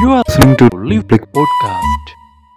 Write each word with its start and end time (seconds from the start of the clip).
You 0.00 0.10
are 0.10 0.22
listening 0.26 0.56
to 0.58 0.66
Live 0.80 1.08
Click 1.08 1.24
Podcast. 1.32 2.06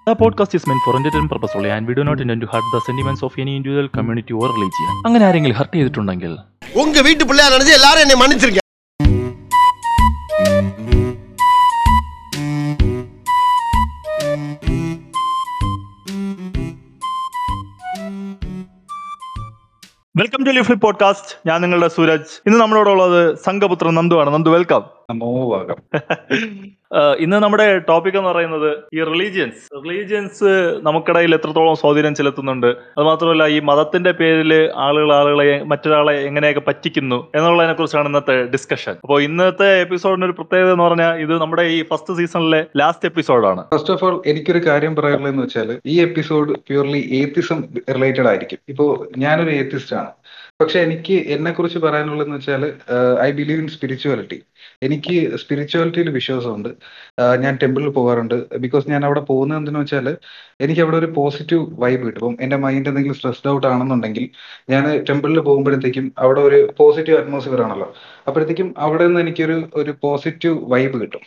The 0.08 0.16
podcast 0.16 0.54
is 0.54 0.66
meant 0.66 0.82
for 0.84 0.96
entertainment 0.96 1.32
purpose 1.32 1.52
only 1.56 1.70
and 1.70 1.88
we 1.88 1.94
do 1.94 2.04
not 2.04 2.20
intend 2.20 2.42
to 2.42 2.48
hurt 2.48 2.64
the 2.72 2.82
sentiments 2.82 3.24
of 3.24 3.34
any 3.38 3.56
individual 3.56 3.90
community 3.90 4.34
or 4.34 4.48
religion. 4.56 4.90
അങ്ങനെ 5.08 5.26
ആരെങ്കിലും 5.30 5.60
hurt 5.60 5.76
ചെയ്തിട്ടുണ്ടെങ്കിൽ 5.78 6.34
உங்க 6.84 7.02
வீட்டு 7.10 7.26
பிள்ளையா 7.32 7.52
நினைச்சு 7.56 7.78
எல்லாரும் 7.80 8.04
என்னை 8.06 8.18
மன்னிச்சிருங்க 8.24 8.64
വെൽക്കം 20.16 20.42
ടു 20.46 20.52
ലിഫ്ലി 20.58 20.76
പോഡ്കാസ്റ്റ് 20.86 21.34
ഞാൻ 21.48 21.58
നിങ്ങളുടെ 21.64 21.90
സൂരജ് 21.96 22.32
ഇന്ന് 22.48 22.58
നമ്മളോടുള്ളത് 22.62 23.20
സംഘപുത്രൻ 23.46 23.94
നന്ദുവാണ് 24.00 24.30
നന്ദു 24.36 24.50
വെൽക്കം 24.56 24.82
നമോഭാഗം 25.09 25.79
ഇന്ന് 27.23 27.39
നമ്മുടെ 27.43 27.65
ടോപ്പിക് 27.89 28.17
എന്ന് 28.19 28.29
പറയുന്നത് 28.29 28.69
ഈ 28.95 28.99
റിലീജിയൻസ് 29.03 29.63
റിലീജിയൻസ് 29.77 30.51
നമുക്കിടയിൽ 30.83 31.33
എത്രത്തോളം 31.35 31.77
സ്വാധീനം 31.81 32.15
ചെലുത്തുന്നുണ്ട്? 32.15 32.69
അത് 32.97 33.05
മാത്രമല്ല 33.05 33.45
ഈ 33.47 33.59
മതത്തിന്റെ 33.61 34.13
പേരിൽ 34.13 34.53
ആളുകൾ 34.85 35.11
ആളുകളെ 35.17 35.47
മറ്റൊരാളെ 35.73 36.15
എങ്ങനെയൊക്കെ 36.29 36.63
പറ്റിക്കുന്നു 36.69 37.19
എന്നുള്ളതിനെ 37.37 37.75
കുറിച്ചാണ് 37.75 38.09
ഇന്നത്തെ 38.09 38.37
ഡിസ്കഷൻ 38.55 38.95
അപ്പോൾ 39.05 39.19
ഇന്നത്തെ 39.23 39.71
എപ്പിസോഡിന് 39.81 40.27
ഒരു 40.29 40.37
പ്രത്യേകത 40.39 40.73
എന്ന് 40.73 40.85
പറഞ്ഞാൽ 40.85 41.15
ഇത് 41.25 41.35
നമ്മുടെ 41.41 41.65
ഈ 41.77 41.81
ഫസ്റ്റ് 41.91 42.17
സീസണിലെ 42.21 42.61
ലാസ്റ്റ് 42.83 43.09
എപ്പിസോഡാണ് 43.11 43.65
ഫസ്റ്റ് 43.75 43.95
ഓഫ് 43.95 44.05
ഓൾ 44.05 44.17
എനിക്കൊരു 44.33 44.63
കാര്യം 44.69 44.95
പറയാനുള്ളതെന്ന് 45.01 45.45
വെച്ചാൽ 45.45 45.73
ഈ 45.87 45.97
എപ്പിസോഡ് 46.07 46.55
പ്യൂർലി 46.69 47.03
ഏത്തിസം 47.21 47.61
റിലേറ്റഡ് 47.97 48.29
ആയിരിക്കും. 48.33 48.61
ഇപ്പോ 48.69 48.87
ഞാനൊരു 49.19 49.53
ഏത്തിസ്റ്റ് 49.61 49.97
ആണ്. 50.03 50.11
പക്ഷെ 50.61 50.81
എനിക്ക് 50.81 51.15
എന്നെ 51.35 51.51
കുറിച്ച് 51.53 51.79
പറയാനുള്ളതെന്ന് 51.79 52.37
വെച്ചാൽ 52.37 52.63
ഐ 53.21 53.31
ബിലീവ് 53.39 53.61
ഇൻ 53.61 53.69
സ്പിരിച്വാലിറ്റി. 53.69 54.37
എനിക്ക് 54.83 55.15
സ്പിരിച്വാലിറ്റിയിൽ 55.43 56.09
വിശ്വാസമുണ്ട്. 56.11 56.69
ഞാൻ 57.43 57.59
ടെമ്പിളിൽ 57.63 57.89
പോകാറുണ്ട്. 57.89 58.37
ബിക്കോസ് 58.65 58.91
ഞാൻ 58.91 59.03
അവിടെ 59.05 59.21
പോകുന്നത് 59.21 59.59
എന്തെന്ന് 59.59 59.81
വെച്ചാൽ 59.81 60.09
എനിക്ക് 60.61 60.81
അവിടെ 60.81 60.97
ഒരു 60.97 61.07
പോസിറ്റീവ് 61.17 61.65
വൈബ് 61.83 62.03
കിട്ടും. 62.07 62.33
എന്റെ 62.33 62.43
എന്റെ 62.45 62.57
മൈൻഡ് 62.65 62.89
എന്തെങ്കിലും 62.89 63.17
സ്ട്രെസ്ഡ് 63.17 63.51
ഔട്ട് 63.51 63.67
ആണെന്നുണ്ടെങ്കിൽ 63.67 64.25
ഞാൻ 64.71 64.85
ടെമ്പിളിൽ 65.09 65.41
പോകുമ്പോഴത്തേക്കും 65.41 66.13
അവിടെ 66.19 66.41
ഒരു 66.41 66.59
പോസിറ്റീവ് 66.79 67.19
അറ്റ്മോസ്ഫിയർ 67.19 67.63
ആണല്ലോ. 67.63 67.89
അപ്പോഴത്തേക്കും 68.27 68.75
അവിടെ 68.79 69.05
നിന്ന് 69.07 69.21
എനിക്കൊരു 69.21 69.57
ഒരു 69.75 69.95
പോസിറ്റീവ് 70.03 70.57
വൈബ് 70.73 70.97
കിട്ടും. 71.03 71.23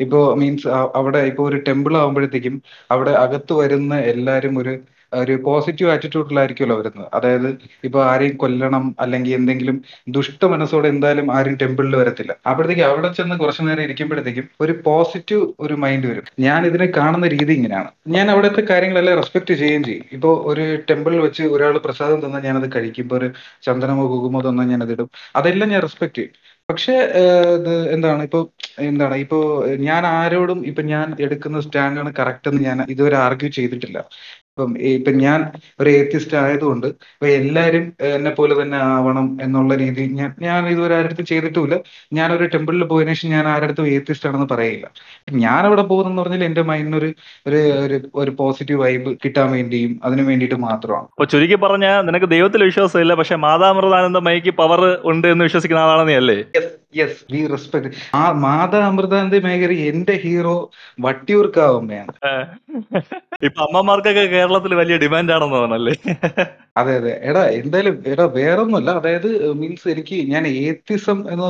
ഇപ്പോ 0.00 0.34
മീൻസ് 0.42 0.68
അവിടെ 1.00 1.18
ഇപ്പോ 1.30 1.44
ഒരു 1.48 1.58
ടെമ്പിൾ 1.68 1.96
ആകുമ്പോഴത്തേക്കും 1.96 2.56
അവിടെ 2.90 3.10
അകത്ത് 3.24 3.52
വരുന്ന 3.52 3.94
എല്ലാരും 4.14 4.58
ഒരു 4.58 4.74
ഒരു 5.12 5.34
പോസിറ്റീവ് 5.46 5.90
ആറ്റിറ്റ്യൂഡിലായിരിക്കുമല്ലോ 5.90 6.76
വരുന്നത്. 6.80 7.08
അതായത് 7.14 7.48
ഇപ്പൊ 7.84 8.04
ആരെയും 8.04 8.36
കൊല്ലണം 8.36 8.96
അല്ലെങ്കിൽ 9.00 9.34
എന്തെങ്കിലും 9.34 9.76
ദുഷ്ട 10.08 10.44
മനസ്സോടെ 10.44 10.88
എന്തായാലും 10.88 11.32
ആരും 11.36 11.54
ടെമ്പിളിൽ 11.62 11.96
വരത്തില്ല. 11.96 12.32
അപ്പോഴത്തേക്ക് 12.50 12.82
അവിടെ 12.90 13.12
ചെന്ന് 13.18 13.36
കുറച്ചു 13.36 13.62
നേരം 13.62 13.82
ഇരിക്കുമ്പോഴത്തേക്കും 13.82 14.48
ഒരു 14.60 14.72
പോസിറ്റീവ് 14.86 15.46
ഒരു 15.60 15.74
മൈൻഡ് 15.74 16.06
വരും. 16.06 16.24
ഞാൻ 16.38 16.66
ഇതിനെ 16.66 16.86
കാണുന്ന 16.98 17.28
രീതി 17.28 17.52
ഇങ്ങനെയാണ്. 17.52 17.90
ഞാൻ 18.16 18.30
അവിടുത്തെ 18.30 18.64
കാര്യങ്ങളെല്ലാം 18.70 19.16
റെസ്പെക്ട് 19.16 19.52
ചെയ്യുകയും 19.52 19.84
ചെയ്യും. 19.84 20.04
ഇപ്പോൾ 20.12 20.34
ഒരു 20.50 20.64
ടെമ്പിളിൽ 20.90 21.20
വെച്ച് 21.20 21.42
ഒരാൾ 21.56 21.78
പ്രസാദം 21.86 22.20
തന്നാൽ 22.26 22.42
ഞാനത് 22.48 22.72
കഴിക്കും. 22.76 23.04
ഇപ്പോൾ 23.04 23.16
ഒരു 23.16 23.28
ചന്ദനമോ 23.62 24.06
കുകുമോ 24.14 24.40
തന്നാൽ 24.48 24.68
ഞാനത് 24.74 24.92
ഇടും. 24.92 25.08
അതെല്ലാം 25.36 25.70
ഞാൻ 25.70 25.82
റെസ്പെക്ട് 25.82 26.18
ചെയ്യും. 26.18 26.34
പക്ഷേ 26.68 26.94
എന്താണ്? 27.94 28.22
ഇപ്പൊ 28.22 28.38
എന്താണ്? 28.86 29.14
ഇപ്പോ 29.24 29.38
ഞാൻ 29.88 30.06
ആരോടും 30.06 30.66
ഇപ്പൊ 30.66 30.82
ഞാൻ 30.92 31.16
എടുക്കുന്ന 31.18 31.60
സ്റ്റാൻഡാണ് 31.60 32.12
കറക്റ്റ് 32.18 32.48
എന്ന് 32.50 32.62
ഞാൻ 32.62 32.78
ഇതുവരെ 32.94 33.16
ആർഗ്യൂ 33.16 33.48
ചെയ്തിട്ടില്ല. 33.48 33.98
ഇപ്പം 34.56 34.70
ഇപ്പൊ 34.90 35.10
ഞാൻ 35.18 35.40
ഒരു 35.80 35.88
ഏത്തിസ്റ്റ് 35.96 36.36
ആയതുകൊണ്ട് 36.42 36.86
ഇപ്പൊ 37.08 37.26
എല്ലാരും 37.38 37.82
എന്നെ 38.08 38.30
പോലെ 38.30 38.54
തന്നെ 38.60 38.78
ആവണം 38.86 39.26
എന്നുള്ള 39.42 39.72
രീതിയിൽ 39.82 40.12
ഞാൻ 40.20 40.30
ഞാൻ 40.40 40.60
ഇതുവരെ 40.72 40.94
ആരുടെ 40.98 41.24
ചെയ്തിട്ടുമില്ല. 41.30 41.76
ഒരു 42.36 42.46
ടെമ്പിളിൽ 42.54 42.84
പോയതിനു 42.84 43.14
ശേഷം 43.14 43.30
ഞാൻ 43.30 43.46
ആരുടെ 43.48 43.84
ഏത്തിസ്റ്റ് 43.96 44.28
ആണെന്ന് 44.30 44.48
പറയില്ല. 44.54 44.86
ഞാൻ 45.40 45.60
അവിടെ 45.66 45.84
പോകുന്നെന്ന് 45.90 46.22
പറഞ്ഞാൽ 46.22 46.44
എന്റെ 46.48 46.64
മൈൻഡിനൊരു 46.70 47.10
ഒരു 47.46 47.60
ഒരു 47.84 47.98
ഒരു 48.14 48.32
പോസിറ്റീവ് 48.40 48.80
വൈബ് 48.84 49.12
കിട്ടാൻ 49.24 49.48
വേണ്ടിയും 49.56 49.92
അതിനു 50.04 50.24
വേണ്ടിയിട്ട് 50.30 50.58
മാത്രമാണ്. 50.66 51.06
അപ്പൊ 51.12 51.26
ചുരുക്കി 51.32 51.58
പറഞ്ഞ 51.64 51.88
നിനക്ക് 52.08 52.30
ദൈവത്തിൽ 52.34 52.64
വിശ്വാസമില്ല 52.68 53.14
പക്ഷെ 53.20 53.38
മാതാമൃതാനന്ദ 53.46 54.20
മൈക്ക് 54.28 54.54
പവർ 54.62 54.82
ഉണ്ട് 55.12 55.28
എന്ന് 55.34 55.46
വിശ്വസിക്കുന്ന 55.48 55.84
ആളാണ് 55.86 56.04
നീ 56.08 56.16
അല്ലേ 56.22 56.38
യെസ് 56.94 57.24
വി 57.26 57.40
റെസ്പെക്ട് 57.46 57.88
ആ 58.16 58.24
മാതാ 58.42 58.80
അമൃതാനന്ദ 58.88 59.38
മേഖലയിൽ 59.46 59.86
എന്റെ 59.90 60.14
ഹീറോ 60.24 60.56
വട്ടിയൂർക്കാവമ്മയാണ്. 61.04 62.14
ഇപ്പൊ 63.46 63.60
അമ്മമാർക്കൊക്കെ 63.66 64.24
കേരളത്തിൽ 64.32 64.72
വലിയ 64.80 64.96
ഡിമാൻഡ് 65.02 65.34
ആണെന്ന് 65.36 65.56
തോന്നല്ലേ 65.56 65.94
അതെ 66.76 66.92
അതെ. 66.98 67.12
എടാ 67.28 67.42
എന്തായാലും 67.58 67.94
എടാ 68.12 68.24
വേറൊന്നുമല്ല. 68.34 68.90
അതായത് 68.98 69.28
മീൻസ് 69.60 69.86
എനിക്ക് 69.92 70.16
ഞാൻ 70.32 70.44
ഏത്തിസം 70.62 71.18
എന്ന 71.32 71.44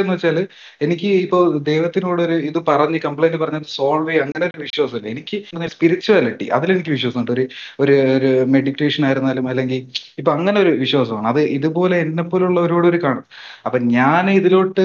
എന്ന് 0.00 0.12
വെച്ചാൽ 0.14 0.38
എനിക്ക് 0.84 1.08
ഇപ്പോ 1.24 1.38
ദൈവത്തിനോടൊരു 1.68 2.36
ഇത് 2.48 2.58
പറഞ്ഞ് 2.70 2.98
കംപ്ലൈന്റ് 3.06 3.38
പറഞ്ഞത് 3.42 3.68
സോൾവ് 3.74 4.08
ചെയ്യുക 4.08 4.26
അങ്ങനെ 4.26 4.44
ഒരു 4.50 4.60
വിശ്വാസമില്ല. 4.64 5.08
എനിക്ക് 5.14 5.36
സ്പിരിച്വാലിറ്റി 5.74 6.46
അതിലെനിക്ക് 6.58 6.92
വിശ്വാസമുണ്ട്. 6.96 7.32
ഒരു 7.36 7.44
ഒരു 7.82 7.94
ഒരു 8.16 8.30
മെഡിറ്റേഷൻ 8.54 9.02
ആയിരുന്നാലും 9.08 9.46
അല്ലെങ്കിൽ 9.52 9.80
ഇപ്പൊ 10.20 10.30
അങ്ങനെ 10.36 10.58
ഒരു 10.64 10.72
വിശ്വാസമാണ്. 10.82 11.28
അത് 11.32 11.40
ഇതുപോലെ 11.56 11.96
എന്നെ 12.04 12.24
പോലുള്ളവരോട് 12.32 12.86
ഒരു 12.92 13.00
കാണും. 13.04 13.24
അപ്പൊ 13.66 13.78
ഞാൻ 13.94 14.24
ഇതിലോട്ട് 14.38 14.84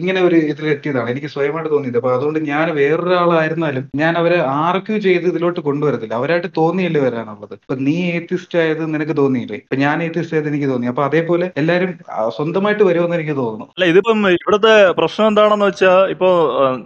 ഇങ്ങനെ 0.00 0.20
ഒരു 0.28 0.38
ഇതിലെത്തിയതാണ് 0.52 1.10
എനിക്ക് 1.14 1.30
സ്വയമായിട്ട് 1.34 1.70
തോന്നിയത്. 1.74 1.98
അപ്പൊ 2.00 2.12
അതുകൊണ്ട് 2.16 2.40
ഞാൻ 2.50 2.66
വേറൊരാളായിരുന്നാലും 2.78 3.64
ഞാൻ 4.02 4.12
അവരെ 4.22 4.38
ആർഗ്യൂ 4.60 4.96
ചെയ്ത് 5.06 5.26
ഇതിലോട്ട് 5.32 5.60
കൊണ്ടുവരത്തില്ല. 5.68 6.14
അവരായിട്ട് 6.20 6.50
തോന്നിയല്ലേ 6.58 7.02
വരാനുള്ളത്. 7.06 7.54
ഇപ്പൊ 7.58 7.76
നീ 7.86 7.96
ഏത്തിസ്റ്റ് 8.16 8.58
ആയത് 8.62 8.84
നിനക്ക് 8.94 9.15
തോന്നിയില്ലേ? 9.20 9.58
ഇപ്പൊ 9.64 9.78
ഞാൻ 9.84 9.96
ഏത്തിസ്റ്റ് 10.06 10.36
ആയത് 10.36 10.48
എനിക്ക് 10.52 10.68
തോന്നി. 10.72 10.86
അപ്പൊ 10.92 11.02
അതേപോലെ 11.08 11.46
എല്ലാരും 11.62 11.90
സ്വന്തമായിട്ട് 12.36 12.84
വരുമെന്ന് 12.90 13.16
എനിക്ക് 13.18 13.36
തോന്നുന്നു. 13.40 13.66
അല്ല 13.76 13.86
ഇതിപ്പം 13.92 14.20
ഇവിടുത്തെ 14.38 14.74
പ്രശ്നം 15.00 15.26
എന്താണെന്ന് 15.30 15.68
വെച്ചാൽ 15.70 15.98
ഇപ്പൊ 16.14 16.30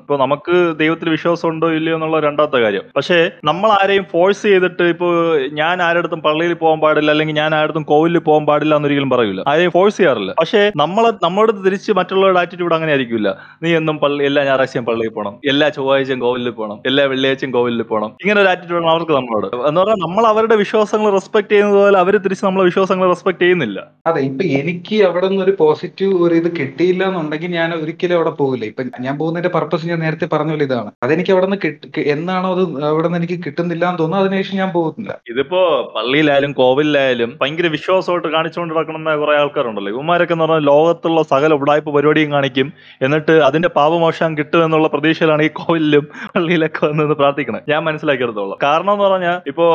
ഇപ്പൊ 0.00 0.16
നമുക്ക് 0.24 0.54
ദൈവത്തിൽ 0.82 1.10
വിശ്വാസം 1.16 1.48
ഉണ്ടോ 1.52 1.68
ഇല്ലയോ 1.78 1.96
എന്നുള്ള 1.98 2.20
രണ്ടാമത്തെ 2.26 2.60
കാര്യം. 2.64 2.84
പക്ഷേ 2.98 3.18
നമ്മൾ 3.50 3.70
ആരെയും 3.80 4.04
ഫോഴ്സ് 4.12 4.42
ചെയ്തിട്ട് 4.48 4.84
ഇപ്പൊ 4.94 5.08
ഞാൻ 5.60 5.76
ആരടുത്തും 5.88 6.22
പള്ളിയിൽ 6.26 6.54
പോകാൻ 6.62 6.80
പാടില്ല 6.84 7.10
അല്ലെങ്കിൽ 7.14 7.36
ഞാൻ 7.42 7.50
ആരടുത്തും 7.58 7.86
കോവിലിൽ 7.92 8.22
പോകാൻ 8.28 8.44
പാടില്ല 8.50 8.78
എന്നൊരിക്കലും 8.80 9.12
പറയൂല. 9.14 9.40
ആരെയും 9.52 9.72
ഫോഴ്സ് 9.76 9.98
ചെയ്യാറില്ല. 10.00 10.32
പക്ഷേ 10.40 10.62
നമ്മളെ 10.82 11.10
നമ്മളോട് 11.26 11.52
തിരിച്ച് 11.66 11.90
മറ്റുള്ളവരുടെ 12.00 12.40
ആറ്റിറ്റ്യൂഡ് 12.42 12.76
അങ്ങനെ 12.78 12.92
ആയിരിക്കില്ല 12.94 13.28
നീ 13.64 13.70
എന്നും 13.80 13.96
പള്ളി 14.02 14.22
എല്ലാ 14.30 14.42
ഞായറാഴ്ചയും 14.48 14.86
പള്ളിയിൽ 14.88 15.12
പോകണം 15.16 15.34
എല്ലാ 15.52 15.66
ചൊവ്വാഴ്ചയും 15.76 16.20
കോവിലിൽ 16.24 16.52
പോകണം 16.58 16.78
എല്ലാ 16.90 17.04
വെള്ളിയാഴ്ചയും 17.12 17.52
കോവിലിൽ 17.56 17.84
പോകണം 17.92 18.10
ഇങ്ങനെ 18.22 18.38
ഒരു 18.42 18.50
ആറ്റിറ്റ്യൂഡാണ് 18.52 18.92
അവർക്ക് 18.94 19.14
നമ്മളോട്. 19.18 19.48
എന്ന് 19.68 19.80
പറഞ്ഞാൽ 19.80 20.00
നമ്മൾ 20.06 20.24
അവരുടെ 20.32 20.56
വിശ്വാസങ്ങൾ 20.62 21.10
റെസ്പെക്ട് 21.18 21.50
ചെയ്യുന്നത് 21.52 21.78
പോലെ 21.82 21.98
അവർ 22.04 22.14
തിരിച്ച് 22.24 22.44
നമ്മളെ 22.44 22.64
വിശ്വാസങ്ങൾ 22.64 23.08
റെസ്പെക്ട് 23.08 23.42
ചെയ്യുന്നില്ല. 23.42 23.78
അതെ 24.06 24.20
ഇപ്പൊ 24.20 24.44
എനിക്ക് 24.60 24.96
അവിടെ 25.04 25.28
നിന്ന് 25.28 25.44
ഒരു 25.44 25.54
പോസിറ്റീവ് 25.60 26.14
ഒരു 26.24 26.34
ഇത് 26.34 26.48
കിട്ടിയില്ല 26.60 27.04
എന്നുണ്ടെങ്കിൽ 27.04 27.50
ഞാൻ 27.50 27.74
ഒരിക്കലും 27.74 28.16
അവിടെ 28.16 28.30
പോകില്ല 28.30 28.64
ഇപ്പൊ 28.64 28.82
ഞാൻ 29.00 29.18
പോകുന്നതിന്റെ 29.18 29.52
പർപ്പസ് 29.58 29.86
ഞാൻ 29.86 30.00
നേരത്തെ 30.00 30.28
പറഞ്ഞ 30.32 30.50
പോലെ 30.50 30.64
ഇതാണ്. 30.64 30.90
അതെനിക്ക് 31.02 31.30
അവിടെ 31.30 31.46
നിന്ന് 31.46 32.04
എന്നാണോ 32.14 32.50
അത് 32.54 32.84
അവിടെ 32.84 33.06
നിന്ന് 33.08 33.18
എനിക്ക് 33.18 33.38
കിട്ടുന്നില്ല 33.46 33.84
എന്ന് 33.88 33.98
തോന്നുന്നു. 33.98 34.24
അതിനുശേഷം 34.24 34.56
ഞാൻ 34.58 34.70
പോകുന്നില്ല 34.72 35.18
ഇതിപ്പോ 35.30 35.60
പള്ളിയിലായാലും 35.96 36.52
കോവിലായാലും 36.52 37.38
ഭയങ്കര 37.40 37.66
വിശ്വാസമായിട്ട് 37.66 38.28
കാണിച്ചുകൊണ്ട് 38.28 38.74
നടക്കുന്ന 38.74 39.16
കുറെ 39.16 39.36
ആൾക്കാരുണ്ടല്ലോ. 39.36 39.92
ഇവന്മാരൊക്കെ 39.92 40.32
എന്ന് 40.32 40.44
പറഞ്ഞാൽ 40.44 40.64
ലോകത്തുള്ള 40.64 41.22
സകല 41.22 41.54
ഉടായ്പ 41.54 41.90
പരിപാടിയും 41.96 42.32
കാണിക്കും. 42.32 42.72
എന്നിട്ട് 43.02 43.32
അതിന്റെ 43.32 43.68
പാപമോശം 43.68 44.38
കിട്ടും 44.38 44.64
എന്നുള്ള 44.64 44.88
പ്രതീക്ഷയിലാണ് 44.88 45.42
ഈ 45.42 45.48
കോവിലും 45.60 46.04
പള്ളിയിലൊക്കെ 46.36 46.86
വന്ന് 46.86 47.14
പ്രാർത്ഥിക്കണം. 47.14 47.62
ഞാൻ 47.68 47.84
മനസ്സിലാക്കിയെടുത്തോളാം. 47.84 48.58
കാരണം 48.62 48.92
എന്ന് 48.92 49.04
പറഞ്ഞാൽ 49.04 49.36
ഇപ്പോ 49.46 49.66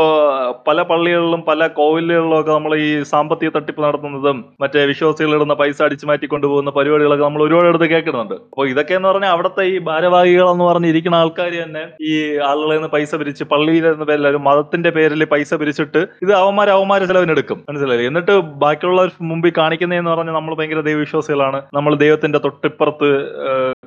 പല 0.68 0.82
പള്ളികളിലും 0.82 1.42
പല 1.48 1.68
കോവിലുകളിലും 1.68 2.25
ഒക്കെ 2.34 2.52
നമ്മൾ 2.52 2.76
ഈ 2.76 3.04
സാമ്പത്തിക 3.04 3.50
തട്ടിപ്പ് 3.50 3.82
നടത്തുന്നതും 3.84 4.38
മറ്റേ 4.62 4.86
വിശ്വാസികളിടുന്ന 4.86 5.54
പൈസ 5.54 5.82
അടിച്ചു 5.82 6.06
മാറ്റി 6.06 6.26
കൊണ്ടുപോകുന്ന 6.26 6.70
പരിപാടികളൊക്കെ 6.70 7.24
നമ്മൾ 7.24 7.44
ഒരുപാട് 7.44 7.68
അടുത്ത് 7.68 7.86
കേൾക്കുന്നുണ്ട്. 7.86 8.34
അപ്പോൾ 8.34 8.68
ഇതൊക്കെ 8.68 8.94
എന്ന് 8.94 9.10
പറഞ്ഞാൽ 9.10 9.30
അവിടുത്തെ 9.30 9.64
ഈ 9.64 9.78
ഭാരവാഹികൾ 9.80 10.50
എന്ന് 10.54 10.66
പറഞ്ഞിരിക്കുന്ന 10.66 11.16
ആൾക്കാർ 11.16 11.52
തന്നെ 11.64 11.84
ഈ 12.10 12.38
ആളുകളിൽ 12.50 12.76
നിന്ന് 12.76 12.90
പൈസ 12.96 13.16
പിരിച്ച് 13.16 13.44
പള്ളിയിൽ 13.44 13.86
നിന്ന് 13.92 14.06
പേരിലും 14.06 14.44
മതത്തിന്റെ 14.50 14.90
പേരിൽ 14.90 15.26
പൈസ 15.26 15.54
പിരിച്ചിട്ട് 15.54 16.02
ഇത് 16.26 16.34
അവന്മാർ 16.34 16.70
അവന്മാർ 16.70 17.02
ചെലവിനെടുക്കും. 17.12 17.60
മനസ്സിലായി 17.70 18.06
എന്നിട്ട് 18.12 18.36
ബാക്കിയുള്ളവർ 18.64 19.12
മുമ്പിൽ 19.32 19.54
കാണിക്കുന്നതെന്ന് 19.62 20.12
പറഞ്ഞാൽ 20.12 20.34
നമ്മൾ 20.34 20.56
ഭയങ്കര 20.60 20.82
ദൈവവിശ്വാസികളാണ്. 20.90 21.62
നമ്മൾ 21.74 21.96
ദൈവത്തിന്റെ 21.96 22.40
തൊട്ടിപ്പുറത്ത് 22.46 23.10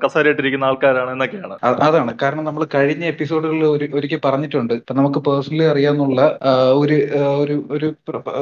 കസേരയിട്ടിരിക്കുന്ന 0.05 0.69
ആൾക്കാരാണ് 0.71 1.11
എന്നൊക്കെയാണ്. 1.15 1.57
അതാണ്. 1.87 2.13
കാരണം 2.23 2.45
നമ്മൾ 2.45 2.65
കഴിഞ്ഞ 2.75 3.05
എപ്പിസോഡുകളിൽ 3.13 3.65
ഒരു 3.77 3.87
ഒരിക്കൽ 3.99 4.21
പറഞ്ഞിട്ടുണ്ട്. 4.25 4.75
ഇപ്പൊ 4.81 4.95
നമുക്ക് 4.95 5.21
പേഴ്സണലി 5.29 5.67
അറിയാവുന്ന 5.73 6.05
ഒരു 6.83 6.97
ഒരു 7.43 7.57
ഒരു 7.77 7.89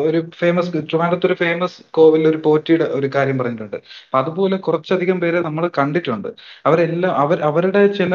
ഒരു 0.08 0.18
ഫേമസ് 0.40 0.72
ട്രിവാൻഡ്രത്ത് 0.90 1.26
ഒരു 1.30 1.36
ഫേമസ് 1.42 1.76
കോവിൽ 1.98 2.22
ഒരു 2.32 2.38
പോറ്റിയുടെ 2.46 2.86
ഒരു 2.98 3.10
കാര്യം 3.16 3.38
പറഞ്ഞിട്ടുണ്ട്. 3.40 3.76
അപ്പൊ 4.06 4.18
അതുപോലെ 4.22 4.56
കുറച്ചധികം 4.66 5.20
പേര് 5.24 5.40
നമ്മൾ 5.48 5.64
കണ്ടിട്ടുണ്ട്. 5.78 6.28
അവരെല്ലാം 6.68 7.12
അവർ 7.24 7.38
അവരുടെ 7.50 7.82
ചില 7.98 8.12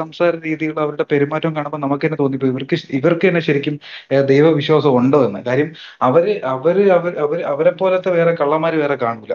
സംസാര 0.00 0.32
രീതികൾ 0.48 0.76
അവരുടെ 0.86 1.06
പെരുമാറ്റം 1.12 1.54
കാണുമ്പോൾ 1.56 1.80
നമുക്ക് 1.86 2.06
തന്നെ 2.06 2.18
തോന്നി 2.22 2.38
ഇവർക്ക് 2.52 2.76
ഇവർക്ക് 3.00 3.26
തന്നെ 3.28 3.42
ശരിക്കും 3.48 3.76
ദൈവവിശ്വാസം 4.32 4.92
ഉണ്ടോ 5.00 5.20
എന്ന്. 5.28 5.40
കാര്യം 5.48 5.70
അവർ 6.08 6.26
അവർ 6.54 6.76
അവർ 6.96 7.12
അവരെ 7.52 7.72
പോലത്തെ 7.80 8.10
വേറെ 8.18 8.32
കള്ളന്മാര് 8.40 8.78
വേറെ 8.84 8.96
കാണൂല. 9.04 9.34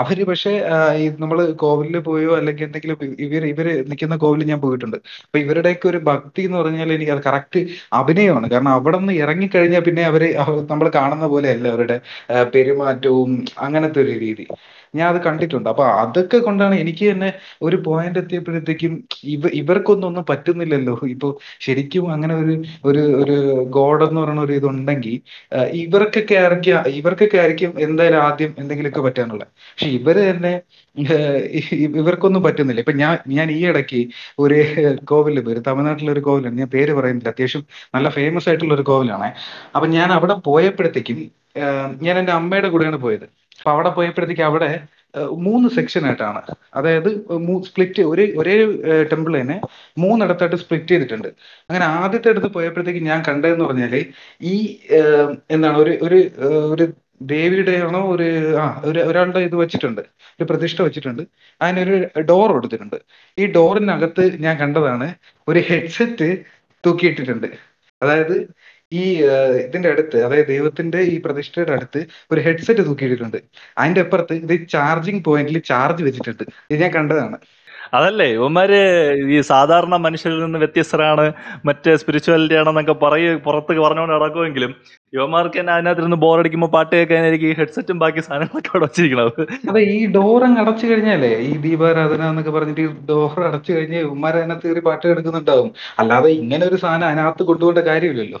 അവർ 0.00 0.18
പക്ഷെ 0.30 0.52
നമ്മൾ 1.22 1.38
കോവിലിൽ 1.62 1.98
പോയോ 2.08 2.30
അല്ലെങ്കിൽ 2.38 2.67
എന്തെങ്കിലും 2.68 2.96
ഇവർ 3.26 3.44
ഇവർ 3.52 3.66
നിൽക്കുന്ന 3.90 4.16
കോവിൽ 4.24 4.42
ഞാൻ 4.50 4.60
പോയിട്ടുണ്ട്. 4.64 4.96
അപ്പൊ 5.26 5.38
ഇവരുടെയൊക്കെ 5.44 5.86
ഒരു 5.92 6.00
ഭക്തി 6.10 6.42
എന്ന് 6.48 6.58
പറഞ്ഞാൽ 6.58 6.92
എനിക്ക് 6.96 7.12
അത് 7.16 7.22
കറക്റ്റ് 7.28 7.60
അഭിനയമാണ്. 8.00 8.48
കാരണം 8.54 8.72
അവിടെ 8.78 8.98
നിന്ന് 8.98 9.14
ഇറങ്ങിക്കഴിഞ്ഞാൽ 9.22 9.84
പിന്നെ 9.88 10.04
അവർ 10.10 10.24
നമ്മൾ 10.72 10.88
കാണുന്ന 10.98 11.26
പോലെ 11.34 11.48
അല്ല 11.56 11.66
അവരുടെ 11.74 11.96
പെരുമാറ്റവും 12.54 13.32
അങ്ങനത്തെ 13.66 14.00
ഒരു 14.04 14.14
രീതി. 14.24 14.46
ഞാൻ 14.94 15.06
അത് 15.12 15.18
കണ്ടിട്ടുണ്ട്. 15.26 15.68
അപ്പൊ 15.68 15.84
അതൊക്കെ 16.02 16.38
കൊണ്ടാണ് 16.38 16.74
എനിക്ക് 16.82 17.04
തന്നെ 17.10 17.30
ഒരു 17.62 17.76
പോയിന്റ് 17.86 18.20
എത്തിയപ്പോഴത്തേക്കും 18.22 18.92
ഇവ 19.34 19.42
ഇവർക്കൊന്നും 19.60 20.08
ഒന്നും 20.10 20.24
പറ്റുന്നില്ലല്ലോ. 20.30 20.94
ഇപ്പൊ 21.14 21.28
ശരിക്കും 21.66 22.06
അങ്ങനെ 22.14 22.34
ഒരു 22.42 22.54
ഒരു 22.90 23.02
ഒരു 23.22 23.36
ഗോഡ് 23.76 24.04
എന്ന് 24.08 24.20
പറയുന്ന 24.22 24.42
ഒരു 24.42 24.54
ഇതുണ്ടെങ്കിൽ 24.58 25.14
ഇവർക്കൊക്കെ 25.84 26.36
ആയിരിക്കും 26.42 26.66
ഇവർക്കൊക്കെ 27.00 27.38
ആയിരിക്കും 27.42 27.72
എന്തായാലും 27.86 28.20
ആദ്യം 28.28 28.52
എന്തെങ്കിലുമൊക്കെ 28.62 29.02
പറ്റാനുള്ളത് 29.08 29.48
പക്ഷെ 29.70 29.88
ഇവർ 29.98 30.16
തന്നെ 30.30 30.52
ഇവർക്കൊന്നും 31.98 32.42
പറ്റുന്നില്ല. 32.46 32.80
ഇപ്പൊ 32.84 32.94
ഞാൻ 33.02 33.14
ഞാൻ 33.36 33.48
ഈ 33.56 33.60
ഇടയ്ക്ക് 33.70 34.00
ഒരു 34.44 34.56
കോവിലിൽ 35.10 35.40
പോയി 35.46 35.60
തമിഴ്നാട്ടിലെ 35.68 36.12
ഒരു 36.16 36.22
കോവിലാണ്. 36.28 36.56
ഞാൻ 36.62 36.70
പേര് 36.76 36.92
പറയുന്നില്ല. 36.98 37.30
അത്യാവശ്യം 37.34 37.62
നല്ല 37.96 38.08
ഫേമസ് 38.18 38.48
ആയിട്ടുള്ള 38.50 38.74
ഒരു 38.78 38.86
കോവിലാണ്. 38.92 39.28
അപ്പൊ 39.76 39.86
ഞാൻ 39.98 40.08
അവിടെ 40.18 40.36
പോയപ്പോഴത്തേക്കും 40.48 41.20
ഞാൻ 42.06 42.14
എന്റെ 42.20 42.32
അമ്മയുടെ 42.38 42.68
കൂടെയാണ് 42.74 42.98
പോയത്. 43.04 43.26
അപ്പൊ 43.58 43.70
അവിടെ 43.74 43.90
പോയപ്പോഴത്തേക്ക് 43.98 44.44
അവിടെ 44.50 44.70
മൂന്ന് 45.46 45.68
സെക്ഷൻ 45.76 46.02
ആയിട്ടാണ്. 46.08 46.40
അതായത് 46.78 47.08
സ്പ്ലിറ്റ് 47.68 48.02
ഒരേ 48.10 48.24
ഒരേ 48.40 48.54
ടെമ്പിൾ 49.12 49.32
തന്നെ 49.40 49.56
മൂന്നിടത്തായിട്ട് 50.02 50.58
സ്പ്ലിറ്റ് 50.62 50.90
ചെയ്തിട്ടുണ്ട്. 50.92 51.28
അങ്ങനെ 51.70 51.84
ആദ്യത്തെ 52.00 52.30
അടുത്ത് 52.32 52.50
പോയപ്പോഴത്തേക്ക് 52.56 53.02
ഞാൻ 53.10 53.20
കണ്ടതെന്ന് 53.28 53.66
പറഞ്ഞാൽ 53.68 53.94
ഈ 54.52 54.54
എന്താണ് 55.54 55.78
ഒരു 55.84 55.94
ഒരു 56.06 56.18
ഒരു 56.74 56.86
ദേവിയുടെ 57.32 57.74
ആണോ 57.86 58.00
ഒരു 58.14 58.26
ആ 58.62 58.66
ഒരു 58.88 59.00
ഒരാളുടെ 59.10 59.40
ഇത് 59.48 59.56
വെച്ചിട്ടുണ്ട് 59.62 60.02
ഒരു 60.36 60.46
പ്രതിഷ്ഠ 60.50 60.78
വെച്ചിട്ടുണ്ട്. 60.86 61.22
അതിനൊരു 61.60 61.96
ഡോർ 62.30 62.48
കൊടുത്തിട്ടുണ്ട്. 62.56 62.98
ഈ 63.38 63.46
ഡോറിനകത്ത് 63.56 64.24
ഞാൻ 64.46 64.54
കണ്ടതാണ് 64.62 65.08
ഒരു 65.50 65.62
ഹെഡ്സെറ്റ് 65.70 66.28
തൂക്കിയിട്ടിട്ടുണ്ട്. 66.84 67.48
അതായത് 68.02 68.36
ഈ 68.92 69.02
ഇതിന്റെ 69.64 69.88
അടുത്ത് 69.94 70.18
അതായത് 70.26 70.48
ദൈവത്തിന്റെ 70.48 71.00
ഈ 71.12 71.16
പ്രതിഷ്ഠയുടെ 71.24 71.72
അടുത്ത് 71.72 72.00
ഒരു 72.30 72.40
ഹെഡ്സെറ്റ് 72.46 72.82
തൂക്കിയിട്ടുണ്ട് 72.86 73.38
അതിന്റെ 73.80 74.00
അപ്പുറത്ത് 74.04 74.34
ഇത് 74.44 74.54
ചാർജിങ് 74.74 75.22
പോയിന്റിൽ 75.26 75.58
ചാർജ് 75.70 76.04
വെച്ചിട്ടുണ്ട്. 76.06 76.44
ഇത് 76.70 76.80
ഞാൻ 76.84 76.92
കണ്ടതാണ്. 76.96 77.38
അതല്ലേ 77.96 78.26
ഇവന്മാര് 78.36 78.78
ഈ 79.34 79.38
സാധാരണ 79.50 79.94
മനുഷ്യരിൽ 80.06 80.40
നിന്ന് 80.44 80.58
വ്യത്യസ്തരാണ് 80.62 81.24
മറ്റേ 81.68 81.92
സ്പിരിച്വാലിറ്റി 81.96 82.56
ആണെന്നൊക്കെ 82.60 82.94
പറയ 83.04 83.28
പുറത്ത് 83.46 83.80
പറഞ്ഞുകൊണ്ട് 83.84 84.14
നടക്കുമെങ്കിലും 84.14 84.72
യുവമാർക്ക് 85.12 85.60
തന്നെ 85.60 85.72
അതിനകത്തിരുന്ന് 85.72 86.16
ബോറടിക്കുമ്പോൾ 86.16 86.70
പാട്ട് 86.74 86.96
കേൾക്കാനായിരിക്കും 86.96 87.48
ഈ 87.48 87.52
ഹെഡ്സെറ്റും 87.52 87.98
ബാക്കി 87.98 88.20
സാധനങ്ങളൊക്കെ 88.20 88.70
അവിടെ 88.72 88.84
വെച്ചിരിക്കണത്. 88.84 89.42
അതെ 89.68 89.80
ഈ 89.80 90.06
ഡോർ 90.06 90.44
അങ്ങ് 90.44 90.60
അടച്ചു 90.60 90.86
കഴിഞ്ഞാലേ 90.86 91.30
ഈ 91.48 91.52
ദീപാരാധന 91.66 92.28
എന്നൊക്കെ 92.28 92.50
പറഞ്ഞിട്ട് 92.50 92.80
ഈ 92.80 92.88
ഡോർ 93.10 93.40
അടച്ചു 93.48 93.72
കഴിഞ്ഞാൽ 93.72 94.02
ഉമ്മാർ 94.14 94.36
അതിനകത്ത് 94.36 94.66
കയറി 94.68 94.80
പാട്ട് 94.80 95.04
കേൾക്കുന്നുണ്ടാവും. 95.08 95.70
അല്ലാതെ 95.98 96.30
ഇങ്ങനെ 96.42 96.66
ഒരു 96.66 96.76
സാധനം 96.76 97.06
അതിനകത്ത് 97.06 97.42
കൊണ്ടുപോകേണ്ട 97.42 97.84
കാര്യമില്ലല്ലോ. 97.90 98.40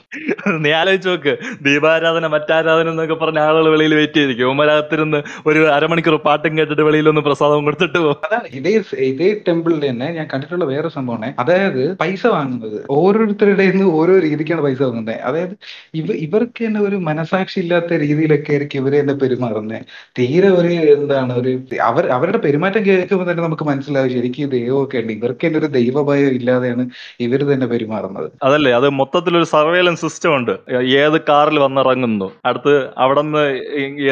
നീ 0.64 0.72
ആലോചിച്ച് 0.80 1.08
നോക്ക്. 1.08 1.34
ദീപാരാധന 1.62 2.26
മറ്റാരാധന 2.26 2.90
എന്നൊക്കെ 2.90 3.14
പറഞ്ഞ 3.14 3.38
ആളുകൾ 3.38 3.68
വെളിയിൽ 3.68 3.94
വെയിറ്റ് 3.94 4.14
ചെയ്തിരിക്കും. 4.14 4.46
ഇവന്മാരകത്തിരുന്ന് 4.48 5.22
ഒരു 5.46 5.62
അരമണിക്കൂർ 5.76 6.16
പാട്ടും 6.28 6.58
കേട്ടിട്ട് 6.58 6.82
വെളിയിൽ 6.82 7.08
ഒന്ന് 7.08 7.20
പ്രസാദം 7.20 7.64
കൊടുത്തിട്ട് 7.64 7.98
പോകും. 7.98 8.20
അതാണ്. 8.28 8.48
ഇതേ 8.60 8.74
ഇതേ 9.10 9.30
ടെമ്പിളിൽ 9.48 9.90
തന്നെ 9.90 10.06
ഞാൻ 10.18 10.28
കണ്ടിട്ടുള്ള 10.34 10.64
വേറെ 10.64 10.88
സംഭവമാണ്. 10.88 11.34
അതായത് 11.38 11.82
പൈസ 11.96 12.26
വാങ്ങുന്നത്. 12.26 12.78
ഓരോരുത്തരുടെ 12.90 13.66
ഓരോ 14.00 14.18
രീതിക്കാണ് 14.18 14.62
പൈസ 14.62 14.82
വാങ്ങുന്നത്. 14.82 15.20
അതായത് 15.20 15.54
ഇവ 15.94 16.06
ഇവർക്ക് 16.26 16.57
തന്നെ 16.64 16.80
ഒരു 16.80 16.96
മനസാക്ഷി 17.08 17.58
ഇല്ലാത്ത 17.60 17.98
രീതിയിലൊക്കെ 18.02 18.52
ആയിരിക്കും 18.52 18.80
ഇവർ 18.80 18.94
തന്നെ 19.00 19.14
പെരുമാറുന്നത് 19.14 19.84
തീരെ 20.18 20.50
ഒരു 20.50 20.70
എന്താണ് 20.94 21.32
ഒരു 21.32 21.52
അവർ 21.88 22.04
അവരുടെ 22.08 22.38
പെരുമാറ്റം 22.38 22.82
കേൾക്കുമ്പോൾ 22.86 23.26
തന്നെ 23.30 23.42
നമുക്ക് 23.42 23.64
മനസ്സിലാവും 23.64 24.10
ശരിക്കും 24.10 24.44
ഈ 24.44 24.50
ദൈവമൊക്കെ 24.56 24.98
ഉണ്ട്. 24.98 25.12
ഇവർക്ക് 25.18 25.44
തന്നെ 25.46 25.58
ഒരു 25.58 25.68
ദൈവഭയം 25.78 26.32
ഇല്ലാതെയാണ് 26.38 26.84
ഇവർ 27.26 27.42
തന്നെ 27.52 27.66
പെരുമാറുന്നത്. 27.66 28.28
അതല്ലേ? 28.42 28.72
അത് 28.72 28.88
മൊത്തത്തിൽ 29.00 29.36
ഒരു 29.36 29.48
സർവേലൻസ് 29.54 30.02
സിസ്റ്റം 30.06 30.32
ഉണ്ട്. 30.38 30.54
ഏത് 31.02 31.18
കാറിൽ 31.30 31.58
വന്നിറങ്ങുന്നു. 31.58 32.28
അടുത്ത് 32.50 32.74
അവിടെ 33.04 33.22
നിന്ന് 33.22 33.44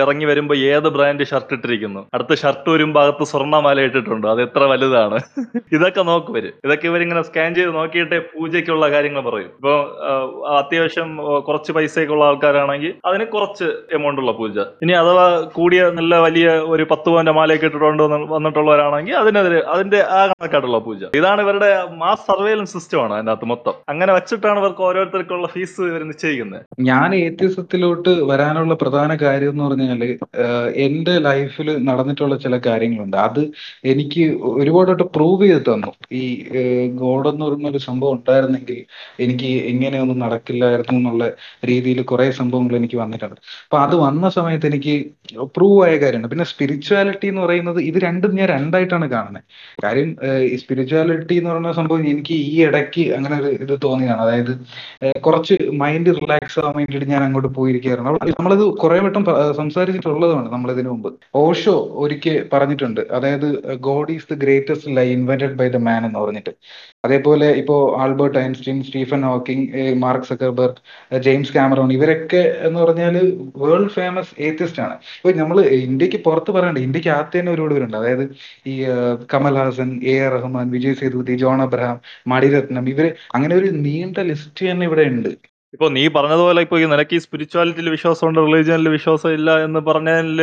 ഇറങ്ങി 0.01 0.27
വരുമ്പോ 0.31 0.55
ഏത് 0.73 0.89
ബ്രാൻഡ് 0.97 1.27
ഷർട്ട് 1.31 1.55
ഇട്ടിരിക്കുന്നു. 1.57 2.03
അടുത്ത 2.17 2.35
ഷർട്ട് 2.43 2.69
വരുമ്പോ 2.71 3.01
അകത്ത് 3.05 3.27
സ്വർണമാല 3.33 3.87
ഇട്ടിട്ടുണ്ട്. 3.89 4.27
അത് 4.27 4.43
എത്ര 4.47 4.63
വലുതാണ്? 4.73 5.19
ഇതൊക്കെ 5.77 6.03
നോക്കും 6.09 6.35
ഇതൊക്കെ 6.65 6.87
ഇവരിങ്ങനെ 6.91 7.23
സ്കാൻ 7.29 7.51
ചെയ്ത് 7.57 7.73
നോക്കിയിട്ടേ 7.79 8.19
പൂജയ്ക്കുള്ള 8.33 8.87
കാര്യങ്ങൾ 8.95 9.23
പറയും. 9.29 9.51
ഇപ്പൊ 9.57 9.73
അത്യാവശ്യം 10.61 11.11
കുറച്ച് 11.49 11.71
പൈസയൊക്കെ 11.77 12.15
ഉള്ള 12.17 12.25
ആൾക്കാരാണെങ്കിൽ 12.37 12.93
അതിന് 13.09 13.25
കുറച്ച് 13.35 13.67
എമൗണ്ട് 13.97 14.21
ഉള്ള 14.23 14.33
പൂജ. 14.39 14.57
ഇനി 14.85 14.93
അഥവാ 15.01 15.27
കൂടിയ 15.59 15.83
നല്ല 15.99 16.15
വലിയ 16.27 16.49
ഒരു 16.75 16.85
പത്ത് 16.93 17.09
പവന്റെ 17.13 17.33
മാലയൊക്കെ 17.39 17.67
ഇട്ടിട്ടുണ്ട് 17.71 18.03
വന്നിട്ടുള്ളവരാണെങ്കിൽ 18.35 19.17
അതിനെതിരെ 19.23 19.59
അതിന്റെ 19.75 20.01
ആ 20.19 20.21
കണക്കായിട്ടുള്ള 20.31 20.79
പൂജ. 20.87 21.03
ഇതാണ് 21.21 21.41
ഇവരുടെ 21.47 21.71
മാസ് 22.03 22.27
സർവേലൻസ് 22.31 22.75
സിസ്റ്റം 22.77 23.01
ആണ് 23.05 23.15
അതിനകത്ത് 23.19 23.49
മൊത്തം. 23.53 23.75
അങ്ങനെ 23.93 24.13
വെച്ചിട്ടാണ് 24.19 24.59
ഇവർക്ക് 24.63 24.83
ഓരോരുത്തർക്കുള്ള 24.89 25.49
ഫീസ് 25.55 25.81
ഇവർ 25.91 26.03
നിശ്ചയിക്കുന്നത്. 26.11 26.63
ഞാൻ 26.91 27.09
ഏത്യസത്തിലോട്ട് 27.25 28.15
വരാനുള്ള 28.31 28.75
പ്രധാന 28.83 29.11
കാര്യം 29.25 29.53
എന്ന് 29.55 29.65
പറഞ്ഞാൽ 29.69 30.03
എന്റെ 30.87 31.15
ലൈഫിൽ 31.29 31.69
നടന്നിട്ടുള്ള 31.89 32.37
ചില 32.45 32.55
കാര്യങ്ങളുണ്ട്. 32.69 33.19
അത് 33.27 33.43
എനിക്ക് 33.93 34.25
ഒരുപാടായിട്ട് 34.61 35.07
പ്രൂവ് 35.17 35.47
ചെയ്ത് 35.51 35.67
തന്നു. 35.71 35.93
ഈ 36.23 36.25
ഗോഡ് 37.03 37.29
എന്ന് 37.33 37.45
പറയുന്ന 37.47 37.73
ഒരു 37.75 37.83
സംഭവം 37.89 38.15
ഉണ്ടായിരുന്നെങ്കിൽ 38.19 38.81
എനിക്ക് 39.25 39.51
എങ്ങനെയൊന്നും 39.73 40.19
നടക്കില്ലായിരുന്നു 40.25 40.95
എന്നുള്ള 41.01 41.25
രീതിയിൽ 41.71 42.01
കുറെ 42.13 42.26
സംഭവങ്ങൾ 42.33 42.77
എനിക്ക് 42.77 42.97
വന്നിട്ടുണ്ട്. 42.97 43.41
അപ്പൊ 43.67 43.79
അത് 43.79 43.97
വന്ന 43.97 44.29
സമയത്ത് 44.29 44.67
എനിക്ക് 44.67 44.95
പ്രൂവ് 45.57 45.87
ആയ 45.87 45.97
കാര്യമാണ് 45.97 46.31
പിന്നെ 46.31 46.45
സ്പിരിച്വാലിറ്റി 46.45 47.27
എന്ന് 47.27 47.43
പറയുന്നത് 47.43 47.81
ഇത് 47.81 47.99
രണ്ടും 47.99 48.35
ഞാൻ 48.35 48.49
രണ്ടായിട്ടാണ് 48.49 49.07
കാണുന്നത് 49.11 49.45
കാര്യം 49.85 50.17
സ്പിരിച്വാലിറ്റി 50.63 51.35
എന്ന് 51.35 51.51
പറയുന്ന 51.51 51.73
സംഭവം 51.73 52.09
എനിക്ക് 52.09 52.35
ഈ 52.35 52.65
ഇടയ്ക്ക് 52.65 53.05
അങ്ങനെ 53.17 53.37
ഒരു 53.41 53.51
ഇത് 53.65 53.79
തോന്നിയതാണ്. 53.85 54.23
അതായത് 54.23 54.53
കുറച്ച് 55.27 55.55
മൈൻഡ് 55.73 56.15
റിലാക്സ് 56.21 56.59
ആവാൻ 56.61 56.75
വേണ്ടിയിട്ട് 56.77 57.09
ഞാൻ 57.13 57.23
അങ്ങോട്ട് 57.23 57.49
പോയിരിക്കുകയായിരുന്നു. 57.49 58.13
നമ്മളത് 58.41 58.65
കുറെ 58.83 58.99
വട്ടം 59.01 59.25
സംസാരിച്ചിട്ടുള്ളതാണ് 59.57 60.53
നമ്മൾ 60.53 60.71
ഇതിനു 60.73 60.89
മുമ്പ്. 60.89 61.11
ഓഷോ 61.35 61.77
ഒരിക്കൽ 62.05 62.49
പറഞ്ഞിട്ടുണ്ട്. 62.53 63.01
അതായത് 63.11 63.49
god 63.75 64.13
is 64.13 64.29
the 64.33 64.37
greatest 64.45 64.97
lie 64.97 65.07
invented 65.13 65.57
by 65.63 65.69
the 65.69 65.77
man 65.77 66.07
എന്ന് 66.07 66.19
പറഞ്ഞിട്ട്. 66.19 66.55
അതേപോലെ 67.07 67.49
ഇപ്പോ 67.61 67.75
Albert 68.03 68.39
Einstein 68.43 68.79
Stephen 68.87 69.23
Hawking 69.29 69.67
Mark 70.05 70.29
Zuckerberg 70.31 70.79
James 71.27 71.55
Cameron 71.57 71.91
ഇവരൊക്കെ 71.97 72.43
എന്ന് 72.67 72.79
പറഞ്ഞാൽ 72.83 73.17
വേൾഡ് 73.65 73.93
ഫേമസ് 73.97 74.33
ഏത്യസ്റ്റ് 74.49 74.83
ആണ്. 74.87 74.95
ഇപ്പൊ 75.19 75.33
നമ്മൾ 75.43 75.59
ഇന്ത്യയ്ക്ക് 75.87 76.21
പുറത്ത് 76.27 76.53
പറയണ്ട 76.57 76.79
ഇന്ത്യയ്ക്ക് 76.87 77.11
അകത്ത് 77.17 77.37
തന്നെ 77.39 77.53
ഒരുപാട് 77.55 77.75
പേരുണ്ട്. 77.77 77.97
അതായത് 78.01 78.25
ഈ 78.73 78.77
കമൽ 79.35 79.57
ഹാസൻ 79.63 79.91
എ 80.13 80.17
ആർ 80.27 80.33
റഹ്മാൻ 80.37 80.67
വിജയ് 80.77 80.99
സേതുപതി 81.03 81.37
ജോൺ 81.45 81.61
അബ്രഹാം 81.67 81.99
മണിരത്നം 82.33 82.87
ഇവർ 82.95 83.07
അങ്ങനെ 83.37 83.55
ഒരു 83.61 83.71
നീണ്ട 83.87 84.19
ലിസ്റ്റ് 84.31 84.65
തന്നെ 84.71 84.87
ഇവിടെ 84.91 85.07
ഉണ്ട്. 85.13 85.31
ഇപ്പൊ 85.75 85.87
നീ 85.95 86.03
പറഞ്ഞതുപോലെ 86.15 86.61
ഇപ്പൊ 86.65 86.77
നിനക്ക് 86.93 87.15
ഈ 87.17 87.21
സ്പിരിച്വാലിറ്റിയിൽ 87.25 87.89
വിശ്വാസമുണ്ട് 87.95 88.39
റിലീജിയനിൽ 88.45 88.89
വിശ്വാസം 88.95 89.31
ഇല്ല 89.39 89.51
എന്ന് 89.67 89.81
പറഞ്ഞതിൽ 89.89 90.39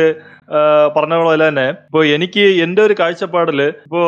പറഞ്ഞ 0.96 1.14
പോലെ 1.24 1.44
തന്നെ 1.48 1.66
ഇപ്പൊ 1.86 2.00
എനിക്ക് 2.14 2.44
എന്റെ 2.64 2.80
ഒരു 2.86 2.94
കാഴ്ചപ്പാടിൽ 2.98 3.60
ഇപ്പോ 3.62 4.02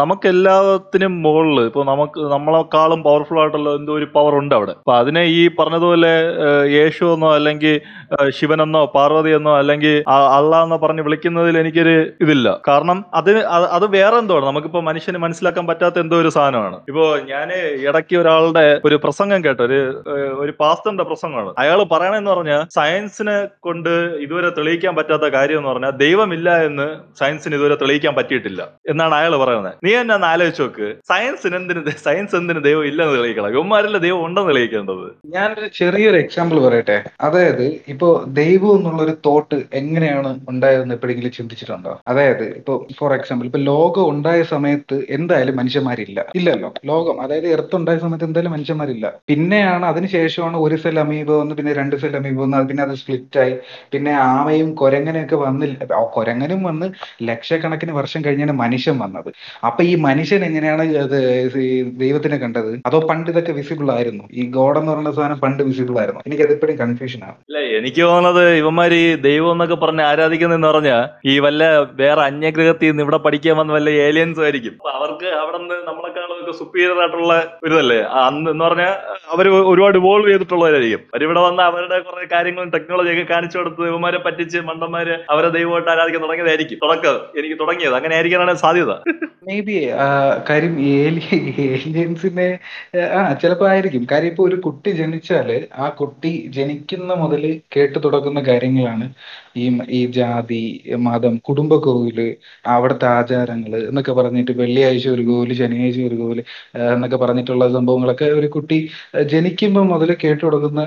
നമുക്ക് 0.00 0.26
എല്ലാത്തിനും 0.32 1.12
മുകളിൽ 1.22 1.58
ഇപ്പൊ 1.68 1.82
നമുക്ക് 1.84 2.20
നമ്മളെക്കാളും 2.32 3.00
പവർഫുൾ 3.06 3.38
ആയിട്ടുള്ള 3.42 3.70
എന്തോ 3.78 3.92
ഒരു 3.92 4.06
പവർ 4.16 4.32
ഉണ്ട് 4.40 4.54
അവിടെ. 4.54 4.72
അപ്പൊ 4.80 4.94
അതിനെ 4.96 5.22
ഈ 5.38 5.40
പറഞ്ഞതുപോലെ 5.58 6.12
യേശു 6.76 7.04
എന്നോ 7.14 7.30
അല്ലെങ്കിൽ 7.38 7.74
ശിവനെന്നോ 8.38 8.82
പാർവതി 8.96 9.30
എന്നോ 9.38 9.54
അല്ലെങ്കിൽ 9.60 9.96
അള്ള 10.38 10.62
എന്നോ 10.64 10.78
പറഞ്ഞ് 10.84 11.04
വിളിക്കുന്നതിൽ 11.06 11.58
എനിക്കൊരു 11.62 11.96
ഇതില്ല. 12.24 12.48
കാരണം 12.68 13.04
അതിന് 13.20 13.42
അത് 13.78 13.86
വേറെ 13.96 14.18
എന്തോ 14.22 14.36
ആണ്. 14.38 14.46
നമുക്കിപ്പോ 14.50 14.82
മനുഷ്യന് 14.90 15.20
മനസ്സിലാക്കാൻ 15.26 15.66
പറ്റാത്ത 15.70 15.98
എന്തോ 16.04 16.18
ഒരു 16.24 16.32
സാധനമാണ്. 16.38 16.78
ഇപ്പോ 16.92 17.06
ഞാൻ 17.32 17.48
ഇടയ്ക്ക് 17.88 18.16
ഒരാളുടെ 18.22 18.66
ഒരു 18.84 18.98
പ്രസംഗം 19.06 19.44
കേട്ട. 19.46 19.60
ഒരു 19.68 19.80
ഒരു 20.44 20.54
പാസ്റ്ററിന്റെ 20.60 21.04
പ്രസംഗമാണ്. 21.12 21.52
അയാൾ 21.64 21.78
പറയണെന്ന് 21.94 22.32
പറഞ്ഞാൽ 22.34 22.62
സയൻസിനെ 22.78 23.38
കൊണ്ട് 23.68 23.92
ഇതുവരെ 24.26 24.50
തെളിയിക്കാൻ 24.60 24.94
പറ്റാത്ത 25.00 25.27
കാര്യം 25.36 25.58
എന്ന് 25.58 25.70
പറഞ്ഞാൽ 25.70 25.90
ദൈവമില്ല 25.90 26.48
എന്ന് 26.68 26.86
സയൻസിന് 27.20 27.54
ഇതുവരെ 27.54 27.74
തെളിയിക്കാൻ 27.74 28.14
പറ്റിയിട്ടില്ല 28.18 28.62
എന്നാണ് 28.90 29.14
അയാൾ 29.14 29.36
പറയുന്നത്. 29.36 29.74
നീ 29.84 29.92
എന്നെ 30.00 30.14
ഒന്ന് 30.14 30.26
ആലോചിച്ച് 30.26 30.62
നോക്ക്. 30.62 30.88
സയൻസിന് 31.10 31.56
എന്തിന് 31.56 31.80
സയൻസ് 32.06 32.36
എന്തിന് 32.36 32.62
ദൈവം 32.68 32.84
ഇല്ലെന്ന് 32.90 33.16
തെളിയിക്കണം 33.18 33.48
ഇവന്മാരല്ല 33.48 33.98
ദൈവം 33.98 34.24
ഉണ്ടെന്ന് 34.24 34.50
തെളിയിക്കേണ്ടത്? 34.50 35.06
ഞാനൊരു 35.36 35.68
ചെറിയൊരു 35.78 36.16
എക്സാമ്പിൾ 36.16 36.58
പറയട്ടെ. 36.60 36.98
അതായത് 37.20 37.64
ഇപ്പോ 37.94 38.24
ദൈവം 38.40 38.76
എന്നുള്ള 38.76 39.02
ഒരു 39.02 39.14
തോട്ട് 39.26 39.58
എങ്ങനെയാണ് 39.72 40.40
ഉണ്ടായതെന്ന് 40.48 40.94
എപ്പോഴെങ്കിലും 40.94 41.32
ചിന്തിച്ചിട്ടുണ്ടോ? 41.38 41.94
അതായത് 42.08 42.44
ഇപ്പൊ 42.60 42.86
ഫോർ 42.98 43.12
എക്സാമ്പിൾ 43.14 43.46
ഇപ്പൊ 43.46 43.58
ലോകം 43.58 44.06
ഉണ്ടായ 44.14 44.42
സമയത്ത് 44.42 44.96
എന്തായാലും 45.10 45.56
മനുഷ്യന്മാരില്ല. 45.56 46.18
ഇല്ലല്ലോ. 46.34 46.70
ലോകം 46.84 47.16
അതായത് 47.24 47.48
എർത്ത് 47.56 47.76
ഉണ്ടായ 47.76 47.98
സമയത്ത് 47.98 48.24
എന്തായാലും 48.24 48.52
മനുഷ്യന്മാരില്ല. 48.52 49.06
പിന്നെയാണ് 49.28 49.86
അതിനുശേഷമാണ് 49.86 50.56
ഒരു 50.56 50.76
സെൽ 50.76 50.98
അമീബ 51.00 51.30
വന്ന് 51.30 51.54
പിന്നെ 51.54 51.72
രണ്ട് 51.72 51.96
സെൽ 51.96 52.16
അമീബ 52.16 52.38
വന്ന് 52.40 52.66
പിന്നെ 52.68 52.82
അത് 52.82 52.94
സ്പ്ലിറ്റ് 52.94 53.38
ആയി. 53.38 53.54
പിന്നെ 53.92 54.12
ആമയും 54.12 54.74
കൊരങ്ങനും 54.74 55.17
ഒക്കെ 55.24 55.36
വന്നില്ല. 55.36 55.78
കുരങ്ങനും 56.16 56.62
വന്ന് 56.62 56.86
ലക്ഷക്കണക്കിന് 57.22 57.92
വർഷം 57.92 58.20
കഴിഞ്ഞാണ് 58.24 58.52
മനുഷ്യൻ 58.62 58.96
വന്നത്. 58.98 59.30
അപ്പൊ 59.66 59.82
ഈ 59.90 59.94
മനുഷ്യൻ 60.06 60.44
എങ്ങനെയാണ് 60.44 60.84
ദൈവത്തിനെ 62.02 62.36
കണ്ടത്? 62.44 62.70
അതോ 62.86 63.00
പണ്ട് 63.10 63.30
ഇതൊക്കെ 63.30 63.52
വിസിബിൾ 63.52 63.90
ആയിരുന്നു? 63.96 64.24
ഈ 64.32 64.44
ഗോഡ് 64.58 64.78
എന്ന് 64.78 64.92
പറയുന്ന 64.92 65.12
സാധനം 65.18 65.40
പണ്ട് 65.44 65.62
വിസിബിൾ 65.62 65.98
ആയിരുന്നു. 65.98 66.22
എനിക്ക് 66.26 66.42
അതിപ്പോഴും 66.42 66.76
കൺഫ്യൂഷൻ 66.76 67.22
ആണ്. 67.28 67.36
അല്ല 67.48 67.58
എനിക്ക് 67.78 68.02
തോന്നുന്നത് 68.02 68.44
ഇവന്മാര് 68.62 68.98
ഈ 69.04 69.08
ദൈവം 69.28 69.52
എന്നൊക്കെ 69.52 69.78
പറഞ്ഞ് 69.84 70.04
ആരാധിക്കുന്നെന്ന് 70.10 70.68
പറഞ്ഞാ 70.68 70.96
ഈ 71.26 71.36
വല്ല 71.46 71.62
വേറെ 72.02 72.20
അന്യഗ്രഹത്തിൽ 72.28 72.90
നിന്ന് 72.90 73.02
ഇവിടെ 73.06 73.20
പഠിക്കാൻ 73.26 73.56
വന്ന 73.56 73.72
വല്ല 73.72 73.90
ഏലിയൻസ് 74.06 74.40
ആയിരിക്കും. 74.46 74.74
അവർക്ക് 74.98 75.28
അവിടെ 75.42 75.58
നിന്ന് 75.62 75.78
നമ്മളെക്കാളും 75.88 76.27
നമുക്ക് 76.48 76.58
സുപ്പീരിയർ 76.58 76.98
ആയിട്ടുള്ള 77.02 77.32
ഒരു 77.64 77.72
ഇതല്ലേ 77.74 77.98
അന്ന് 78.20 78.50
എന്ന് 78.50 78.64
പറഞ്ഞാൽ 78.64 78.92
അവർ 79.32 79.46
ഒരുപാട് 79.70 79.96
ഇവോൾവ് 80.00 80.28
ചെയ്തിട്ടുള്ളവരായിരിക്കും. 80.30 81.02
അവരിവിടെ 81.14 81.40
വന്ന 81.46 81.60
അവരുടെ 81.70 81.98
കുറെ 82.06 82.26
കാര്യങ്ങളും 82.32 82.70
ടെക്നോളജി 82.74 83.10
ഒക്കെ 83.14 83.24
കാണിച്ചു 83.32 83.56
കൊടുത്ത് 83.58 83.88
ഇവന്മാരെ 83.90 84.18
പറ്റിച്ച് 84.26 84.58
മണ്ടന്മാര് 84.68 85.14
അവരെ 85.30 85.48
ദൈവമായിട്ട് 85.56 85.90
ആരാധിക്കാൻ 85.94 86.22
തുടങ്ങിയതായിരിക്കും. 86.24 86.80
തുടക്കം. 86.84 87.18
എനിക്ക് 87.40 87.56
തുടങ്ങിയത്. 87.62 87.96
അങ്ങനെ 87.98 88.14
ആയിരിക്കാനാണ് 88.18 88.54
സാധ്യത. 88.64 88.94
മേ 89.48 89.56
ബി 89.66 89.76
കാര്യം 90.48 90.74
ഏലിയൻസിനെ 90.94 92.48
ആ 93.18 93.20
ചിലപ്പോ 93.42 93.66
ആയിരിക്കും. 93.72 94.06
കാര്യം 94.12 94.30
ഇപ്പൊ 94.32 94.44
ഒരു 94.48 94.56
കുട്ടി 94.66 94.90
ജനിച്ചാൽ 95.00 95.50
ആ 95.84 95.88
കുട്ടി 96.00 96.32
ജനിക്കുന്ന 96.56 97.12
മുതൽ 97.22 97.44
കേട്ടു 97.76 97.98
തുടങ്ങുന്ന 97.98 98.40
കാര്യങ്ങളാണ് 98.48 99.06
ഈ 99.58 99.66
ഈ 99.90 100.00
ജാതി 100.16 100.60
മതം 101.06 101.34
കുടുംബ 101.48 101.74
കോവിൽ 101.86 102.18
അവിടുത്തെ 102.74 103.06
ആചാരങ്ങൾ 103.16 103.72
എന്നൊക്കെ 103.88 104.12
പറഞ്ഞിട്ട് 104.12 104.52
വെള്ളിയാഴ്ച 104.60 105.06
ഒരു 105.08 105.24
കോവിൽ 105.30 105.52
ശനിയാഴ്ച 105.54 106.00
ഒരു 106.08 106.16
കോവിൽ 106.16 106.40
എന്നൊക്കെ 106.88 107.16
പറഞ്ഞിട്ടുള്ള 107.16 107.64
സംഭവങ്ങളൊക്കെ 107.76 108.28
ഒരു 108.38 108.48
കുട്ടി 108.56 108.78
ജനിക്കുമ്പോൾ 109.32 109.86
മുതൽ 109.92 110.10
കേട്ടു 110.24 110.42
തുടങ്ങുന്ന 110.46 110.82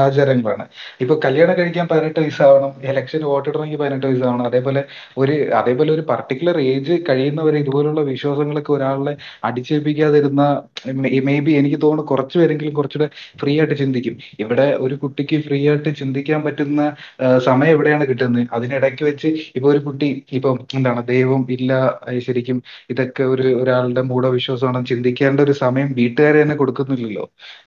ആചാരങ്ങളാണ്. 0.00 0.64
ഇപ്പൊ 1.00 1.14
കല്യാണം 1.24 1.54
കഴിക്കാൻ 1.58 1.86
പതിനെട്ട് 1.92 2.18
വയസ്സാവണം 2.20 2.72
ഇലക്ഷന് 2.90 3.24
വോട്ടിടണമെങ്കിൽ 3.24 3.80
പതിനെട്ട് 3.82 4.06
വയസ്സാവണം 4.06 4.46
അതേപോലെ 4.46 4.82
ഒരു 5.18 5.34
അതേപോലെ 5.60 5.90
ഒരു 5.92 6.04
പർട്ടിക്കുലർ 6.10 6.56
ഏജ് 6.72 6.96
കഴിയുന്നവരെ 7.08 7.58
ഇതുപോലുള്ള 7.64 8.00
വിശ്വാസങ്ങളൊക്കെ 8.12 8.72
ഒരാളെ 8.72 9.14
അടിച്ചേൽപ്പിക്കാതിരുന്ന 9.48 10.42
മേ 11.28 11.36
ബി 11.46 11.52
എനിക്ക് 11.60 11.78
തോന്നുന്നു 11.82 12.04
കുറച്ച് 12.10 12.36
പേരെങ്കിലും 12.38 12.74
കുറച്ചുകൂടെ 12.74 13.08
ഫ്രീ 13.40 13.52
ആയിട്ട് 13.60 13.76
ചിന്തിക്കും. 13.82 14.14
ഇവിടെ 14.44 14.66
ഒരു 14.84 14.94
കുട്ടിക്ക് 15.04 15.36
ഫ്രീ 15.46 15.58
ആയിട്ട് 15.68 15.90
ചിന്തിക്കാൻ 16.00 16.40
പറ്റുന്ന 16.46 16.82
സമയം 17.46 17.72
എവിടെയാണ് 17.74 18.03
കിട്ടുന്നത്? 18.06 18.22
അതിനിടയ്ക്ക് 18.56 19.04
വെച്ച് 19.08 19.28
ഇപ്പൊ 19.56 19.68
ഒരു 19.72 19.80
കുട്ടി 19.86 20.08
ഇപ്പം 20.36 20.56
എന്താണ് 20.76 21.02
ദൈവം 21.10 21.42
ഇല്ല 21.56 21.72
ശരിക്കും 22.26 22.58
ഇതൊക്കെ 22.92 23.24
ഒരു 23.34 23.46
ഒരാളുടെ 23.62 24.02
മൂഢവിശ്വാസമാണെന്ന് 24.10 24.90
ചിന്തിക്കേണ്ട 24.92 25.38
ഒരു 25.46 25.54
സമയം 25.62 25.88
വീട്ടുകാരെ 26.00 26.38
തന്നെ 26.42 26.56
കൊടുക്കുന്നില്ലല്ലോ. 26.62 27.24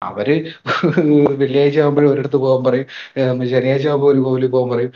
അവർ 0.09 0.29
വെള്ളിയാഴ്ച 1.41 1.79
ആകുമ്പോഴും 1.83 2.09
ഒരിടത്ത് 2.13 2.39
പോകാൻ 2.45 2.63
പറയും 2.67 2.87
ശനിയാഴ്ച 3.53 3.87
ആകുമ്പോൾ 3.91 4.09
ഒരു 4.13 4.21
കോവിലിൽ 4.27 4.51
പോകാൻ 4.55 4.69
പറയും 4.73 4.93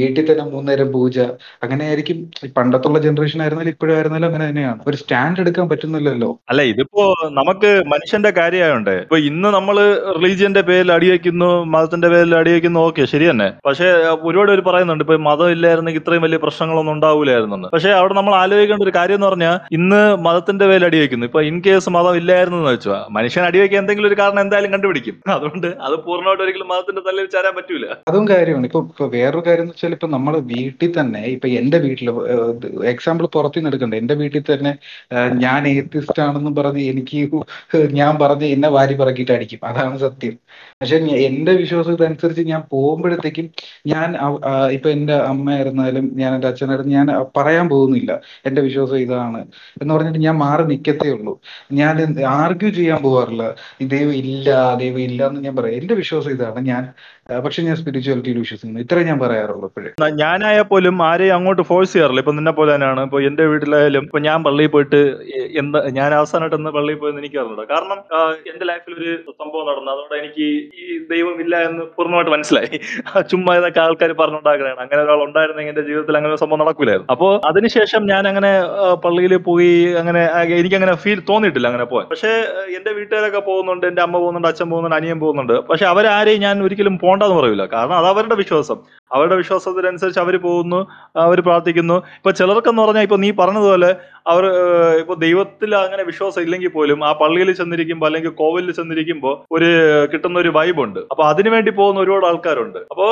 വീട്ടിൽ 0.00 0.24
തന്നെ 0.30 0.44
മൂന്നേരം 0.54 0.88
പൂജ. 0.94 1.16
അങ്ങനെ 1.64 1.82
ആയിരിക്കും 1.88 2.18
പണ്ടത്തുള്ള 2.58 2.98
ജനറേഷൻ 3.06 3.40
ആയിരുന്നാലും 3.44 3.72
ഇപ്പോഴും 3.74 3.94
ആയിരുന്നാലും 3.96 4.28
അങ്ങനെ 4.30 4.46
തന്നെയാണ്. 4.50 4.80
ഒരു 4.88 4.98
സ്റ്റാൻഡ് 5.02 5.40
എടുക്കാൻ 5.44 5.66
പറ്റുന്നില്ലല്ലോ. 5.72 6.30
അല്ല 6.50 6.62
ഇതിപ്പോ 6.72 7.04
നമുക്ക് 7.40 7.70
മനുഷ്യന്റെ 7.92 8.32
കാര്യമായോണ്ട് 8.38 8.94
ഇപ്പൊ 9.04 9.18
ഇന്ന് 9.30 9.48
നമ്മൾ 9.56 9.76
റിലീജിയന്റെ 10.16 10.62
പേരിൽ 10.68 10.90
അടിവെക്കുന്നു 10.96 11.50
മതത്തിന്റെ 11.74 12.08
പേരിൽ 12.14 12.34
അടിവെക്കുന്നു 12.40 12.80
ഓക്കെ 12.86 13.04
ശരി 13.12 13.26
തന്നെ 13.30 13.48
പക്ഷെ 13.66 13.88
ഒരുപാട് 14.28 14.50
പറയുന്നുണ്ട് 14.68 15.04
ഇപ്പൊ 15.04 15.16
മതം 15.28 15.50
ഇല്ലായിരുന്നെങ്കിൽ 15.54 16.02
ഇത്രയും 16.02 16.24
വലിയ 16.26 16.38
പ്രശ്നങ്ങളൊന്നും 16.44 16.94
ഉണ്ടാവില്ലായിരുന്നു 16.96 17.68
പക്ഷേ 17.74 17.90
അവിടെ 18.00 18.14
നമ്മൾ 18.18 18.34
ആലോചിക്കേണ്ട 18.42 18.84
ഒരു 18.88 18.94
കാര്യം 18.98 19.18
എന്ന് 19.18 19.28
പറഞ്ഞാൽ 19.30 19.56
ഇന്ന് 19.78 20.00
മതത്തിന്റെ 20.26 20.66
പേരിൽ 20.70 20.86
അടിവെക്കുന്നു 20.88 21.26
ഇപ്പൊ 21.30 21.42
ഇൻ 21.50 21.56
കേസ് 21.66 21.90
മതം 21.96 22.16
ഇല്ലായിരുന്നു 22.20 22.58
എന്ന് 22.60 22.72
വെച്ചാൽ 22.74 23.02
മനുഷ്യൻ 23.16 23.44
അടിവെക്കാൻ 23.48 23.80
എന്തെങ്കിലും 23.82 24.08
ഒരു 24.10 24.18
കാരണം 24.20 24.42
എന്തായാലും 24.44 24.72
കണ്ടുപിടിക്കും. 24.74 25.16
അതുകൊണ്ട് 25.36 25.68
അത് 25.86 25.94
പൂർണമായിട്ട് 26.06 26.42
ഒരിക്കലും 26.46 26.68
മതത്തിന്റെ 26.72 27.02
തലയിൽ 27.08 27.28
ചാരാൻ 27.34 27.54
പറ്റൂല. 27.58 27.86
അതും 28.10 28.24
കാര്യമാണ്. 28.32 28.66
ഇപ്പൊ 28.70 28.80
ഇപ്പൊ 28.90 29.06
വേറൊരു 29.16 29.42
കാര്യം 29.48 29.64
എന്ന് 29.64 29.74
വെച്ചാൽ 29.74 29.94
ഇപ്പൊ 29.98 30.08
നമ്മൾ 30.16 30.34
വീട്ടിൽ 30.52 30.92
തന്നെ 31.00 31.22
ഇപ്പൊ 31.36 31.48
എന്റെ 31.60 31.78
വീട്ടിൽ 31.86 32.08
എക്സാമ്പിൾ 32.94 33.26
പുറത്തുനിന്ന് 33.36 33.70
എടുക്കണ്ട. 33.72 33.94
എന്റെ 34.02 34.14
വീട്ടിൽ 34.22 34.44
തന്നെ 34.52 34.72
ഞാൻ 35.44 35.60
ഏത്തിസ്റ്റ് 35.74 36.22
ആണെന്ന് 36.26 36.52
പറഞ്ഞ് 36.60 36.84
എനിക്ക് 36.92 37.18
ഞാൻ 38.00 38.12
പറഞ്ഞ് 38.22 38.46
എന്നെ 38.54 38.68
വാരി 38.76 38.94
പറക്കിട്ട് 39.00 39.32
അടിക്കും. 39.36 39.60
അതാണ് 39.70 39.96
സത്യം. 40.04 40.34
പക്ഷെ 40.80 40.96
എന്റെ 41.28 41.52
വിശ്വാസത്തിനനുസരിച്ച് 41.62 42.42
ഞാൻ 42.52 42.62
പോകുമ്പോഴത്തേക്കും 42.72 43.46
ഞാൻ 43.92 44.08
ഇപ്പൊ 44.70 44.90
എന്റെ 44.90 45.14
അമ്മയായിരുന്നാലും 45.14 46.10
ഞാൻ 46.14 46.34
എന്റെ 46.34 46.48
അച്ഛനായിരുന്നു 46.48 46.92
ഞാൻ 46.92 47.06
പറയാൻ 47.36 47.68
പോകുന്നില്ല. 47.68 48.20
എന്റെ 48.46 48.60
വിശ്വാസം 48.62 48.96
ഇതാണ്. 48.96 49.40
എന്ന് 49.82 49.94
പറഞ്ഞിട്ട് 49.94 50.18
ഞാൻ 50.18 50.36
മാറി 50.36 50.62
നിൽക്കത്തേ 50.64 51.10
ഉള്ളൂ. 51.10 51.40
ഞാൻ 51.72 52.24
ആർഗ്യൂ 52.26 52.70
ചെയ്യാൻ 52.70 53.02
പോവാറില്ല. 53.02 53.44
ദൈവം 53.82 54.14
ഇല്ല 54.14 54.48
ദൈവം 54.74 55.00
ഇല്ല 55.00 55.26
എന്ന് 55.26 55.40
ഞാൻ 55.40 55.56
പറയും. 55.56 55.80
എന്റെ 55.80 55.94
വിശ്വാസം 55.94 56.30
ഇതാണ്. 56.30 56.60
ഞാൻ 56.60 56.82
പക്ഷെ 57.44 57.60
ഞാൻ 57.62 57.76
സ്പിരിച്വാലിറ്റിയിൽ 57.76 58.38
വിശ്വസിക്കുന്നു. 58.42 58.80
ഇത്രേ 58.84 59.02
ഞാൻ 59.08 59.18
പറയാറുള്ളൂ 59.22 59.66
ഇപ്പോഴും. 59.70 59.90
ഞാനായ 60.22 60.58
പോലും 60.70 60.96
ആരെയും 61.08 61.34
അങ്ങോട്ട് 61.34 61.62
ഫോഴ്സ് 61.70 61.92
ചെയ്യാറില്ല. 61.92 62.20
ഇപ്പൊ 62.24 62.32
നിന്നെ 62.32 62.52
പോലെ 62.58 62.70
തന്നെയാണ് 62.74 63.02
ഇപ്പൊ 63.02 63.20
എന്റെ 63.28 63.44
വീട്ടിലായാലും 63.50 64.04
ഇപ്പൊ 64.08 64.20
ഞാൻ 64.28 64.38
പള്ളിയിൽ 64.46 64.70
പോയിട്ട് 64.74 65.00
എന്താ 65.62 65.80
ഞാൻ 65.98 66.10
അവസാനമായിട്ട് 66.14 66.56
എന്ന് 66.56 66.70
പള്ളിയിൽ 66.70 66.98
പോയെന്ന് 66.98 67.22
എനിക്ക് 67.22 67.38
അറിഞ്ഞൂടാ. 67.42 67.64
കാരണം 67.72 67.98
എന്റെ 68.52 68.64
ലൈഫിൽ 68.70 68.94
ഒരു 68.98 69.10
സംഭവം 69.40 69.64
നടന്നു. 69.70 69.90
അതുകൊണ്ട് 69.94 70.14
എനിക്ക് 70.20 70.46
ഈ 70.84 70.98
ദൈവം 71.12 71.40
ഇല്ല 71.44 71.54
എന്ന് 71.68 71.84
പൂർണമായിട്ട് 71.96 72.32
മനസ്സിലായി. 72.36 72.72
ചുമ്മാ 73.32 73.52
ഇതൊക്കെ 73.60 73.80
ആൾക്കാർ 73.80 74.12
പറഞ്ഞുണ്ടാക്കുകയാണ് 74.20 74.80
അങ്ങനെ 74.84 75.00
ഒരാൾ 75.02 75.20
ഉണ്ടായിരുന്നെങ്കിൽ 75.26 75.72
എന്റെ 75.74 75.84
ജീവിതത്തിൽ 75.88 76.16
അങ്ങനെ 76.16 76.32
ഒരു 76.32 76.40
സംഭവം 76.44 76.60
നടക്കൂലായിരുന്നു. 76.62 77.10
അപ്പോ 77.14 77.28
അതിനുശേഷം 77.50 78.02
ഞാൻ 78.12 78.24
അങ്ങനെ 78.28 78.52
പള്ളിയിൽ 79.04 79.36
പോയി 79.48 79.70
അങ്ങനെ 80.00 80.22
എനിക്ക് 80.60 80.76
അങ്ങനെ 80.80 80.96
ഫീൽ 81.04 81.20
തോന്നിയിട്ടില്ല 81.30 81.66
അങ്ങനെ 81.66 81.84
പോകാൻ. 81.84 82.06
പക്ഷേ 82.12 82.32
എന്റെ 82.78 82.92
വീട്ടുകാരൊക്കെ 82.98 83.42
പോകുന്നുണ്ട്. 83.50 83.86
എന്റെ 83.86 84.02
അമ്മ 84.02 84.16
പോകുന്നുണ്ട് 84.18 84.48
അച്ഛൻ 84.48 84.68
പോകുന്നുണ്ട് 84.70 84.96
അനിയൻ 84.96 85.20
പോകുന്നുണ്ട്. 85.20 85.54
പക്ഷെ 85.70 85.86
അവരാരെയും 85.86 86.40
ഞാൻ 86.40 86.56
ഒരിക്കലും 86.66 86.96
പോണ്ടെന്ന് 87.20 87.40
പറയൂല. 87.40 87.64
കാരണം 87.74 87.96
അത് 88.00 88.08
അവരുടെ 88.12 88.36
വിശ്വാസം. 88.42 88.78
അവരുടെ 89.14 89.36
വിശ്വാസത്തിനനുസരിച്ച് 89.40 90.20
അവർ 90.22 90.34
പോകുന്നു 90.46 90.80
അവർ 91.24 91.38
പ്രാർത്ഥിക്കുന്നു. 91.46 91.96
ഇപ്പൊ 92.18 92.30
ചിലർക്കെന്ന് 92.40 92.82
പറഞ്ഞാൽ 92.82 93.04
ഇപ്പൊ 93.06 93.18
നീ 93.24 93.30
പറഞ്ഞതുപോലെ 93.40 93.90
അവർ 94.32 94.44
ഇപ്പൊ 95.00 95.14
ദൈവത്തിൽ 95.24 95.70
അങ്ങനെ 95.80 96.02
വിശ്വാസം 96.10 96.42
ഇല്ലെങ്കിൽ 96.46 96.70
പോലും 96.76 96.98
ആ 97.08 97.10
പള്ളിയിൽ 97.22 97.50
ചെന്നിരിക്കുമ്പോൾ 97.60 98.08
അല്ലെങ്കിൽ 98.08 98.32
കോവിലിൽ 98.42 98.72
ചെന്നിരിക്കുമ്പോൾ 98.78 99.34
ഒരു 99.56 99.70
കിട്ടുന്ന 100.12 100.38
ഒരു 100.38 100.52
വൈബ് 100.58 100.82
ഉണ്ട്. 100.86 101.00
അപ്പൊ 101.12 101.24
അതിനു 101.30 101.52
വേണ്ടി 101.54 101.72
പോകുന്ന 101.80 102.04
ഒരുപാട് 102.04 102.26
ആൾക്കാരുണ്ട്. 102.30 102.78
അപ്പോൾ 102.92 103.10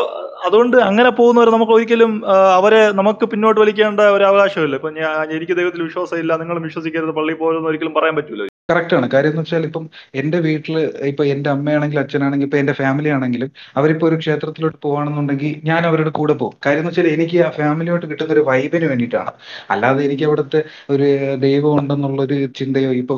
അതുകൊണ്ട് 0.49 0.77
അങ്ങനെ 0.89 1.13
പോകുന്നവർ 1.21 1.51
നമുക്ക് 1.57 1.75
ഒരിക്കലും 1.79 2.15
അവരെ 2.59 2.83
നമുക്ക് 3.01 3.27
പിന്നോട്ട് 3.35 3.61
വലിക്കേണ്ട 3.61 4.01
ഒരു 4.19 4.27
അവകാശമില്ല. 4.31 4.77
ഇപ്പൊ 4.83 4.93
ഞാൻ 5.01 5.33
എനിക്ക് 5.39 5.57
ദൈവത്തിൽ 5.63 5.83
വിശ്വാസം 5.89 6.21
ഇല്ല 6.25 6.39
നിങ്ങളും 6.43 6.67
വിശ്വസിക്കരുത് 6.69 7.15
പള്ളിയിൽ 7.21 7.41
പോകുന്ന 7.43 7.73
ഒരിക്കലും 7.73 7.97
പറയാൻ 7.99 8.17
പറ്റൂല. 8.21 8.45
കറക്റ്റ് 8.69 8.95
ആണ്. 8.97 9.07
കാര്യം 9.13 9.31
എന്ന് 9.33 9.43
വെച്ചാൽ 9.43 9.63
ഇപ്പം 9.69 9.85
എന്റെ 10.21 10.39
വീട്ടിൽ 10.47 10.75
ഇപ്പൊ 11.11 11.23
എന്റെ 11.35 11.49
അമ്മയാണെങ്കിലും 11.53 12.01
അച്ഛനാണെങ്കിലും 12.03 12.49
ഇപ്പൊ 12.49 12.59
എന്റെ 12.63 12.75
ഫാമിലി 12.81 13.09
ആണെങ്കിലും 13.17 13.51
അവരിപ്പോ 13.79 14.05
ഒരു 14.09 14.17
ക്ഷേത്രത്തിലോട്ട് 14.23 14.77
പോവാണെന്നുണ്ടെങ്കിൽ 14.87 15.53
ഞാൻ 15.69 15.83
അവരുടെ 15.91 16.11
കൂടെ 16.19 16.35
പോകും. 16.43 16.57
കാര്യം 16.67 16.83
എന്ന് 16.83 16.91
വെച്ചാൽ 16.91 17.09
എനിക്ക് 17.15 17.39
ആ 17.47 17.51
ഫാമിലിയോട്ട് 17.59 18.07
കിട്ടുന്ന 18.11 18.33
ഒരു 18.37 18.43
വൈബിന് 18.51 18.87
വേണ്ടിയിട്ടാണ്. 18.91 19.33
അല്ലാതെ 19.75 20.01
എനിക്ക് 20.09 20.25
അവിടുത്തെ 20.29 20.61
ഒരു 20.95 21.07
ദൈവം 21.47 21.73
ഉണ്ടെന്നുള്ളൊരു 21.81 22.39
ചിന്തയോ 22.59 22.91
ഇപ്പൊ 23.03 23.17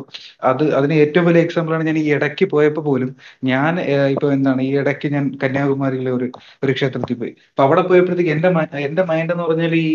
അത് 0.50 0.64
അതിന് 0.78 0.94
ഏറ്റവും 1.04 1.26
വലിയ 1.30 1.42
എക്സാമ്പിൾ 1.46 1.74
ആണ് 1.78 1.86
ഞാൻ 1.90 1.98
ഈ 2.02 2.06
ഇടയ്ക്ക് 2.16 2.48
പോയപ്പോ 2.54 2.84
പോലും 2.90 3.10
ഞാൻ 3.50 3.72
ഇപ്പൊ 4.14 4.28
എന്താണ് 4.36 4.62
ഈ 4.68 4.70
ഇടയ്ക്ക് 4.82 5.10
ഞാൻ 5.16 5.26
കന്യാകുമാരിയിലെ 5.42 6.12
ഒരു 6.18 6.28
ഒരു 6.64 6.72
ക്ഷേത്രത്തിൽ 6.78 7.18
പോയി. 7.24 7.34
അപ്പൊ 7.52 7.64
അവിടെ 7.66 7.84
പോയപ്പോഴത്തേക്ക് 7.90 8.32
എന്റെ 8.36 8.48
എന്റെ 8.88 9.02
മൈൻഡ് 9.10 9.32
എന്ന് 9.34 9.44
പറഞ്ഞാൽ 9.48 9.74
ഈ 9.84 9.88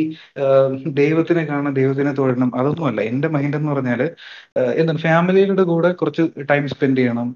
ദൈവത്തിനെ 1.02 1.46
കാണണം 1.52 1.74
ദൈവത്തിനെ 1.80 2.14
തൊഴണം 2.22 2.52
അതൊന്നുമല്ല. 2.60 3.02
എന്റെ 3.14 3.28
മൈൻഡ് 3.38 3.58
എന്ന് 3.62 3.72
പറഞ്ഞാൽ 3.74 4.02
എന്താണ് 4.82 5.00
എന്താണ് 5.00 5.40
ഫാമിലിയുടെ 5.46 5.64
കൂടെ 5.72 5.90
കുറച്ച് 6.00 6.24
ടൈം 6.52 6.64
സ്പെൻഡ് 6.74 6.98
ചെയ്യണം. 7.00 7.28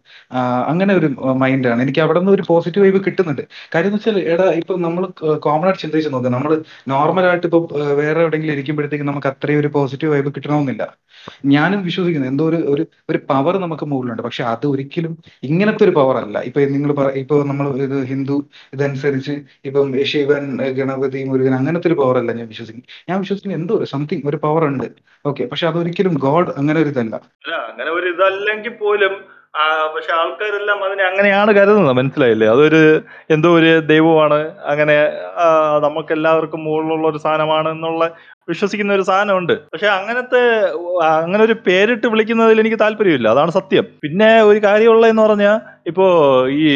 അങ്ങനെ 0.71 0.91
ഒരു 0.99 1.07
മൈൻഡാണ് 1.43 1.81
എനിക്ക് 1.85 2.01
അവിടെ 2.05 2.19
നിന്ന് 2.21 2.33
ഒരു 2.37 2.43
പോസിറ്റീവ് 2.49 2.83
വൈബ് 2.85 2.99
കിട്ടുന്നുണ്ട്. 3.07 3.43
കാര്യം 3.73 3.93
വെച്ചാൽ 3.95 4.17
എടാ 4.33 4.47
ഇപ്പൊ 4.61 4.73
നമ്മൾ 4.85 5.03
കോമൺ 5.45 5.67
ആയിട്ട് 5.69 5.81
ചിന്തിച്ച് 5.83 6.09
നോക്കുക 6.13 6.31
നമ്മൾ 6.37 6.53
നോർമൽ 6.93 7.25
ആയിട്ട് 7.31 7.45
ഇപ്പൊ 7.49 7.59
വേറെ 8.01 8.19
എവിടെയെങ്കിലും 8.25 8.55
ഇരിക്കുമ്പോഴത്തേക്ക് 8.57 9.07
നമുക്ക് 9.11 9.29
അത്രയും 9.33 9.61
ഒരു 9.63 9.71
പോസിറ്റീവ് 9.77 10.11
വൈബ് 10.15 10.31
കിട്ടണമെന്നില്ല. 10.37 10.83
ഞാനും 11.53 11.79
വിശ്വസിക്കുന്നു. 11.87 12.27
എന്തോ 12.31 12.43
ഒരു 12.51 12.59
ഒരു 12.73 12.83
ഒരു 13.11 13.19
പവർ 13.31 13.53
നമുക്ക് 13.63 13.85
മുകളിലുണ്ട്. 13.91 14.23
പക്ഷെ 14.27 14.43
അത് 14.53 14.65
ഒരിക്കലും 14.73 15.13
ഇങ്ങനത്തെ 15.49 15.83
ഒരു 15.87 15.93
പവർ 15.99 16.15
അല്ല. 16.23 16.37
ഇപ്പൊ 16.49 16.59
നിങ്ങൾ 16.75 16.91
ഇപ്പൊ 17.23 17.35
നമ്മൾ 17.51 17.67
ഇത് 17.87 17.97
ഹിന്ദു 18.11 18.37
ഇതനുസരിച്ച് 18.75 19.35
ഇപ്പം 19.69 19.89
ശിവൻ 20.11 20.45
ഗണപതി 20.79 21.21
മുരുകൻ 21.31 21.55
അങ്ങനത്തെ 21.59 21.89
ഒരു 21.91 21.97
പവർ 22.01 22.17
അല്ല 22.21 22.31
ഞാൻ 22.39 22.47
വിശ്വസിക്കുന്നു. 22.53 22.87
ഞാൻ 23.09 23.17
വിശ്വസിക്കുന്നു 23.23 23.57
എന്തോ 23.61 23.75
ഒരു 23.81 23.87
സംതിങ് 23.93 24.25
ഒരു 24.31 24.39
പവർ 24.45 24.63
ഉണ്ട്. 24.71 24.87
ഓക്കെ 25.25 25.43
പക്ഷെ 25.51 25.65
അതൊരിക്കലും 25.67 26.13
ഗോഡ് 26.25 26.51
അങ്ങനെ 26.59 26.77
ഒരു 26.83 26.89
ഇതല്ല. 26.93 27.15
അങ്ങനെ 27.71 27.89
ഒരു 27.99 28.07
ഇതല്ലെങ്കിൽ 28.13 28.75
പോലും 28.83 29.15
പക്ഷെ 29.93 30.11
ആൾക്കാരെല്ലാം 30.13 30.83
അതിനെ 30.85 31.03
അങ്ങനെയാണ് 31.03 31.51
കരുതുന്നത്. 31.55 31.95
മനസ്സിലായില്ലേ? 31.97 32.47
അതൊരു 32.47 32.81
എന്തോ 33.35 33.49
ഒരു 33.59 33.71
ദൈവമാണ്. 33.91 34.37
അങ്ങനെ 34.71 34.97
നമുക്ക് 35.85 36.11
എല്ലാവർക്കും 36.13 36.61
മുകളിലുള്ള 36.63 37.07
ഒരു 37.07 37.19
സാധനമാണ് 37.23 37.69
എന്നുള്ള 37.69 38.03
വിശ്വസിക്കുന്ന 38.49 38.97
ഒരു 38.97 39.07
സാധനമുണ്ട്. 39.09 39.55
പക്ഷെ 39.73 39.87
അങ്ങനത്തെ 39.87 40.43
അങ്ങനെ 40.99 41.41
ഒരു 41.43 41.55
പേരിട്ട് 41.67 42.07
വിളിക്കുന്നതിൽ 42.07 42.59
എനിക്ക് 42.59 42.79
താല്പര്യമില്ല. 42.83 43.27
അതാണ് 43.27 43.51
സത്യം. 43.51 43.87
പിന്നെ 44.03 44.29
ഒരു 44.43 44.61
കാര്യമുള്ളതെന്ന് 44.63 45.21
പറഞ്ഞാൽ 45.21 45.57
ഇപ്പോ 45.87 46.07
ഈ 46.61 46.69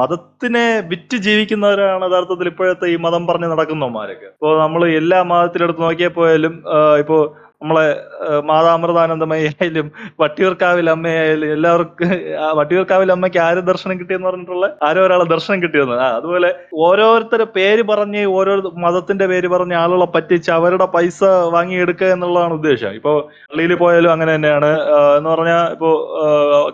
മതത്തിനെ 0.00 0.66
വിറ്റ് 0.92 1.16
ജീവിക്കുന്നവരാണ് 1.16 2.04
യഥാർത്ഥത്തിൽ 2.10 2.48
ഇപ്പോഴത്തെ 2.48 2.88
ഈ 2.94 2.96
മതം 3.08 3.26
പറഞ്ഞ് 3.26 3.50
നടക്കുന്നവന്മാരൊക്കെ. 3.54 4.28
ഇപ്പോ 4.36 4.50
നമ്മൾ 4.62 4.88
എല്ലാ 5.00 5.22
മതത്തിലെടുത്ത് 5.32 5.82
നോക്കിയാൽ 5.82 6.14
പോയാലും 6.20 6.54
ഇപ്പോൾ 6.98 6.98
ഇപ്പോ 7.04 7.18
നമ്മളെ 7.62 7.84
ആ, 8.22 8.28
മാതാമൃതാനന്ദമയി 8.44 9.46
ആയാലും 9.52 9.86
വട്ടിയൂർക്കാവിൽ 10.20 10.86
അമ്മയായാലും 10.90 11.52
എല്ലാവർക്കും 11.52 12.10
വട്ടിയൂർക്കാവിൽ 12.56 13.12
അമ്മയ്ക്ക് 13.12 13.38
ആര് 13.38 13.60
ദർശനം 13.68 13.96
കിട്ടിയെന്ന് 14.00 14.28
പറഞ്ഞിട്ടുള്ള 14.28 14.66
ആരോ 14.82 15.00
ഒരാളെ 15.06 15.24
ദർശനം 15.32 15.58
കിട്ടിയെന്ന്. 15.62 15.96
ആ 15.98 16.08
അതുപോലെ 16.18 16.50
ഓരോരുത്തരെ 16.82 17.46
പേര് 17.56 17.82
പറഞ്ഞ് 17.90 18.22
ഓരോ 18.36 18.54
മതത്തിന്റെ 18.78 19.26
പേര് 19.26 19.48
പറഞ്ഞ് 19.48 19.76
ആളുകളെ 19.76 20.08
പറ്റിച്ച് 20.16 20.50
അവരുടെ 20.50 20.86
പൈസ 20.94 21.20
വാങ്ങിയെടുക്കുക 21.54 22.06
എന്നുള്ളതാണ് 22.08 22.54
ഉദ്ദേശം. 22.54 22.92
ഇപ്പോൾ 22.92 23.16
പള്ളിയിൽ 23.50 23.74
പോയാലും 23.82 24.12
അങ്ങനെ 24.12 24.32
തന്നെയാണ്. 24.34 24.70
എന്ന് 25.18 25.30
പറഞ്ഞാൽ 25.30 25.64
ഇപ്പോ 25.72 25.90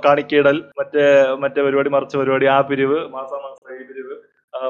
കാണിക്കിടൽ 0.06 0.58
മറ്റേ 0.80 1.06
മറ്റേ 1.42 1.62
പരിപാടി 1.62 1.92
മറിച്ച 1.96 2.16
പരിപാടി 2.16 2.48
ആ 2.48 2.60
പിരിവ് 2.70 2.98
മാസാമാസം 3.14 3.52
ഈ 3.74 3.84
പിരിവ് 3.90 4.03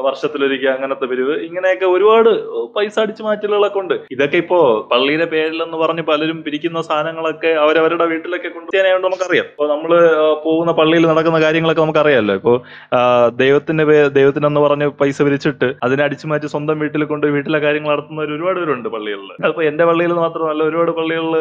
വർഷത്തിലൊരിക്കൽ 0.04 0.70
അങ്ങനത്തെ 0.74 1.06
പിരിവ്. 1.10 1.34
ഇങ്ങനെയൊക്കെ 1.46 1.86
ഒരുപാട് 1.94 2.30
പൈസ 2.76 2.96
അടിച്ചു 3.02 3.22
മാറ്റലുകളൊക്കെ 3.26 3.78
ഉണ്ട്. 3.82 3.94
ഇതൊക്കെ 4.14 4.38
ഇപ്പോ 4.44 4.58
പള്ളിയുടെ 4.92 5.26
പേരിലെന്ന് 5.32 5.78
പറഞ്ഞ് 5.82 6.04
പലരും 6.10 6.38
പിരിക്കുന്ന 6.46 6.80
സാധനങ്ങളൊക്കെ 6.88 7.50
അവരവരുടെ 7.64 8.06
വീട്ടിലൊക്കെ 8.12 8.48
കൊണ്ടുവരാനായതുകൊണ്ട് 8.48 9.08
നമുക്കറിയാം. 9.08 9.46
ഇപ്പൊ 9.52 9.66
നമ്മൾ 9.72 9.92
ആ, 10.20 10.26
പോകുന്ന 10.44 10.72
പള്ളിയിൽ 10.80 11.06
നടക്കുന്ന 11.10 11.40
കാര്യങ്ങളൊക്കെ 11.44 11.82
നമുക്കറിയാമല്ലോ 11.82 12.36
ഇപ്പോ 12.40 12.54
ദൈവത്തിന്റെ 13.42 13.84
ദൈവത്തിനെന്ന് 14.18 14.62
പറഞ്ഞ് 14.66 14.88
പൈസ 15.02 15.18
പിരിച്ചിട്ട് 15.22 15.68
അതിനെ 15.82 16.04
അടിച്ചു 16.06 16.26
മാറ്റി 16.26 16.48
സ്വന്തം 16.54 16.78
വീട്ടിൽ 16.84 17.04
കൊണ്ട് 17.04 17.26
വീട്ടിലെ 17.36 17.60
കാര്യങ്ങൾ 17.66 17.92
നടത്തുന്നവർ 17.94 18.32
ഒരുപാട് 18.36 18.58
പേരുണ്ട് 18.60 18.88
പള്ളികളിൽ 18.88 19.30
അപ്പൊ 19.50 19.62
എന്റെ 19.70 19.86
പള്ളിയിൽ 19.90 20.14
മാത്രമല്ല 20.22 20.62
ഒരുപാട് 20.70 20.92
പള്ളികളിൽ 20.98 21.36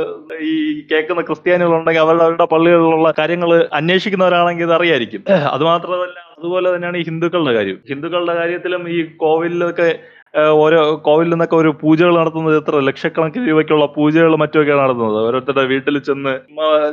ഈ 0.47 0.53
കേൾക്കുന്ന 0.91 1.23
ക്രിസ്ത്യാനികളുണ്ടെങ്കിൽ 1.29 2.03
അവരുടെ 2.05 2.25
അവരുടെ 2.25 2.47
പള്ളികളിലുള്ള 2.53 3.09
കാര്യങ്ങൾ 3.19 3.51
അന്വേഷിക്കുന്നവരാണെങ്കിൽ 3.79 4.67
ഇത് 4.67 4.75
അറിയായിരിക്കും. 4.79 5.23
അത് 5.55 5.63
മാത്രമല്ല 5.63 6.19
അതുപോലെ 6.43 6.75
തന്നെയാണ് 6.75 6.97
ഈ 6.97 7.03
ഹിന്ദുക്കളുടെ 7.03 7.53
കാര്യം. 7.53 7.77
ഹിന്ദുക്കളുടെ 7.89 8.33
കാര്യത്തിലും 8.33 8.89
ഈ 8.89 9.15
കോവിലൊക്കെ 9.15 9.99
ഓരോ 10.33 10.79
കോവിലിൽ 11.05 11.31
നിന്നൊക്കെ 11.31 11.55
ഒരു 11.61 11.71
പൂജകൾ 11.81 12.13
നടത്തുന്നത് 12.19 12.55
എത്ര 12.59 12.79
ലക്ഷക്കണക്കിന് 12.87 13.43
രൂപയ്ക്കുള്ള 13.49 13.85
പൂജകൾ 13.97 14.31
മറ്റുമൊക്കെയാണ് 14.41 14.81
നടത്തുന്നത്. 14.83 15.17
ഓരോരുത്തരുടെ 15.27 15.65
വീട്ടിൽ 15.71 15.97
ചെന്ന് 16.07 16.33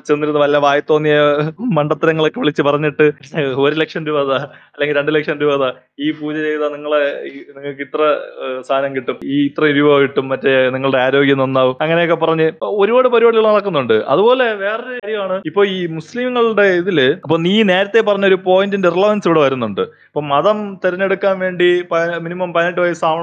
ചെന്നിരുന്ന് 0.09 0.41
വല്ല 0.43 0.57
വായി 0.65 0.83
തോന്നിയ 0.91 1.15
മണ്ടത്തരങ്ങളൊക്കെ 1.77 2.41
വിളിച്ച് 2.43 2.63
പറഞ്ഞിട്ട് 2.69 3.07
ഒരു 3.65 3.75
ലക്ഷം 3.83 4.03
രൂപ 4.09 4.19
താ 4.31 4.39
അല്ലെങ്കിൽ 4.75 4.97
രണ്ട് 4.99 5.13
ലക്ഷം 5.17 5.39
രൂപ 5.43 5.55
താ 5.63 5.71
ഈ 6.05 6.11
പൂജ 6.19 6.37
ചെയ്താൽ 6.47 6.73
നിങ്ങളെ 6.77 7.01
നിങ്ങൾക്ക് 7.55 7.83
ഇത്ര 7.87 8.03
സാധനം 8.69 8.93
കിട്ടും 8.97 9.17
ഈ 9.35 9.39
ഇത്ര 9.49 9.71
രൂപ 9.79 9.97
കിട്ടും 10.05 10.29
മറ്റേ 10.33 10.55
നിങ്ങളുടെ 10.77 11.01
ആരോഗ്യം 11.07 11.41
നന്നാവും 11.45 11.77
അങ്ങനെയൊക്കെ 11.87 12.19
പറഞ്ഞ് 12.25 12.49
ഒരുപാട് 12.83 13.09
പരിപാടികൾ 13.15 13.47
നടക്കുന്നുണ്ട്. 13.51 13.97
അതുപോലെ 14.15 14.47
വേറൊരു 14.65 14.95
കാര്യമാണ് 14.99 15.39
ഇപ്പൊ 15.51 15.65
ഈ 15.77 15.81
മുസ്ലിങ്ങളുടെ 15.97 16.69
ഇതിൽ 16.83 17.01
അപ്പൊ 17.25 17.39
നീ 17.47 17.57
നേരത്തെ 17.73 18.03
പറഞ്ഞ 18.11 18.27
ഒരു 18.33 18.41
പോയിന്റിന്റെ 18.49 18.93
റിലവൻസ് 18.99 19.29
ഇവിടെ 19.31 19.43
വരുന്നുണ്ട്. 19.47 19.83
ഇപ്പൊ 20.11 20.23
മതം 20.35 20.61
തിരഞ്ഞെടുക്കാൻ 20.85 21.35
വേണ്ടി 21.47 21.71
മിനിമം 22.27 22.51
പതിനെട്ട് 22.55 22.81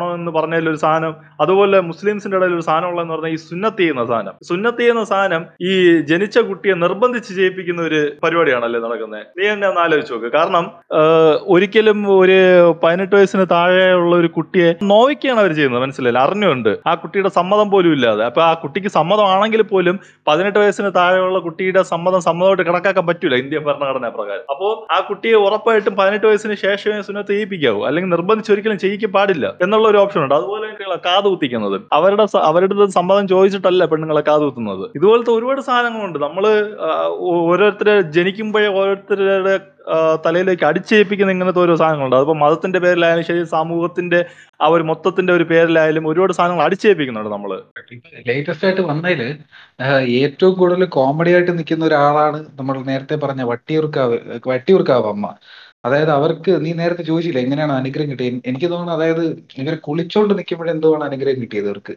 വയസ്സാവണമെന്ന് 0.07 0.31
പറഞ്ഞതിൽ 0.37 0.67
ഒരു 0.73 0.79
സാധനം 0.85 1.13
അതുപോലെ 1.43 1.77
മുസ്ലിംസിന്റെ 1.89 2.37
ഇടയിൽ 2.39 2.53
ഒരു 2.57 2.65
സാധനം 2.69 2.87
ഉള്ളതെന്ന് 2.91 3.13
പറഞ്ഞാൽ 3.13 3.33
ഈ 3.35 3.39
സുന്നത്ത് 3.49 3.81
ചെയ്യുന്ന 3.81 4.03
സാധനം. 4.11 4.35
സുന്നത്ത് 4.49 4.81
ചെയ്യുന്ന 4.81 5.03
സാധനം 5.11 5.41
ഈ 5.69 5.73
ജനിച്ച 6.09 6.37
കുട്ടിയെ 6.49 6.75
നിർബന്ധിച്ച് 6.85 7.31
ചെയ്യിപ്പിക്കുന്ന 7.39 7.81
ഒരു 7.89 7.99
പരിപാടിയാണല്ലേ 8.23 8.79
നടക്കുന്നത്. 8.85 9.25
നീ 9.39 9.45
എന്നെ 9.53 9.67
ഒന്ന് 9.71 9.81
ആലോചിച്ച് 9.85 10.13
നോക്ക്. 10.13 10.29
കാരണം 10.37 10.65
ഒരിക്കലും 11.55 11.99
ഒരു 12.21 12.39
പതിനെട്ട് 12.83 13.13
വയസ്സിന് 13.17 13.45
താഴെയുള്ള 13.55 14.13
ഒരു 14.21 14.29
കുട്ടിയെ 14.37 14.69
നോവിക്കുകയാണ് 14.91 15.41
അവർ 15.43 15.53
ചെയ്യുന്നത്. 15.59 15.83
മനസ്സിലായില്ല? 15.85 16.23
അറിഞ്ഞുണ്ട് 16.27 16.71
ആ 16.89 16.93
കുട്ടിയുടെ 17.03 17.31
സമ്മതം 17.39 17.67
പോലും 17.75 17.93
ഇല്ലാതെ. 17.97 18.23
അപ്പൊ 18.29 18.41
ആ 18.49 18.51
കുട്ടിക്ക് 18.63 18.91
സമ്മതമാണെങ്കിൽ 18.99 19.61
പോലും 19.73 19.95
പതിനെട്ട് 20.29 20.59
വയസ്സിന് 20.63 20.91
താഴെയുള്ള 20.99 21.39
കുട്ടിയുടെ 21.47 21.81
സമ്മതം 21.93 22.21
സമ്മതമായിട്ട് 22.29 22.65
കണക്കാക്കാൻ 22.69 23.05
പറ്റൂല 23.11 23.35
ഇന്ത്യൻ 23.43 23.63
ഭരണഘടനാ 23.69 24.11
പ്രകാരം. 24.17 24.45
അപ്പോൾ 24.53 24.71
ആ 24.95 24.99
കുട്ടിയെ 25.09 25.37
ഉറപ്പായിട്ടും 25.47 25.93
പതിനെട്ട് 26.01 26.25
വയസ്സിന് 26.29 26.55
ശേഷമേ 26.65 27.01
സുന്നത്ത് 27.09 27.31
ചെയ്യിപ്പിക്കാവൂ. 27.33 27.81
അല്ലെങ്കിൽ 27.87 28.11
നിർബന്ധിച്ച് 28.15 28.51
ഒരിക്കലും 28.53 28.79
ചെയ്യിക്കാൻ 28.83 29.11
പാടില്ല 29.17 29.45
എന്നുള്ള 29.65 29.85
ഒരു 29.93 29.96
ഓപ്ഷൻ 30.03 30.19
ഉണ്ട്. 30.25 30.35
അതുപോലെ 30.37 30.63
തന്നെയുള്ള 30.67 30.97
കാതുകുത്തിക്കുന്നത് 31.07 31.77
അവരുടെ 31.97 32.25
അവരുടെ 32.49 32.87
സമ്മതം 32.97 33.25
ചോദിച്ചിട്ടല്ല 33.33 33.85
പെണ്ണുങ്ങളെ 33.91 34.23
കാതുകുത്തുന്നത് 34.29 34.83
ഇതുപോലത്തെ 34.97 35.31
ഒരുപാട് 35.37 35.61
സാധനങ്ങളുണ്ട്. 35.69 36.19
നമ്മൾ 36.25 36.45
ഓരോരുത്തരെ 37.47 37.95
ജനിക്കുമ്പോഴേ 38.17 38.69
ഓരോരുത്തരുടെ 38.81 39.55
തലയിലേക്ക് 40.25 40.65
അടിച്ചേൽപ്പിക്കുന്ന 40.69 41.33
ഇങ്ങനത്തെ 41.35 41.61
ഓരോ 41.63 41.73
സാധനങ്ങളുണ്ട്. 41.81 42.15
അതിപ്പോ 42.17 42.35
മതത്തിന്റെ 42.43 42.79
പേരിലായാലും 42.85 43.25
ശരി 43.29 43.41
സമൂഹത്തിന്റെ 43.53 44.19
ആ 44.63 44.67
ഒരു 44.75 44.83
മൊത്തത്തിന്റെ 44.89 45.31
ഒരു 45.37 45.45
പേരിലായാലും 45.51 46.07
ഒരുപാട് 46.11 46.33
സാധനങ്ങൾ 46.39 46.63
അടിച്ചേൽപ്പിക്കുന്നുണ്ട് 46.65 47.31
നമ്മൾ 47.35 47.51
ലേറ്റസ്റ്റ് 48.29 48.65
ആയിട്ട് 48.67 48.83
വന്നതിൽ 48.91 49.21
ഏറ്റവും 50.21 50.53
കൂടുതൽ 50.59 50.83
കോമഡി 50.97 51.31
ആയിട്ട് 51.35 51.53
നിൽക്കുന്ന 51.59 51.85
ഒരാളാണ് 51.89 52.39
നമ്മൾ 52.59 52.77
നേരത്തെ 52.91 53.17
പറഞ്ഞ 53.23 53.43
വട്ടിയൂർക്കാവ് 53.51 54.17
വട്ടിയൂർക്കാവ് 54.51 55.07
അമ്മ. 55.13 55.27
അതായത് 55.87 56.11
അവർക്ക് 56.11 56.51
നീ 56.65 56.71
നേരത്തെ 56.73 57.03
ചോദിച്ചില്ല 57.03 57.39
എങ്ങനെയാണ് 57.39 57.73
അനുഗ്രഹം 57.73 58.11
കിട്ടിയത് 58.11 58.39
എനിക്ക് 58.51 58.67
തോന്നുന്നു 58.71 58.93
അതായത് 58.97 59.23
ഇവർ 59.57 59.75
കുളിച്ചോണ്ട് 59.87 60.33
നിൽക്കുമ്പോഴെന്തോ 60.39 60.91
ആണ് 60.97 61.05
അനുഗ്രഹം 61.09 61.41
കിട്ടിയത് 61.43 61.67
ഇവർക്ക്? 61.67 61.95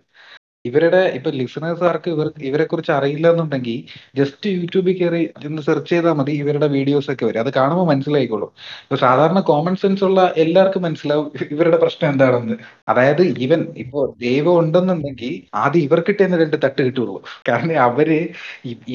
ഇവരുടെ 0.69 1.01
ഇപ്പൊ 1.17 1.31
ലിസണേഴ്സ് 1.31 1.85
ആർക്ക് 1.91 2.09
ഇവർ 2.15 2.27
ഇവരെ 2.49 2.65
കുറിച്ച് 2.65 2.93
അറിയില്ല 2.97 3.27
എന്നുണ്ടെങ്കിൽ 3.33 3.77
ജസ്റ്റ് 4.19 4.49
യൂട്യൂബിൽ 4.57 4.95
കയറി 4.99 5.23
ഒന്ന് 5.49 5.63
സെർച്ച് 5.69 5.91
ചെയ്താൽ 5.93 6.15
മതി 6.19 6.33
ഇവരുടെ 6.43 6.67
വീഡിയോസ് 6.75 7.09
ഒക്കെ 7.13 7.25
വരും. 7.29 7.41
അത് 7.45 7.51
കാണുമ്പോൾ 7.59 7.87
മനസ്സിലായിക്കോളും. 7.93 8.51
ഇപ്പൊ 8.85 8.97
സാധാരണ 9.05 9.41
കോമൺ 9.51 9.75
സെൻസ് 9.83 10.05
ഉള്ള 10.09 10.21
എല്ലാവർക്കും 10.45 10.83
മനസ്സിലാവും 10.87 11.31
ഇവരുടെ 11.55 11.79
പ്രശ്നം 11.85 12.09
എന്താണെന്ന്. 12.13 12.57
അതായത് 12.89 13.23
ഇവൻ 13.47 13.63
ഇപ്പോ 13.85 14.01
ദൈവം 14.27 14.59
ഉണ്ടെന്നുണ്ടെങ്കിൽ 14.63 15.33
ആദ്യം 15.63 15.85
ഇവർക്കിട്ട് 15.89 16.21
തന്നെ 16.25 16.39
രണ്ട് 16.43 16.57
തട്ട് 16.65 16.81
കിട്ടുള്ളൂ. 16.83 17.17
കാരണം 17.49 17.77
അവർ 17.89 18.11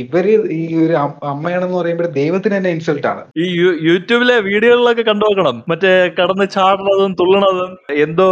ഇവർ 0.03 0.27
ഈ 0.60 0.62
ഒരു 0.86 0.95
അമ്മയാണെന്ന് 1.34 1.77
പറയുമ്പോൾ 1.81 2.12
ദൈവത്തിന് 2.19 2.55
തന്നെ 2.57 2.74
ഇൻസൾട്ട് 2.77 3.07
ആണ്. 3.13 3.24
ഈ 3.43 3.48
യൂട്യൂബിലെ 3.89 4.38
വീഡിയോകളിലൊക്കെ 4.49 5.06
കണ്ടു 5.12 5.25
നോക്കണം. 5.28 5.58
മറ്റേ 5.73 5.93
കടന്ന് 6.21 6.47
ചാടുന്നതും 6.58 7.12
തുള്ളണതും 7.23 7.73
എന്തോ 8.06 8.30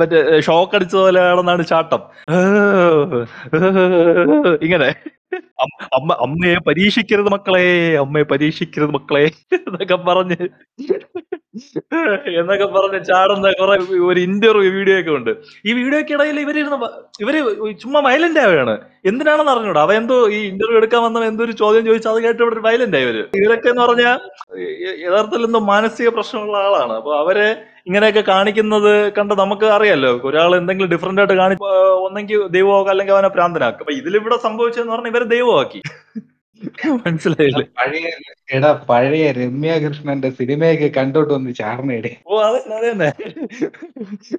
മറ്റേ 0.00 0.22
ഷോക്ക് 0.48 0.74
അടിച്ചതുപോലെ 0.78 1.20
ആണെന്നാണ് 1.28 1.62
ചാട്ടം 1.74 2.02
ഇങ്ങനെ. 4.62 4.94
അമ്മ 5.96 6.10
അമ്മയെ 6.24 6.58
പരീക്ഷിക്കരുത് 6.68 7.30
മക്കളെ 7.34 7.64
അമ്മയെ 8.04 8.26
പരീക്ഷിക്കരുത് 8.32 8.92
മക്കളെ 8.96 9.24
എന്നൊക്കെ 9.56 9.98
പറഞ്ഞ് 10.08 10.38
എന്നൊക്കെ 12.40 12.66
പറഞ്ഞ് 12.76 12.98
ചാടുന്ന 13.08 13.50
കുറെ 13.60 13.76
ഒരു 14.08 14.20
ഇന്റർവ്യൂ 14.26 14.70
വീഡിയോ 14.76 14.96
ഒക്കെ 15.00 15.12
ഉണ്ട്. 15.18 15.30
ഈ 15.68 15.70
വീഡിയോക്ക് 15.78 16.12
ഇടയിൽ 16.16 16.36
ഇവരിരുന്ന് 16.44 16.78
ഇവർ 17.22 17.34
ചുമ്മാ 17.82 18.00
വയലന്റ് 18.08 18.40
ആവുകയാണ് 18.44 18.74
എന്തിനാണെന്ന് 19.10 19.52
അറിഞ്ഞൂടാ? 19.54 19.82
അവ 19.86 19.92
എന്തോ 20.00 20.16
ഈ 20.36 20.38
ഇന്റർവ്യൂ 20.52 20.78
എടുക്കാൻ 20.80 21.02
വന്ന 21.06 21.24
എന്തോ 21.32 21.44
ഒരു 21.46 21.54
ചോദ്യം 21.62 21.84
ചോദിച്ചു 21.88 22.08
അത് 22.12 22.20
കേട്ട് 22.26 22.40
ഇവിടെ 22.44 22.62
വയലന്റ് 22.68 22.96
ആയി 22.98 23.06
ഇവർ 23.06 23.18
ഇവരൊക്കെ 23.40 23.68
എന്ന് 23.72 23.82
പറഞ്ഞ 23.86 24.04
യഥാർത്ഥത്തിൽ 25.06 25.48
എന്തോ 25.48 25.62
മാനസിക 25.72 26.08
പ്രശ്നമുള്ള 26.18 26.56
ആളാണ്. 26.66 26.94
അപ്പൊ 27.00 27.12
അവരെ 27.22 27.48
ഇങ്ങനെയൊക്കെ 27.88 28.22
കാണിക്കുന്നത് 28.32 28.92
കണ്ട് 29.16 29.34
നമുക്ക് 29.42 29.66
അറിയാലോ. 29.76 30.10
ഒരാൾ 30.28 30.50
എന്തെങ്കിലും 30.58 30.90
ഡിഫറെന്റ് 30.94 31.20
ആയിട്ട് 31.22 31.36
കാണി 31.42 31.54
ഒന്നെങ്കിൽ 32.06 32.40
ദൈവമാക്കുക 32.56 32.92
അല്ലെങ്കിൽ 32.94 33.14
അവനെ 33.16 33.30
പ്രാന്തനാക്കും. 33.36 33.82
അപ്പൊ 33.84 33.94
ഇതിലിവിടെ 34.00 34.36
സംഭവിച്ചതെന്ന് 34.46 34.94
പറഞ്ഞാൽ 34.94 35.10
ഇവരെ 35.20 35.28
ദൈവമാക്കി. 35.34 35.80
മനസ്സിലായില്ലേ? 37.04 37.64
പഴയ 37.78 38.06
എടാ 38.56 38.70
പഴയ 38.88 39.26
രമ്യ 39.38 39.72
കൃഷ്ണന്റെ 39.84 40.28
സിനിമയൊക്കെ 40.38 40.88
കണ്ടോട്ട് 40.96 41.30
വന്ന് 41.32 41.50
ചാടണേടെ 41.58 42.12
ഓ 42.26 42.40
അതെ 42.46 42.60
അതെ 42.76 42.88
തന്നെ 42.90 43.08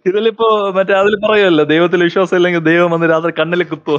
ഇതിലിപ്പോ 0.07 0.47
മറ്റേ 0.77 0.93
അതിൽ 0.99 1.15
പറയുമല്ലോ 1.25 1.65
ദൈവത്തിൽ 1.73 2.03
വിശ്വാസം 2.07 2.37
ഇല്ലെങ്കിൽ 2.39 2.63
ദൈവം 2.69 2.91
വന്ന് 2.95 3.09
രാത്രി 3.13 3.33
കണ്ണിൽ 3.39 3.63
കുത്തോ 3.65 3.95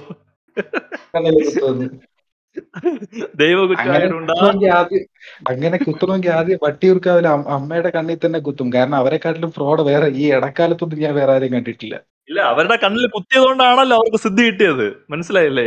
ദൈവ 3.43 3.59
അങ്ങനെ 3.83 4.07
കുറ്റമായിട്ടുണ്ടാ 4.07 4.35
കുത്തണമെങ്കിൽ 4.35 4.71
ആദ്യം 4.79 5.05
അങ്ങനെ 5.51 5.77
കുത്തണമെങ്കിൽ 5.79 6.33
ആദ്യം 6.39 6.59
വട്ടിയൂർക്കാവിലെ 6.65 7.29
അമ്മയുടെ 7.57 7.91
കണ്ണിൽ 7.97 8.19
തന്നെ 8.25 8.41
കുത്തും. 8.47 8.69
കാരണം 8.75 8.97
അവരെക്കാട്ടിലും 8.97 9.53
ഫ്രോഡ് 9.57 9.83
വേറെ. 9.91 10.09
ഈ 10.23 10.27
ഇടക്കാലത്തൊന്നും 10.37 11.03
ഞാൻ 11.05 11.15
വേറെ 11.21 11.33
ആരും 11.33 11.55
കണ്ടിട്ടില്ല. 11.57 11.95
ഇല്ല 12.29 12.41
അവരുടെ 12.53 12.77
കണ്ണിൽ 12.83 13.05
കുത്തിയത് 13.15 13.45
കൊണ്ടാണല്ലോ 13.47 13.95
അവർക്ക് 14.01 14.19
സിദ്ധി 14.25 14.43
കിട്ടിയത്. 14.47 14.85
മനസ്സിലായില്ലേ? 15.13 15.65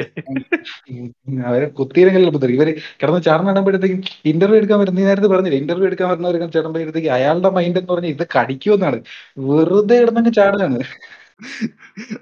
അവർ 1.50 1.62
കുത്തിയില്ലെങ്കിൽ 1.80 2.24
ഇവർ 2.58 2.70
കിടന്ന് 3.02 3.22
ചാർന്ന് 3.28 3.52
ഇടുമ്പോഴത്തേക്കും 3.54 4.00
ഇന്റർവ്യൂ 4.32 4.60
എടുക്കാൻ 4.62 4.80
വരുന്ന 4.82 5.00
നീ 5.00 5.06
നേരത്തെ 5.10 5.30
പറഞ്ഞില്ല 5.34 5.60
ഇന്റർവ്യൂ 5.64 5.88
എടുക്കാൻ 5.90 6.10
വരുന്നവർ 6.12 6.38
ചേർന്നപ്പോഴത്തേക്ക് 6.56 7.12
അയാളുടെ 7.18 7.52
മൈൻഡ് 7.58 7.80
എന്ന് 7.82 7.92
പറഞ്ഞാൽ 7.94 8.14
ഇത് 8.16 8.26
കടിക്കുമെന്നാണ്. 8.38 9.00
വെറുതെ 9.52 9.98
കിടന്നങ്ങ് 10.02 10.34
ചാടുകയാണ് 10.40 10.80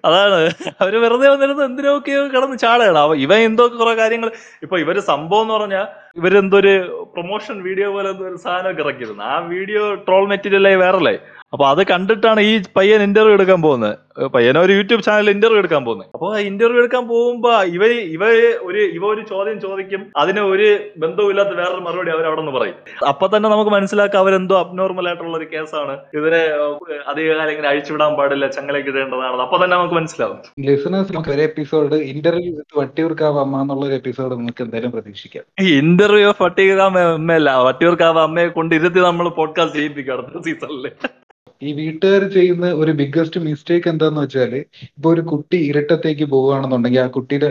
അതാണ്. 0.08 0.40
അവർ 0.84 0.94
വെറുതെ 1.04 1.28
വന്നിരുന്ന് 1.34 1.64
എന്തിനൊക്കെയോ 1.70 2.22
കിടന്ന് 2.34 2.58
ചാടുകയാണ് 2.64 3.00
അവ 3.04 3.16
ഇവ 3.26 3.34
എന്തോ 3.48 3.66
കുറെ 3.82 3.94
കാര്യങ്ങൾ 4.02 4.30
ഇപ്പൊ 4.66 4.76
ഇവർ 4.84 4.98
സംഭവം 5.12 5.44
എന്ന് 5.46 5.56
പറഞ്ഞാൽ 5.58 5.86
ഇവരെന്തോ 6.20 6.58
ഒരു 6.64 6.74
പ്രൊമോഷൻ 7.16 7.56
വീഡിയോ 7.68 7.88
പോലെ 7.96 8.10
എന്തോ 8.14 8.26
ഒരു 8.32 8.40
സാധനമൊക്കെ 8.46 8.84
ഇറക്കിയിരുന്നു. 8.86 9.24
ആ 9.34 9.36
വീഡിയോ 9.54 9.84
ട്രോൾ 10.08 10.26
മെറ്റീരിയലായി 10.32 10.80
വേറല്ലേ? 10.84 11.16
അപ്പൊ 11.54 11.68
അത് 11.68 11.88
കണ്ടിട്ടാണ് 11.88 12.42
ഈ 12.42 12.62
പയ്യൻ 12.76 13.02
ഇന്റർവ്യൂ 13.04 13.34
എടുക്കാൻ 13.34 13.62
പോകുന്നത്. 13.62 13.98
പയ്യൻ 14.18 14.54
പയ്യനെ 14.54 14.60
ഒരു 14.60 14.74
യൂട്യൂബ് 14.74 15.04
ചാനൽ 15.04 15.30
ഇന്റർവ്യൂ 15.30 15.60
എടുക്കാൻ 15.60 15.86
പോകുന്നത്. 15.86 16.10
അപ്പൊ 16.14 16.38
ഇന്റർവ്യൂ 16.38 16.80
എടുക്കാൻ 16.80 17.08
പോകുമ്പോ 17.08 17.64
ഇവ 17.64 17.86
ഇവ 17.86 18.24
ഒരു 18.62 18.78
ഇവ 18.78 19.06
ഒരു 19.06 19.22
ചോദ്യം 19.22 19.62
ചോദിക്കും. 19.62 20.12
അതിന് 20.18 20.40
ഒരു 20.40 20.80
ബന്ധവുമില്ലാത്ത 20.98 21.50
വേറൊരു 21.50 21.82
മറുപടി 21.82 22.12
അവർ 22.12 22.26
അവിടെ 22.26 22.42
നിന്ന് 22.42 22.60
പറയും. 22.60 22.76
അപ്പൊ 23.08 23.28
തന്നെ 23.28 23.50
നമുക്ക് 23.50 23.72
മനസ്സിലാക്കാം 23.72 24.20
അവരെന്തോ 24.20 24.58
അബ്നോർമൽ 24.60 25.08
ആയിട്ടുള്ള 25.08 25.38
ഒരു 25.38 25.48
കേസാണ് 25.54 25.98
ഇതിനെ 26.14 26.42
അധികകാലം 27.08 27.50
ഇങ്ങനെ 27.50 27.68
അഴിച്ചുവിടാൻ 27.68 28.16
പാടില്ല 28.16 28.48
ചങ്ങലേക്ക് 28.48 28.90
ഇടേണ്ടതാണ്. 28.90 29.42
അപ്പൊ 29.42 29.66
തന്നെ 29.66 29.78
നമുക്ക് 29.78 29.94
മനസ്സിലാവും. 29.94 30.38
ലിസണേഴ്സ് 30.60 31.14
നമുക്ക് 31.14 31.30
ഒരു 31.30 31.42
എപ്പിസോഡ് 31.42 31.96
ഇന്റർവ്യൂ 31.96 32.54
വിത്ത് 32.80 33.02
എന്നുള്ള 33.64 33.86
ഒരു 33.86 33.94
എപ്പിസോഡ് 33.94 34.34
നമുക്ക് 34.34 34.64
എന്തായാലും 34.64 34.92
പ്രതീക്ഷിക്കാം. 34.92 35.44
ഇന്റർവ്യൂ 35.60 36.34
വട്ടിയൂർക്കാവ് 36.42 37.00
അമ്മയല്ല 37.00 37.58
വട്ടിയൂർക്കാവ് 37.58 38.20
അമ്മയെ 38.20 38.48
കൊണ്ട് 38.48 38.76
ഇരുത്തി 38.76 39.00
നമ്മൾ 39.00 39.30
പോഡ്കാസ്റ്റ് 39.30 39.78
ചെയ്യിപ്പിക്കും 39.78 40.14
അടുത്ത 40.14 40.44
സീസണിൽ 40.44 40.88
ഈ 41.64 41.72
വീട്ടുകാർ 41.78 42.24
ചെയ്യുന്ന 42.36 42.68
ഒരു 42.82 42.92
ബിഗ്ഗസ്റ്റ് 43.00 43.40
മിസ്റ്റേക്ക് 43.48 43.88
എന്താന്ന് 43.92 44.22
വെച്ചാൽ 44.24 44.54
ഇപ്പൊ 44.88 45.08
ഒരു 45.14 45.22
കുട്ടി 45.32 45.58
ഇരട്ടത്തേക്ക് 45.70 46.26
പോവുകയാണെന്നുണ്ടെങ്കിൽ 46.34 47.02
ആ 47.04 47.10
കുട്ടിയുടെ 47.18 47.50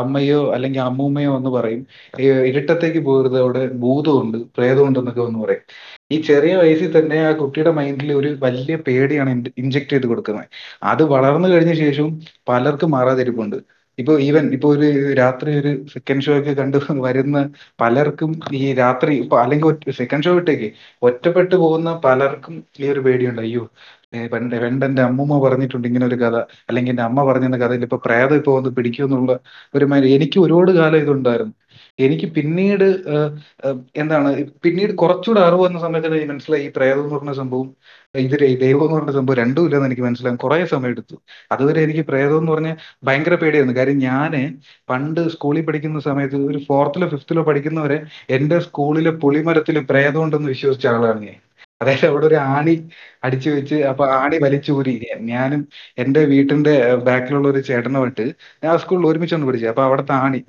അമ്മയോ 0.00 0.40
അല്ലെങ്കിൽ 0.54 0.80
അമ്മൂമ്മയോ 0.86 1.32
എന്ന് 1.38 1.50
പറയും 1.56 1.82
"ഈ 2.20 2.28
ഇരട്ടത്തേക്ക് 2.50 3.02
പോകരുത് 3.08 3.38
അവിടെ 3.42 3.62
ഭൂതമുണ്ട് 3.84 4.38
പ്രേതമുണ്ട് 4.56 5.00
എന്നൊക്കെ 5.02 5.22
ഒന്ന് 5.26 5.40
പറയും. 5.44 5.64
ഈ 6.10 6.16
ചെറിയ 6.28 6.52
വയസ്സിൽ 6.56 6.90
തന്നെ 6.96 7.18
ആ 7.24 7.40
കുട്ടിയുടെ 7.40 7.72
മൈൻഡിൽ 7.78 8.10
ഒരു 8.20 8.30
വലിയ 8.44 8.74
പേടിയാണ് 8.86 9.30
ഇൻജെക്ട് 9.62 9.92
ചെയ്ത് 9.92 10.06
കൊടുക്കുന്നത്. 10.06 10.48
അത് 10.90 11.02
വളർന്നു 11.14 11.48
കഴിഞ്ഞ 11.48 11.72
ശേഷവും 11.82 12.12
പലർക്കും 12.48 12.90
മാറാതിരിപ്പുണ്ട്. 12.96 13.58
ഇപ്പൊ 13.98 14.12
ഈവൻ 14.26 14.44
ഇപ്പൊ 14.56 14.68
ഒരു 14.74 14.86
രാത്രി 15.20 15.50
ഒരു 15.60 15.70
സെക്കൻഡ് 15.94 16.24
ഷോ 16.24 16.32
ഒക്കെ 16.40 16.52
കണ്ടു 16.60 16.78
വരുന്ന 17.06 17.38
പലർക്കും 17.82 18.30
ഈ 18.60 18.72
രാത്രി 18.80 19.12
ഇപ്പൊ 19.22 19.36
അല്ലെങ്കിൽ 19.42 19.68
സെക്കൻഡ് 20.00 20.26
ഷോ 20.26 20.32
വിട്ടേക്ക് 20.38 20.68
ഒറ്റപ്പെട്ടു 21.08 21.54
പോകുന്ന 21.64 21.90
പലർക്കും 22.06 22.56
ഈ 22.82 22.90
ഒരു 22.94 23.02
പേടിയുണ്ട്. 23.06 23.42
അയ്യോ 23.46 23.64
പണ്ട് 24.34 24.54
പണ്ട് 24.82 25.00
അമ്മൂമ്മ 25.06 25.34
പറഞ്ഞിട്ടുണ്ട് 25.46 25.86
ഇങ്ങനെ 25.90 26.06
ഒരു 26.10 26.18
കഥ. 26.22 26.36
അല്ലെങ്കിൽ 26.68 26.92
എന്റെ 26.94 27.04
അമ്മ 27.08 27.20
പറഞ്ഞ 27.30 27.46
കഥയിൽ 27.62 27.84
ഇപ്പൊ 27.88 27.98
പ്രേതം 28.06 28.36
ഇപ്പൊ 28.40 28.52
വന്ന് 28.58 28.70
പിടിക്കുമെന്നുള്ള 28.78 29.32
ഒരു 29.76 29.86
മാതിരി 29.92 30.10
എനിക്ക് 30.18 30.38
ഒരുപാട് 30.46 30.70
കാലം 30.78 31.00
ഇതുണ്ടായിരുന്നു. 31.04 31.54
എനിക്ക് 31.98 32.26
പിന്നീട് 32.36 32.84
എന്താണ് 34.02 34.28
പിന്നീട് 34.64 34.92
കുറച്ചുകൂടെ 35.02 35.40
അറിവ് 35.46 35.62
വന്ന 35.66 35.78
സമയത്ത് 35.84 36.08
മനസ്സിലായി 36.32 36.64
ഈ 36.66 36.70
പ്രേതം 36.76 37.00
എന്ന് 37.02 37.14
പറഞ്ഞ 37.16 37.32
സംഭവം 37.40 37.68
ഇത് 38.18 38.34
ദൈവം 38.60 38.82
എന്ന് 38.84 38.96
പറഞ്ഞ 38.96 39.10
സംഭവം 39.10 39.36
രണ്ടും 39.36 39.64
ഇല്ലെന്ന് 39.64 39.86
എനിക്ക് 39.86 40.02
മനസ്സിലാകും. 40.02 40.36
കുറെ 40.36 40.58
സമയം 40.64 40.90
എടുത്തു. 40.90 41.16
അതുവരെ 41.52 41.80
എനിക്ക് 41.82 42.04
പ്രേതം 42.10 42.38
എന്ന് 42.38 42.52
പറഞ്ഞ 42.52 42.70
ഭയങ്കര 43.04 43.34
പേടിയായിരുന്നു. 43.34 43.76
കാര്യം 43.78 43.98
ഞാൻ 44.00 44.32
പണ്ട് 44.90 45.20
സ്കൂളിൽ 45.34 45.64
പഠിക്കുന്ന 45.66 46.00
സമയത്ത് 46.00 46.36
ഒരു 46.50 46.58
ഫോർത്തിലോ 46.68 47.08
ഫിഫ്തിലോ 47.08 47.42
പഠിക്കുന്നവരെ 47.42 47.98
എന്റെ 48.30 48.58
സ്കൂളിലെ 48.58 49.10
പുളിമരത്തിൽ 49.24 49.78
പ്രേതം 49.90 50.22
ഉണ്ടെന്ന് 50.24 50.48
വിശ്വസിച്ച 50.48 50.86
ആളാണ് 50.86 51.20
ഞാൻ. 51.26 51.38
അതായത് 51.80 52.06
അവിടെ 52.06 52.26
ഒരു 52.26 52.34
ആണി 52.50 52.74
അടിച്ചു 53.24 53.48
വെച്ച് 53.50 53.74
അപ്പൊ 53.82 54.04
ആണി 54.18 54.36
വലിച്ചൂരി 54.36 54.92
ഞാനും 55.22 55.62
എന്റെ 55.98 56.24
വീട്ടിന്റെ 56.24 56.74
ബാക്കിലുള്ള 57.04 57.48
ഒരു 57.48 57.60
ചേട്ടനുമായിട്ട് 57.60 58.24
ഞാൻ 58.64 58.78
സ്കൂളിൽ 58.78 59.06
ഒരുമിച്ചാണ് 59.06 59.46
പഠിച്ചത് 59.46 59.68
അപ്പൊ 59.68 59.82
അവിടുത്തെ 59.82 60.12
ആണി. 60.16 60.40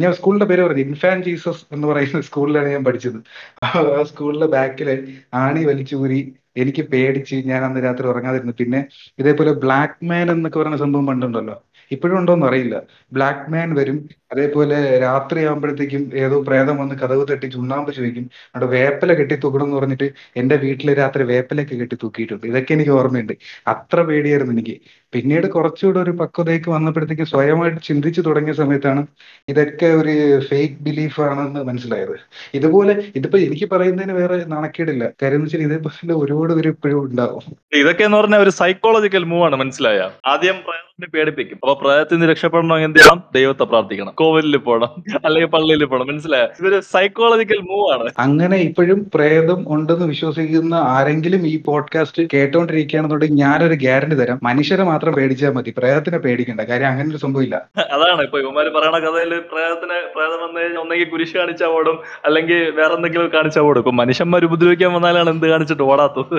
ഞാൻ 0.00 0.12
സ്കൂളിന്റെ 0.12 0.46
പേര് 0.46 0.62
പറഞ്ഞു 0.62 0.82
ഇൻഫാൻ 0.82 1.22
ജീസസ് 1.22 1.64
എന്ന് 1.72 1.88
പറയുന്ന 1.88 2.20
സ്കൂളിലാണ് 2.20 2.68
ഞാൻ 2.68 2.84
പഠിച്ചത്. 2.84 3.18
ആ 3.64 3.68
സ്കൂളിന്റെ 4.10 4.46
ബാക്കിൽ 4.46 4.90
ആണി 5.34 5.64
വലിച്ചൂരി 5.64 6.20
എനിക്ക് 6.58 6.82
പേടിച്ച് 6.92 7.36
ഞാൻ 7.50 7.64
അന്ന് 7.64 7.80
രാത്രി 7.84 8.06
ഉറങ്ങാതിരുന്നു. 8.06 8.54
പിന്നെ 8.60 8.80
ഇതേപോലെ 9.18 9.52
ബ്ലാക്ക് 9.64 10.04
മാൻ 10.04 10.30
എന്നൊക്കെ 10.30 10.58
പറയുന്ന 10.58 10.78
സംഭവം 10.78 11.06
പണ്ടുണ്ടല്ലോ. 11.06 11.56
ഇപ്പോഴും 11.90 12.18
ഉണ്ടോന്ന് 12.18 12.46
അറിയില്ല. 12.46 12.76
ബ്ലാക്ക് 13.12 13.50
മാൻ 13.52 13.74
വരും. 13.74 13.98
അതേപോലെ 14.32 14.98
രാത്രി 14.98 15.44
ആകുമ്പോഴത്തേക്കും 15.44 16.10
ഏതോ 16.14 16.42
പ്രേതം 16.48 16.76
വന്ന് 16.76 16.94
കഥവ് 16.94 17.26
തട്ടി 17.30 17.46
ചുണ്ണാമ്പ് 17.46 17.92
ചോദിക്കും 17.92 18.24
അവിടെ 18.54 18.66
വേപ്പല 18.66 19.12
കെട്ടി 19.14 19.36
തൂക്കണം 19.36 19.64
എന്ന് 19.64 19.76
പറഞ്ഞിട്ട് 19.76 20.08
എന്റെ 20.36 20.56
വീട്ടിൽ 20.56 20.98
രാത്രി 20.98 21.22
വേപ്പിലൊക്കെ 21.22 21.74
കെട്ടി 21.74 21.96
തൂക്കിയിട്ടുണ്ട്. 22.02 22.46
ഇതൊക്കെ 22.46 22.72
എനിക്ക് 22.72 22.90
ഓർമ്മയുണ്ട്. 22.90 23.32
അത്ര 23.66 24.02
പേടിയായിരുന്നു 24.02 24.52
എനിക്ക്. 24.52 24.76
പിന്നീട് 25.12 25.46
കുറച്ചുകൂടെ 25.46 25.98
ഒരു 26.00 26.10
പക്വതയ്ക്ക് 26.10 26.68
വന്നപ്പോഴത്തേക്ക് 26.68 27.22
സ്വയമായിട്ട് 27.22 27.78
ചിന്തിച്ചു 27.82 28.20
തുടങ്ങിയ 28.20 28.52
സമയത്താണ് 28.52 29.06
ഇതൊക്കെ 29.48 29.86
ഒരു 29.86 30.40
ഫേക്ക് 30.40 30.74
ബിലീഫ് 30.80 31.20
ആണെന്ന് 31.20 31.64
മനസ്സിലായത്. 31.64 32.16
ഇതുപോലെ 32.54 33.02
ഇതിപ്പോ 33.16 33.38
എനിക്ക് 33.38 33.70
പറയുന്നതിന് 33.70 34.12
വേറെ 34.12 34.44
നാണക്കേടില്ല. 34.44 35.04
കാര്യം 35.22 35.36
എന്ന് 35.36 35.44
വെച്ചാൽ 35.44 35.60
ഇതേപോലെ 35.60 36.14
ഒരുപാട് 36.14 36.52
പേര് 36.52 36.68
ഇപ്പോഴും 36.68 37.02
ഉണ്ടാവും. 37.02 37.56
ഇതൊക്കെ 37.78 38.04
എന്ന് 38.04 38.18
പറഞ്ഞ 38.18 38.36
ഒരു 38.36 38.50
സൈക്കോളജിക്കൽ 38.50 39.24
മൂവ് 39.24 39.44
ആണ് 39.44 39.56
മനസ്സിലായ? 39.56 40.10
ആദ്യം 40.26 40.54
പ്രേതത്തിനെ 40.54 41.06
പേടിപ്പിക്കും. 41.08 41.58
അപ്പൊ 41.62 41.74
പ്രയത്തിൽ 41.74 42.14
നിന്ന് 42.14 42.30
രക്ഷപ്പെടണമെങ്കിൽ 42.30 42.88
എന്ത് 42.88 42.98
ചെയ്യണം? 42.98 43.22
ദൈവത്തെ 43.34 43.64
പ്രാർത്ഥിക്കണം. 43.64 44.12
കോവിലിൽ 44.12 44.56
പോകണം 44.56 45.02
അല്ലെങ്കിൽ 45.24 45.48
പള്ളിയിൽ 45.48 45.84
പോകണം 45.84 46.06
മനസ്സിലായ? 46.06 46.42
ഇതൊരു 46.42 46.80
സൈക്കോളജിക്കൽ 46.80 47.58
മൂവ് 47.58 48.00
ആണ്. 48.00 48.10
അങ്ങനെ 48.18 48.56
ഇപ്പോഴും 48.56 49.10
പ്രേതം 49.14 49.64
ഉണ്ടെന്ന് 49.68 50.06
വിശ്വസിക്കുന്ന 50.06 50.74
ആരെങ്കിലും 50.74 51.46
ഈ 51.46 51.62
പോഡ്കാസ്റ്റ് 51.62 52.22
കേട്ടോണ്ടിരിക്കുകയാണെന്നുണ്ടെങ്കിൽ 52.34 53.36
ഞാനൊരു 53.36 53.74
ഗ്യാരണ്ടി 53.74 54.16
തരാം. 54.16 54.40
മനുഷ്യരെ 54.42 54.82
മാത്രം 54.98 55.14
പേടിച്ചാൽ 55.18 55.52
മതി. 55.56 55.70
പ്രേതത്തിനെ 55.78 56.18
പേടിക്കണ്ട. 56.24 56.62
കാര്യം 56.70 56.88
അങ്ങനെ 56.92 57.08
ഒരു 57.14 57.20
സംഭവം 57.24 57.44
ഇല്ല 57.46 57.56
അതാണ്. 57.96 58.20
ഇപ്പൊ 58.26 58.38
ഇവന്മാര് 58.42 58.70
പറയണ 58.76 58.96
കഥയിൽ 59.04 59.32
പ്രേതത്തിന് 59.52 59.96
പ്രേതം 60.14 60.38
വന്നു 60.44 60.58
കഴിഞ്ഞാൽ 60.60 60.80
ഒന്നെങ്കിൽ 60.82 61.08
കുരിശ് 61.12 61.36
കാണിച്ചാൽ 61.38 61.70
ഓടും 61.78 61.96
അല്ലെങ്കിൽ 62.28 62.70
വേറെ 62.78 62.92
എന്തെങ്കിലും 62.98 63.28
കാണിച്ചാൽ 63.36 63.64
ഓടും. 63.68 63.80
ഇപ്പൊ 63.80 63.94
മനുഷ്യന്മാർ 64.00 64.44
ഉപദ്രവിക്കാൻ 64.48 64.92
വന്നാലാണ് 64.96 65.30
എന്ത് 65.30 65.46
കാണിച്ചിട്ട് 65.52 65.82
ഓടാത്തത്? 65.82 66.36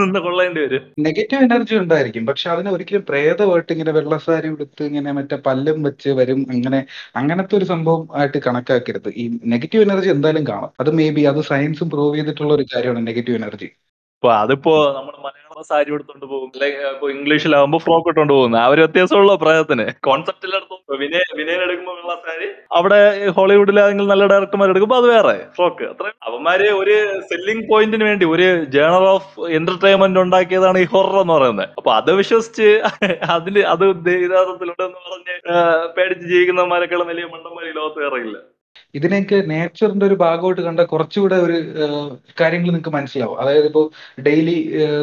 നിന്ന് 0.00 0.20
കൊള്ളേണ്ടി 0.26 0.60
വരും. 0.60 0.84
നെഗറ്റീവ് 1.06 1.42
എനർജി 1.48 1.74
ഉണ്ടായിരിക്കും. 1.74 2.26
പക്ഷെ 2.26 2.50
അതിനെ 2.50 2.70
ഒരിക്കലും 2.70 3.04
പ്രേതമായിട്ട് 3.10 3.72
ഇങ്ങനെ 3.76 3.92
വെള്ളസാരി 3.98 4.48
ഉടുത്ത് 4.48 4.82
ഇങ്ങനെ 4.90 5.12
മറ്റേ 5.12 5.38
പല്ലും 5.48 5.82
വെച്ച് 5.82 6.10
വരും 6.20 6.40
അങ്ങനെ 6.50 6.80
അങ്ങനത്തെ 7.16 7.56
ഒരു 7.56 7.64
സംഭവം 7.64 8.08
ആയിട്ട് 8.18 8.38
കണക്കാക്കരുത്. 8.46 9.10
ഈ 9.22 9.24
നെഗറ്റീവ് 9.46 9.84
എനർജി 9.88 10.08
എന്തായാലും 10.08 10.46
കാണും. 10.52 10.72
അത് 10.80 10.90
മേ 11.00 11.10
ബി 11.10 11.24
അത് 11.32 11.40
സയൻസും 11.50 11.90
പ്രൂവ് 11.90 12.16
ചെയ്തിട്ടുള്ള 12.18 12.54
ഒരു 12.54 12.66
കാര്യമാണ് 12.74 13.06
നെഗറ്റീവ് 13.06 13.38
എനർജി 13.42 13.68
അപ്പൊ 14.22 14.28
അതിപ്പോ 14.34 14.72
നമ്മൾ 14.98 15.14
മലയാളം 15.58 15.68
സാരി 15.70 15.90
എടുത്തോണ്ട് 15.96 16.26
പോകും. 16.32 16.48
ഇപ്പൊ 16.92 17.06
ഇംഗ്ലീഷിലാവുമ്പോ 17.14 17.78
ഫ്രോക്ക് 17.84 18.08
ഇട്ടോണ്ട് 18.12 18.32
പോകുന്നത് 18.36 18.60
ആ 18.62 18.66
ഒരു 18.72 18.80
വ്യത്യാസമുള്ള 18.84 19.32
പ്രായത്തിന് 19.44 19.86
കോൺസെപ്റ്റിൽ 20.08 20.50
എടുത്തു? 20.58 20.76
വിനയ 21.02 21.22
വിനയൻ 21.38 21.60
എടുക്കുമ്പോൾ 21.66 21.96
ഉള്ള 22.02 22.14
സാരി 22.26 22.48
അവിടെ 22.78 23.00
ഹോളിവുഡിലാണെങ്കിൽ 23.36 24.06
നല്ല 24.12 24.26
ഡയറക്ടർമാർ 24.32 24.70
എടുക്കുമ്പോൾ 24.72 24.98
അത് 25.02 25.08
വേറെ 25.14 25.36
ഫ്രോക്ക്. 25.56 25.84
അത്ര. 25.92 26.06
അവന്മാര് 26.28 26.68
ഒരു 26.82 26.96
സെല്ലിംഗ് 27.30 27.64
പോയിന്റിന് 27.72 28.06
വേണ്ടി 28.10 28.26
ഒരു 28.34 28.48
ജേണൽ 28.76 29.06
ഓഫ് 29.14 29.32
എന്റർടൈൻമെന്റ് 29.58 30.22
ഉണ്ടാക്കിയതാണ് 30.24 30.78
ഈ 30.84 30.88
ഹൊറർ 30.94 31.16
എന്ന് 31.24 31.34
പറയുന്നത്. 31.38 31.68
അപ്പൊ 31.80 31.92
അത് 32.00 32.12
വിശ്വസിച്ച് 32.20 32.68
അതിൽ 33.36 33.58
അത് 33.74 33.84
യഥാർത്ഥത്തിലുണ്ടെന്ന് 34.26 35.00
പറഞ്ഞ് 35.08 35.36
പേടിച്ച് 35.98 36.26
ജീവിക്കുന്നവന്മാരെക്കാളും 36.34 37.10
വലിയ 37.12 37.26
മണ്ടന്മാർ 37.34 37.66
ഇതിനെയൊക്കെ 38.94 39.38
നേച്ചറിന്റെ 39.52 40.04
ഒരു 40.08 40.16
ഭാഗമായിട്ട് 40.22 40.62
കണ്ട 40.66 40.80
കുറച്ചുകൂടെ 40.92 41.36
ഒരു 41.46 41.56
കാര്യങ്ങൾ 42.40 42.68
നിങ്ങൾക്ക് 42.70 42.92
മനസ്സിലാവും. 42.96 43.36
അതായത് 43.42 43.66
ഇപ്പോൾ 43.70 43.84
ഡെയിലി 44.26 44.54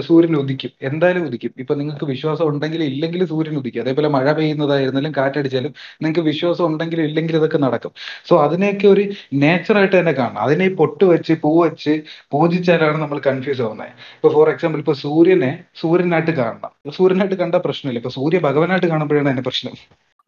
സൂര്യൻ 0.07 0.35
ഉദിക്കും. 0.41 0.71
എന്തായാലും 0.89 1.23
ഉദിക്കും. 1.29 1.53
ഇപ്പൊ 1.63 1.73
നിങ്ങൾക്ക് 1.81 2.05
വിശ്വാസം 2.13 2.45
ഉണ്ടെങ്കിലും 2.51 2.85
ഇല്ലെങ്കിലും 2.91 3.27
സൂര്യൻ 3.33 3.55
ഉദിക്കും. 3.61 3.81
അതേപോലെ 3.85 4.09
മഴ 4.17 4.27
പെയ്യുന്നതായിരുന്നാലും 4.39 5.13
കാറ്റടിച്ചാലും 5.19 5.71
നിങ്ങൾക്ക് 6.01 6.23
വിശ്വാസം 6.29 6.65
ഉണ്ടെങ്കിലും 6.69 7.05
ഇല്ലെങ്കിലും 7.09 7.39
ഇതൊക്കെ 7.41 7.61
നടക്കും. 7.65 7.93
സോ 8.29 8.35
അതിനെയൊക്കെ 8.45 8.87
ഒരു 8.93 9.03
നേച്ചറായിട്ട് 9.43 9.95
തന്നെ 9.99 10.13
കാണണം. 10.21 10.41
അതിനെ 10.47 10.67
പൊട്ട് 10.81 11.05
വെച്ച് 11.13 11.33
പൂ 11.43 11.51
വെച്ച് 11.65 11.93
പൂജിച്ചാലാണ് 12.33 12.97
നമ്മൾ 13.03 13.19
കൺഫ്യൂസ് 13.29 13.63
ആവുന്നത് 13.67 13.91
ഇപ്പൊ 14.17 14.29
ഫോർ 14.37 14.49
എക്സാമ്പിൾ 14.53 14.79
ഇപ്പൊ 14.83 14.95
സൂര്യനെ 15.05 15.51
സൂര്യനായിട്ട് 15.81 16.33
കാണണം. 16.41 16.71
സൂര്യനായിട്ട് 16.97 17.37
കണ്ട 17.43 17.55
പ്രശ്നമില്ല. 17.67 17.99
ഇപ്പൊ 18.03 18.13
സൂര്യ 18.19 18.39
ഭഗവാനായിട്ട് 18.47 18.87
കാണുമ്പോഴാണ് 18.93 19.29
അതിന്റെ 19.31 19.45
പ്രശ്നം. 19.49 19.75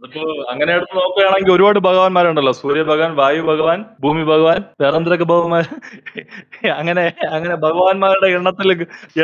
അതിപ്പോ 0.01 0.23
അങ്ങനെ 0.51 0.71
എടുത്ത് 0.77 0.95
നോക്കുകയാണെങ്കിൽ 0.97 1.51
ഒരുപാട് 1.53 1.79
ഭഗവാന്മാരുണ്ടല്ലോ. 1.87 2.51
സൂര്യ 2.59 2.81
ഭഗവാൻ 2.89 3.11
വായു 3.19 3.41
ഭഗവാൻ 3.49 3.79
ഭൂമി 4.03 4.23
ഭഗവാൻ 4.31 4.59
വേറെന്തൊക്കെ 4.83 5.27
ഭഗവാൻ 5.31 5.65
അങ്ങനെ 6.79 7.05
അങ്ങനെ 7.37 7.55
ഭഗവാന്മാരുടെ 7.65 8.29
എണ്ണത്തിൽ 8.39 8.71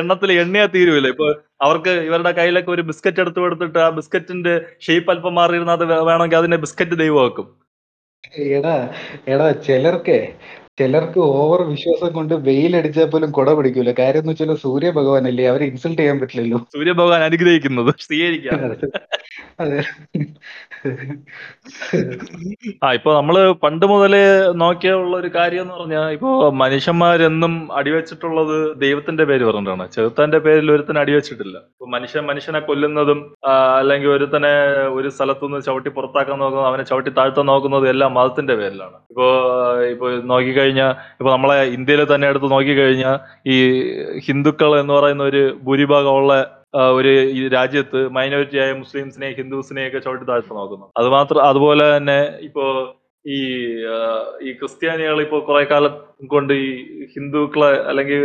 എണ്ണത്തിൽ 0.01 0.31
എണ്ണയാ 0.43 0.65
തീരുമില്ല 0.75 1.11
ഇപ്പൊ 1.13 1.27
അവർക്ക് 1.67 1.93
ഇവരുടെ 2.07 2.31
കയ്യിലൊക്കെ 2.39 2.71
ഒരു 2.75 2.85
ബിസ്ക്കറ്റ് 2.89 3.21
എടുത്തു 3.23 3.39
കൊടുത്തിട്ട് 3.43 3.79
ആ 3.85 3.89
ബിസ്ക്കറ്റിന്റെ 3.99 4.55
ഷേപ്പ് 4.87 5.11
അല്പം 5.15 5.35
മാറിയിരുന്നത് 5.39 5.85
വേണമെങ്കിൽ 6.09 6.39
അതിനെ 6.41 6.59
ബിസ്ക്കറ്റ് 6.65 6.97
ദൈവമാക്കും. 7.03 7.47
എടാ 8.57 8.75
എടാ 9.33 9.47
ചിലർക്ക് 9.67 10.19
ചിലർക്ക് 10.77 11.19
ഓവർ 11.39 11.59
വിശ്വാസം 11.71 12.11
കൊണ്ട് 12.15 12.33
വെയിലടിച്ചാൽ 12.45 13.07
പോലും 13.09 13.31
കുട 13.37 13.49
പിടിക്കൂല. 13.57 13.91
കാര്യം 13.99 14.21
എന്ന് 14.23 14.33
വെച്ചാൽ 14.33 14.55
സൂര്യ 14.63 14.89
ഭഗവാനല്ലേ? 14.97 15.43
അവരെ 15.51 15.65
ഇൻസൾട്ട് 15.71 15.99
ചെയ്യാൻ 15.99 16.17
പറ്റില്ലല്ലോ. 16.21 16.59
സൂര്യ 16.75 16.93
ഭഗവാൻ 17.01 17.23
അനുഗ്രഹിക്കുന്നത്. 17.27 17.91
അതെ. 19.63 19.79
ആ 22.83 22.89
ഇപ്പൊ 22.97 23.11
നമ്മൾ 23.17 23.35
പണ്ട് 23.63 23.85
മുതലേ 23.91 24.21
നോക്കിയുള്ള 24.61 25.13
ഒരു 25.21 25.29
കാര്യം 25.35 25.63
എന്ന് 25.63 25.75
പറഞ്ഞാൽ 25.75 26.07
ഇപ്പോ 26.15 26.31
മനുഷ്യന്മാരെന്നും 26.63 27.53
അടിവെച്ചിട്ടുള്ളത് 27.79 28.55
ദൈവത്തിന്റെ 28.83 29.23
പേര് 29.29 29.43
പറഞ്ഞിട്ടാണ്. 29.49 29.85
ചെറുത്താന്റെ 29.95 30.39
പേരിൽ 30.47 30.71
ഒരുത്തനെ 30.75 31.01
അടിവെച്ചിട്ടില്ല. 31.03 31.55
ഇപ്പൊ 31.73 31.87
മനുഷ്യൻ 31.95 32.25
മനുഷ്യനെ 32.31 32.61
കൊല്ലുന്നതും 32.69 33.21
അല്ലെങ്കിൽ 33.79 34.09
ഒരുത്തനെ 34.17 34.53
ഒരു 34.97 35.11
സ്ഥലത്തുനിന്ന് 35.15 35.61
ചവിട്ടി 35.69 35.91
പുറത്താക്കാൻ 35.97 36.37
നോക്കുന്നതും 36.43 36.69
അവനെ 36.71 36.85
ചവിട്ടി 36.91 37.13
താഴ്ത്താൻ 37.19 37.47
നോക്കുന്നതും 37.51 37.91
എല്ലാം 37.93 38.11
മതത്തിന്റെ 38.19 38.55
പേരിലാണ്. 38.61 38.97
ഇപ്പോ 39.13 39.27
ഇപ്പൊ 39.93 40.07
നോക്കിക്കഴിഞ്ഞാൽ 40.63 40.91
ഇപ്പൊ 41.19 41.29
നമ്മളെ 41.31 41.57
ഇന്ത്യയിൽ 41.77 42.01
തന്നെ 42.13 42.25
എടുത്ത് 42.27 42.47
നോക്കിക്കഴിഞ്ഞാൽ 42.51 43.15
ഈ 43.47 43.55
ഹിന്ദുക്കൾ 44.27 44.71
എന്ന് 44.79 44.93
പറയുന്ന 44.93 45.23
ഒരു 45.23 45.43
ഭൂരിഭാഗമുള്ള 45.63 46.33
ഒരു 46.97 47.13
രാജ്യത്ത് 47.49 47.99
മൈനോറിറ്റിയായ 48.09 48.69
മുസ്ലിംസിനെ 48.73 49.27
ഹിന്ദുസിനെയൊക്കെ 49.39 49.99
ചവിട്ടി 49.99 50.25
താഴ്ത്തു 50.25 50.53
നോക്കുന്നു. 50.53 50.85
അത് 50.97 51.07
മാത്രം 51.07 51.41
അതുപോലെ 51.43 51.85
തന്നെ 51.97 52.19
ഇപ്പോ 52.41 52.63
ഈ 53.25 53.37
ഈ 54.47 54.49
ക്രിസ്ത്യാനികൾ 54.53 55.21
ഇപ്പോ 55.21 55.37
കുറെ 55.49 55.63
കാലം 55.63 55.93
കൊണ്ട് 56.27 56.53
ഈ 56.53 56.67
ഹിന്ദുക്കളെ 57.13 57.69
അല്ലെങ്കിൽ 57.89 58.21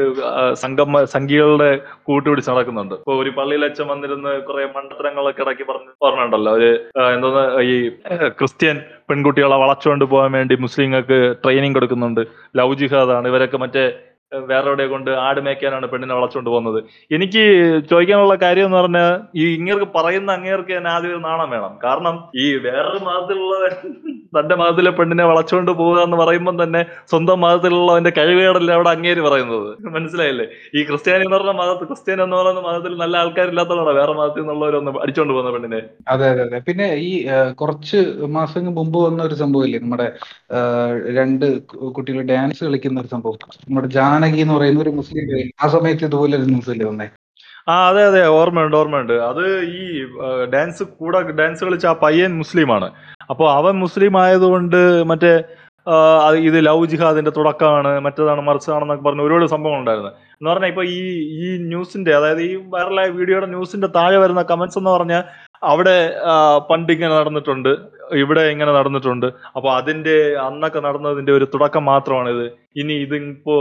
സംഘം 0.62 0.90
സംഘികളുടെ 1.14 1.68
കൂട്ടുപിടിച്ച് 2.08 2.50
നടക്കുന്നുണ്ട്. 2.50 2.94
ഇപ്പൊ 2.94 3.14
ഒരു 3.22 3.30
പള്ളിയിൽ 3.38 3.64
അച്ഛൻ 3.64 3.86
വന്നിരുന്ന് 3.92 4.32
കുറെ 4.48 4.64
മണ്ടത്തരങ്ങളൊക്കെ 4.76 5.42
ഇടയ്ക്ക് 5.42 5.66
പറഞ്ഞു 5.70 5.92
പറഞ്ഞിട്ടുണ്ടല്ലോ. 6.04 6.52
ഒരു 6.52 6.70
എന്തോന്ന് 7.14 7.44
ഈ 7.72 7.74
ക്രിസ്ത്യൻ 8.40 8.78
പെൺകുട്ടികളെ 9.10 9.56
വളച്ചുകൊണ്ട് 9.56 10.04
പോകാൻ 10.04 10.32
വേണ്ടി 10.32 10.56
മുസ്ലിങ്ങൾക്ക് 10.66 11.18
ട്രെയിനിങ് 11.44 11.74
കൊടുക്കുന്നുണ്ട്. 11.74 12.22
ലവ് 12.60 12.76
ജിഹാദാണ്. 12.82 13.28
ഇവരൊക്കെ 13.28 13.58
മറ്റേ 13.64 13.84
വേറെ 14.32 14.66
എവിടെ 14.70 14.84
കൊണ്ട് 14.92 15.10
ആട് 15.26 15.40
മേയ്ക്കാനാണ് 15.44 15.86
പെണ്ണിനെ 15.92 16.14
വളച്ചുകൊണ്ട് 16.14 16.50
പോകുന്നത്. 16.50 16.78
എനിക്ക് 17.16 17.42
ചോദിക്കാനുള്ള 17.90 18.34
കാര്യം 18.42 18.66
എന്ന് 18.68 18.78
പറഞ്ഞാൽ 18.80 19.12
ഈ 19.42 19.44
ഇങ്ങേർക്ക് 19.58 19.88
പറയുന്ന 19.94 20.30
അങ്ങേർക്ക് 20.38 20.72
തന്നെ 20.78 20.90
ആദ്യം 20.94 21.12
ഒരു 21.12 21.20
നാണം 21.28 21.48
വേണം. 21.54 21.72
കാരണം 21.84 22.16
ഈ 22.44 22.46
വേറൊരു 22.66 23.00
മതത്തിലുള്ള 23.06 23.54
തന്റെ 24.36 24.54
മതത്തിലെ 24.60 24.90
പെണ്ണിനെ 24.98 25.24
വളച്ചുകൊണ്ട് 25.30 25.70
പോവുക 25.78 26.00
എന്ന് 26.06 26.16
പറയുമ്പോൾ 26.16 26.56
തന്നെ 26.62 26.80
സ്വന്തം 27.10 27.38
മതത്തിലുള്ളവന്റെ 27.44 28.12
കഴിവുകേടല്ല 28.18 28.72
അവിടെ 28.78 28.90
അങ്ങേര് 28.94 29.20
പറയുന്നത്. 29.28 29.68
മനസ്സിലായില്ലേ? 29.96 30.46
ഈ 30.78 30.82
ക്രിസ്ത്യാനി 30.90 31.24
എന്ന് 31.26 31.36
പറഞ്ഞ 31.36 31.54
മതത്തിൽ 31.60 31.88
ക്രിസ്ത്യാനി 31.92 32.22
എന്ന് 32.26 32.36
പറയുന്ന 32.40 32.62
മതത്തിൽ 32.68 32.92
നല്ല 33.02 33.16
ആൾക്കാരില്ലാത്തതാണ് 33.22 33.94
വേറെ 34.00 34.14
മതത്തിൽ 34.20 34.42
നിന്നുള്ളവരൊന്ന് 34.44 34.92
അടിച്ചോണ്ട് 35.04 35.34
പോകുന്ന 35.34 35.52
പെണ്ണിനെ? 35.56 35.80
അതെ 36.14 36.28
അതെ 36.34 36.44
അതെ. 36.48 36.60
പിന്നെ 36.68 36.88
ഈ 37.08 37.12
കുറച്ച് 37.62 38.00
മാസങ്ങൾ 38.36 38.74
മുമ്പ് 38.80 38.98
വന്ന 39.06 39.22
ഒരു 39.28 39.38
സംഭവം 39.42 39.66
ഇല്ലേ? 39.68 39.80
നമ്മുടെ 39.86 40.08
രണ്ട് 41.18 41.46
കുട്ടികൾ 41.96 42.20
ഡാൻസ് 42.32 42.62
കളിക്കുന്ന 42.66 43.00
ഒരു 43.00 43.12
സംഭവം. 43.16 43.38
നമ്മുടെ 43.68 43.90
ജാനകി 44.18 44.40
എന്ന് 44.44 44.54
പറയുന്ന 44.56 44.80
ഒരു 44.84 44.92
മുസ്ലിം. 44.98 45.26
ആ 45.62 45.66
സമയത്ത് 45.74 46.04
ഇതുപോലെ 46.08 46.34
ഒരു 46.38 46.46
ന്യൂസ് 46.52 46.70
അല്ലേ 46.74 46.86
വന്നേ? 46.90 47.06
ആ 47.70 47.74
അതെ 47.88 48.02
അതെ. 48.10 48.20
ഓർമ്മയുണ്ട് 48.40 48.76
ഓർമ്മയുണ്ട്. 48.80 49.14
അത് 49.30 49.44
ഈ 49.78 49.82
ഡാൻസ് 50.54 50.82
കൂടെ 50.98 51.18
ഡാൻസ് 51.40 51.62
കളിച്ച 51.66 51.86
ആ 51.92 51.94
പയ്യൻ 52.04 52.32
മുസ്ലിമാണ്. 52.42 52.88
അപ്പോൾ 53.32 53.46
അവൻ 53.58 53.74
മുസ്ലിം 53.84 54.14
ആയതുകൊണ്ട് 54.24 54.80
മറ്റേ 55.10 55.32
ഇത് 56.48 56.56
ലവ് 56.68 56.86
ജിഹാദിന്റെ 56.92 57.32
തുടക്കമാണ് 57.36 57.90
മറ്റേതാണ് 58.06 58.42
മറിച്ചതാണെന്നൊക്കെ 58.48 59.04
പറഞ്ഞ 59.04 59.22
ഒരുപാട് 59.26 59.46
സംഭവങ്ങൾ 59.52 59.78
ഉണ്ടായിരുന്നു. 59.82 60.10
എന്ന് 60.38 60.48
പറഞ്ഞാൽ 60.50 60.70
ഇപ്പൊ 60.72 60.84
ഈ 60.96 60.98
ഈ 61.44 61.48
ന്യൂസിന്റെ 61.70 62.12
അതായത് 62.18 62.42
ഈ 62.48 62.52
വൈറലായ 62.74 63.08
വീഡിയോയുടെ 63.18 63.48
ന്യൂസിന്റെ 63.54 63.88
താഴെ 63.98 64.18
വരുന്ന 64.24 64.42
കമന്റ്സ് 64.50 64.78
എന്ന് 64.80 64.92
പറഞ്ഞാൽ 64.96 65.22
അവിടെ 65.70 65.96
പണ്ട് 66.70 66.90
ഇങ്ങനെ 66.96 67.12
നടന്നിട്ടുണ്ട്. 67.18 67.72
ഇവിടെ 68.22 68.44
ഇങ്ങനെ 68.54 68.72
നടന്നിട്ടുണ്ട്. 68.78 69.26
അപ്പൊ 69.56 69.68
അതിന്റെ 69.78 70.16
അന്നൊക്കെ 70.46 70.80
നടന്നതിന്റെ 70.88 71.32
ഒരു 71.38 71.48
തുടക്കം 71.54 71.84
മാത്രമാണ് 71.92 72.30
ഇത് 72.36 72.46
ഇനി 72.80 72.94
ഇത് 73.04 73.14
ഇപ്പോ 73.16 73.54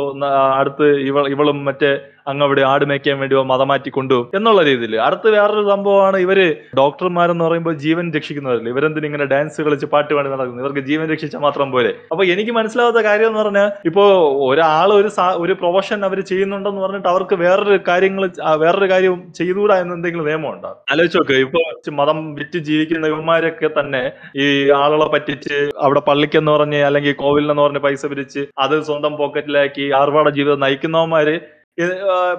അടുത്ത് 0.59 0.87
ഇവൾ 1.09 1.23
ഇവളും 1.33 1.59
മറ്റേ 1.67 1.89
അങ്ങവിടെ 2.31 2.63
ആട് 2.71 2.83
മേക്കാൻ 2.89 3.15
വേണ്ടി 3.19 3.35
മതം 3.51 3.67
മാറ്റി 3.71 3.89
കൊണ്ടുപോകും 3.97 4.35
എന്നുള്ള 4.37 4.61
രീതിയിൽ. 4.69 4.93
അടുത്ത് 5.05 5.27
വേറൊരു 5.35 5.63
സംഭവമാണ് 5.69 6.17
ഇവർ 6.25 6.39
ഡോക്ടർമാരെന്ന് 6.79 7.43
പറയുമ്പോൾ 7.47 7.75
ജീവൻ 7.83 8.05
രക്ഷിക്കുന്നവരല്ലേ? 8.17 8.71
ഇവരെന്തിനും 8.73 9.07
ഇങ്ങനെ 9.09 9.25
ഡാൻസ് 9.33 9.65
കളിച്ച് 9.67 9.87
പാട്ട് 9.93 10.11
പാടി 10.17 10.29
നടക്കുന്നത് 10.33 10.63
ഇവർക്ക് 10.63 10.83
ജീവൻ 10.89 11.05
രക്ഷിച്ചാൽ 11.13 11.41
മാത്രം 11.45 11.71
പോലെ 11.75 11.91
അപ്പൊ 12.11 12.23
എനിക്ക് 12.33 12.53
മനസ്സിലാവാത്ത 12.59 13.01
കാര്യം 13.09 13.29
എന്ന് 13.31 13.41
പറഞ്ഞാൽ 13.43 13.69
ഇപ്പോ 13.91 14.03
ഒരാൾ 14.49 14.91
ഒരു 14.99 15.11
ഒരു 15.43 15.53
പ്രൊഫഷൻ 15.61 15.99
അവർ 16.09 16.21
ചെയ്യുന്നുണ്ടെന്ന് 16.31 16.83
പറഞ്ഞിട്ട് 16.85 17.09
അവർക്ക് 17.13 17.37
വേറൊരു 17.43 17.79
കാര്യങ്ങൾ 17.89 18.25
വേറൊരു 18.63 18.89
കാര്യം 18.93 19.15
ചെയ്തുകൂടാ 19.39 19.77
എന്ന് 19.83 19.95
എന്തെങ്കിലും 19.97 20.27
നിയമമുണ്ടോ 20.29 20.71
ആലോചിച്ച് 20.93 21.19
നോക്ക്. 21.21 21.37
ഇപ്പൊ 21.47 21.61
മതം 22.01 22.19
വിറ്റ് 22.39 22.59
ജീവിക്കുന്ന 22.69 23.11
ഇവന്മാരൊക്കെ 23.13 23.69
തന്നെ 23.79 24.03
ഈ 24.37 24.45
ആളുകളെ 24.79 25.07
പറ്റിച്ച് 25.13 25.55
അവിടെ 25.77 26.01
പള്ളിക്കെന്ന് 26.09 26.51
പറഞ്ഞ് 26.51 26.79
അല്ലെങ്കിൽ 26.87 27.13
കോവിലെന്ന് 27.15 27.63
പറഞ്ഞ് 27.63 27.81
പൈസ 27.85 28.05
പിരിച്ച് 28.05 28.41
അത് 28.59 28.75
സ്വന്തം 28.83 29.13
പോക്കറ്റിലാക്കി 29.17 29.85
ആർഭാട 29.99 30.29
ജീവിതം 30.29 30.63
നയിക്കുന്നവന്മാര് 30.65 31.35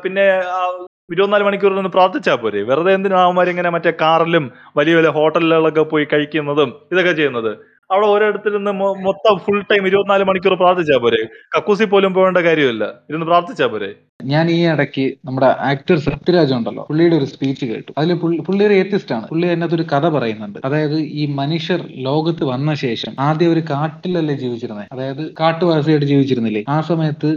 പിന്നെ 0.04 0.26
ഇരുപത്തിനാല് 1.12 1.44
മണിക്കൂർ 1.46 1.72
നിന്ന് 1.74 1.90
പ്രാർത്ഥിച്ചാൽ 1.90 2.36
പോരെ? 2.36 2.60
വെറുതെ 2.62 2.90
എന്തിനാ 2.94 3.18
അവന്മാർ 3.26 3.46
ഇങ്ങനെ 3.48 3.70
മറ്റേ 3.76 3.92
കാറിലും 4.00 4.44
വലിയ 4.78 4.94
വലിയ 4.96 5.10
ഹോട്ടലുകളിലൊക്കെ 5.10 5.84
പോയി 5.92 6.06
കഴിക്കുന്നതും 6.12 6.70
ഇതൊക്കെ 6.92 7.12
ചെയ്യുന്നത്? 7.12 7.52
അവിടെ 7.90 8.06
ഓരോരുത്തരുന്ന് 8.06 8.72
മൊത്തം 9.06 9.36
ഫുൾ 9.44 9.60
ടൈം 9.70 9.86
ഇരുപത്തിനാല് 9.86 10.24
മണിക്കൂർ 10.24 10.54
പ്രാർത്ഥിച്ചാ 10.62 10.96
പോരെ? 11.04 11.20
കക്കൂസി 11.54 11.84
പോലും 11.84 12.12
പോകേണ്ട 12.14 12.40
കാര്യമില്ല. 12.48 12.84
ഇരുന്ന് 13.10 13.26
പ്രാർത്ഥിച്ചാ 13.26 13.66
പോരെ? 13.66 13.90
ഞാൻ 14.24 14.50
ഈ 14.50 14.56
ഇടയ്ക്ക് 14.66 15.04
നമ്മുടെ 15.26 15.48
ആക്ടർ 15.70 15.96
സത്യരാജ് 16.06 16.52
ഉണ്ടല്ലോ 16.54 16.82
പുള്ളിയുടെ 16.88 17.16
ഒരു 17.16 17.24
സ്പീച്ച് 17.24 17.64
കേട്ടു. 17.64 17.90
അതിൽ 17.98 18.14
പുള്ളി 18.46 18.62
ഒരു 18.64 18.74
ഏത്തിസ്റ്റ് 18.74 19.14
ആണ്. 19.14 19.26
പുള്ളി 19.28 19.46
അതിനകത്ത് 19.48 19.74
ഒരു 19.74 19.84
കഥ 19.92 20.06
പറയുന്നുണ്ട്. 20.14 20.58
അതായത് 20.64 20.96
ഈ 21.20 21.24
മനുഷ്യർ 21.40 21.80
ലോകത്ത് 22.06 22.44
വന്ന 22.44 22.74
ശേഷം 22.84 23.12
ആദ്യം 23.26 23.52
ഒരു 23.52 23.62
കാട്ടിലല്ലേ 23.70 24.34
ജീവിച്ചിരുന്നത് 24.42 24.88
അതായത് 24.94 25.22
കാട്ടുവാസിയായിട്ട് 25.40 26.06
ജീവിച്ചിരുന്നില്ലേ? 26.12 26.62
ആ 26.68 26.78
സമയത്ത് 26.90 27.30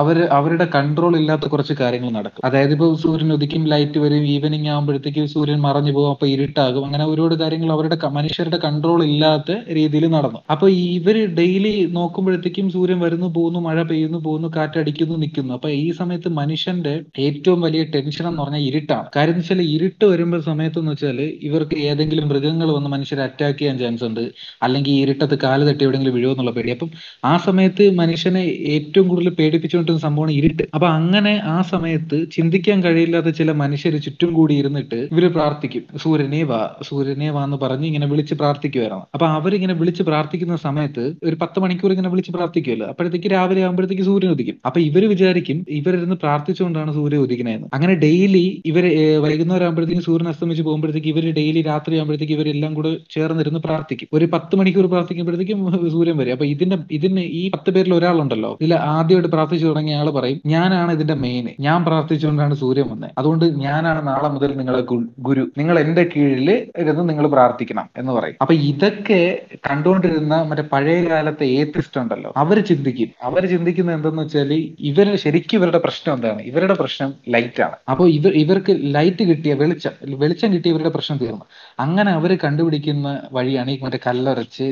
അവർ 0.00 0.20
അവരുടെ 0.38 0.66
കൺട്രോൾ 0.74 1.14
ഇല്ലാത്ത 1.20 1.48
കുറച്ച് 1.54 1.76
കാര്യങ്ങൾ 1.82 2.10
നടക്കും. 2.18 2.44
അതായത് 2.50 2.72
ഇപ്പൊ 2.76 2.88
സൂര്യൻ 3.04 3.32
ഉദിക്കും 3.36 3.64
ലൈറ്റ് 3.74 3.98
വരും 4.06 4.26
ഈവനിങ് 4.34 4.68
ആകുമ്പോഴത്തേക്ക് 4.74 5.24
സൂര്യൻ 5.34 5.60
മറഞ്ഞു 5.66 5.94
പോകും 5.98 6.10
അപ്പൊ 6.16 6.28
ഇരുട്ടാകും. 6.34 6.84
അങ്ങനെ 6.88 7.06
ഒരുപാട് 7.14 7.36
കാര്യങ്ങൾ 7.44 7.72
അവരുടെ 7.76 7.98
മനുഷ്യരുടെ 8.18 8.60
കൺട്രോൾ 8.66 9.00
ഇല്ലാത്ത 9.10 9.50
രീതിയിൽ 9.78 10.06
നടന്നു. 10.16 10.40
അപ്പൊ 10.54 10.66
ഇവർ 10.96 11.16
ഡെയിലി 11.38 11.74
നോക്കുമ്പോഴത്തേക്കും 11.98 12.66
സൂര്യൻ 12.76 12.98
വരുന്നു 13.04 13.28
പോകുന്നു 13.36 13.60
മഴ 13.68 13.78
പെയ്യുന്നു 13.90 14.18
പോകുന്നു 14.26 14.48
കാറ്റടിക്കുന്നു 14.56 15.16
നിൽക്കുന്നു. 15.22 15.52
അപ്പൊ 15.58 15.68
ഈ 15.82 15.86
സമയത്ത് 16.00 16.28
മനുഷ്യന്റെ 16.40 16.94
ഏറ്റവും 17.26 17.60
വലിയ 17.66 17.82
ടെൻഷൻ 17.94 18.24
എന്ന് 18.30 18.42
പറഞ്ഞാൽ 18.42 18.64
ഇരുട്ടാണ്. 18.68 19.06
കാര്യം 19.16 19.34
എന്ന് 19.34 19.44
വെച്ചാൽ 19.44 19.62
ഇരുട്ട് 19.74 20.04
വരുമ്പോൾ 20.12 20.40
സമയത്ത് 20.50 20.78
എന്ന് 20.82 20.92
വെച്ചാൽ 20.94 21.18
ഇവർക്ക് 21.48 21.76
ഏതെങ്കിലും 21.88 22.26
മൃഗങ്ങൾ 22.32 22.68
വന്ന് 22.76 22.90
മനുഷ്യരെ 22.94 23.22
അറ്റാക്ക് 23.26 23.58
ചെയ്യാൻ 23.58 23.78
ചാൻസ് 23.82 24.04
ഉണ്ട്. 24.08 24.24
അല്ലെങ്കിൽ 24.62 24.94
ഇരുട്ടത്ത് 25.02 25.38
കാൽ 25.44 25.60
തട്ടി 25.68 25.84
എവിടെയെങ്കിലും 25.86 26.16
വിഴുവോ 26.18 26.32
എന്നുള്ള 26.34 26.52
പേടി. 26.58 26.70
അപ്പം 26.76 26.90
ആ 27.24 27.34
സമയത്ത് 27.46 27.84
മനുഷ്യനെ 28.02 28.44
ഏറ്റവും 28.76 29.06
കൂടുതൽ 29.12 29.34
പേടിപ്പിച്ചുകൊണ്ടിരുന്ന 29.40 30.02
സംഭവമാണ് 30.06 30.34
ഇരുട്ട്. 30.40 30.64
അപ്പൊ 30.74 30.88
അങ്ങനെ 30.98 31.34
ആ 31.54 31.58
സമയത്ത് 31.72 32.18
ചിന്തിക്കാൻ 32.36 32.78
കഴിയില്ലാത്ത 32.84 33.30
ചില 33.40 33.52
മനുഷ്യർ 33.62 33.94
ചുറ്റും 34.06 34.32
കൂടി 34.38 34.54
ഇരുന്നിട്ട് 34.62 35.00
ഇവർ 35.14 35.26
പ്രാർത്ഥിക്കും. 35.36 35.84
സൂര്യനെ 36.04 36.42
വാ 36.50 36.60
സൂര്യനെ 36.88 37.30
വാ 37.36 37.42
എന്ന് 37.48 37.58
പറഞ്ഞ് 37.62 37.86
ഇങ്ങനെ 37.86 38.06
വിളിച്ച് 38.06 38.34
പ്രാർത്ഥിക്കുമായിരുന്നു 38.34 39.04
അപ്പൊ 39.14 39.26
അവരിങ്ങനെ 39.38 39.67
വിളിച്ച് 39.80 40.02
പ്രാർത്ഥിക്കുന്ന 40.08 40.56
സമയത്ത് 40.66 41.04
ഒരു 41.28 41.36
പത്ത് 41.42 41.58
മണിക്കൂർ 41.64 41.92
ഇങ്ങനെ 41.94 42.10
വിളിച്ച് 42.12 42.32
പ്രാർത്ഥിക്കുമല്ലോ 42.36 42.86
അപ്പോഴത്തേക്ക് 42.92 43.28
രാവിലെ 43.34 43.62
ആകുമ്പോഴത്തേക്ക് 43.66 44.04
സൂര്യൻ 44.08 44.30
ഉദിക്കും. 44.36 44.56
അപ്പൊ 44.68 44.78
ഇവർ 44.88 45.04
വിചാരിക്കും 45.12 45.58
ഇവരിരുന്ന് 45.78 46.16
പ്രാർത്ഥിച്ചുകൊണ്ടാണ് 46.24 46.90
സൂര്യൻ 46.98 47.20
ഉദിക്കണേന്ന് 47.26 47.68
അങ്ങനെ 47.76 47.94
ഡെയിലി 48.04 48.44
ഇവർ 48.70 48.86
വൈകുന്നേരം 49.24 49.66
ആകുമ്പോഴത്തേക്ക് 49.66 50.04
സൂര്യൻ 50.08 50.28
അസ്തമിച്ച് 50.32 50.64
പോകുമ്പോഴത്തേക്ക് 50.68 51.10
ഇവർ 51.14 51.26
ഡെയിലി 51.40 51.62
രാത്രി 51.70 51.94
ആകുമ്പോഴത്തേക്ക് 51.98 52.34
ഇവരെല്ലാം 52.38 52.72
കൂടെ 52.78 52.92
ചേർന്നിരുന്ന് 53.14 53.62
പ്രാർത്ഥിക്കും. 53.66 54.08
ഒരു 54.18 54.28
പത്ത് 54.34 54.56
മണിക്കൂർ 54.60 54.86
പ്രാർത്ഥിക്കുമ്പോഴത്തേക്കും 54.94 55.60
സൂര്യൻ 55.96 56.16
വരും. 56.20 56.32
അപ്പൊ 56.36 56.48
ഇതിന്റെ 56.54 56.78
ഇതിന് 56.98 57.24
ഈ 57.40 57.42
പത്ത് 57.56 57.70
പേരിൽ 57.76 57.94
ഒരാളുണ്ടല്ലോ. 57.98 58.52
ഇതിൽ 58.60 58.74
ആദ്യമായിട്ട് 58.96 59.32
പ്രാർത്ഥിച്ചു 59.36 59.66
തുടങ്ങിയ 59.70 60.00
ആൾ 60.00 60.08
പറയും 60.18 60.40
ഞാനാണ് 60.54 60.90
ഇതിന്റെ 60.98 61.16
മെയിൻ 61.24 61.46
ഞാൻ 61.66 61.78
പ്രാർത്ഥിച്ചുകൊണ്ടാണ് 61.88 62.54
സൂര്യൻ 62.62 62.86
വന്നത് 62.92 63.12
അതുകൊണ്ട് 63.20 63.44
ഞാനാണ് 63.66 64.00
നാളെ 64.10 64.28
മുതൽ 64.34 64.50
നിങ്ങളെ 64.60 64.82
ഗുരു. 65.28 65.44
നിങ്ങൾ 65.60 65.76
എന്റെ 65.84 66.02
കീഴിൽ 66.12 66.48
ഇരുന്ന് 66.82 67.04
നിങ്ങൾ 67.10 67.26
പ്രാർത്ഥിക്കണം 67.34 67.86
എന്ന് 68.00 68.12
പറയും. 68.18 68.36
അപ്പൊ 68.42 68.54
ഇതൊക്കെ 68.70 69.20
കണ്ടുകൊണ്ടിരുന്ന 69.66 70.34
മറ്റേ 70.48 70.64
പഴയ 70.72 70.98
കാലത്തെ 71.08 71.46
ഏത്തിസ്റ്റ് 71.58 72.00
ഉണ്ടല്ലോ 72.00 72.30
അവർ 72.36 72.58
ചിന്തിക്കും. 72.70 73.10
അവർ 73.22 73.42
ചിന്തിക്കുന്നത് 73.46 73.96
എന്തെന്ന് 73.96 74.22
വെച്ചാൽ 74.22 74.52
ഇവർ 74.90 75.08
ശരിക്കും 75.24 75.58
ഇവരുടെ 75.58 75.78
പ്രശ്നം 75.78 76.12
എന്താണ്? 76.14 76.42
ഇവരുടെ 76.42 76.74
പ്രശ്നം 76.74 77.10
ലൈറ്റ് 77.34 77.62
ആണ്. 77.62 77.76
അപ്പൊ 77.90 78.06
ഇവർ 78.08 78.32
ഇവർക്ക് 78.42 78.74
ലൈറ്റ് 78.96 79.24
കിട്ടിയ 79.30 79.54
വെളിച്ചം 79.54 79.94
വെളിച്ചം 80.24 80.52
കിട്ടിയ 80.54 80.72
ഇവരുടെ 80.74 80.92
പ്രശ്നം 80.96 81.18
തീർന്നു. 81.18 81.46
അങ്ങനെ 81.80 82.10
അവർ 82.10 82.32
കണ്ടുപിടിക്കുന്ന 82.44 83.08
വഴിയാണ് 83.32 83.70
ഈ 83.70 83.78
മറ്റേ 83.82 84.00
കല്ലറച്ച് 84.06 84.68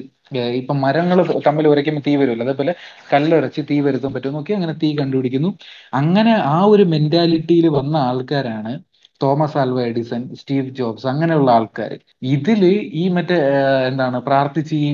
ഇപ്പൊ 0.60 0.74
മരങ്ങൾ 0.84 1.18
തമ്മിൽ 1.46 1.68
ഉരയ്ക്കുമ്പോൾ 1.68 2.02
തീ 2.06 2.16
വരുമല്ലോ? 2.16 2.44
അതേപോലെ 2.46 2.72
കല്ലറച്ച് 3.12 3.60
തീ 3.70 3.80
വരുത്താൻ 3.80 4.12
പറ്റും 4.14 4.32
നോക്കി 4.32 4.52
അങ്ങനെ 4.52 4.72
തീ 4.82 4.88
കണ്ടുപിടിക്കുന്നു. 5.00 5.50
അങ്ങനെ 5.94 6.32
ആ 6.54 6.58
ഒരു 6.72 6.82
മെന്റാലിറ്റിയിൽ 6.94 7.66
വന്ന 7.78 7.96
ആൾക്കാരാണ് 8.08 8.72
Thomas 9.20 9.56
Alva 9.62 9.78
Edison 9.90 10.22
Steve 10.40 10.74
Jobs 10.78 11.06
അങ്ങനെയുള്ള 11.12 11.50
ആൾക്കാർ 11.58 11.92
ഇതിൽ 12.34 12.62
ഈ 13.02 13.04
മറ്റേ 13.16 13.38
എന്താണ് 13.90 14.18
പ്രാർത്ഥിച്ച് 14.28 14.74
ഈ 14.84 14.88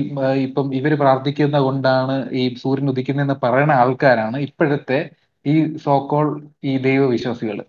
ഇപ്പം 0.47 0.67
ഇവർ 0.79 0.93
പ്രാർത്ഥിക്കുന്ന 1.03 1.59
കൊണ്ടാണ് 1.67 2.15
ഈ 2.41 2.45
സൂര്യൻ 2.63 2.89
ഉദിക്കുന്നതെന്ന് 2.93 3.37
പറയുന്ന 3.45 3.75
ആൾക്കാരാണ് 3.83 4.39
ഇപ്പോഴത്തെ 4.47 4.99
ഈ 5.45 5.55
സോക്കോൾ 5.85 6.27
ഈ 6.71 6.73
ദൈവവിശ്വാസികൾ 6.87 7.59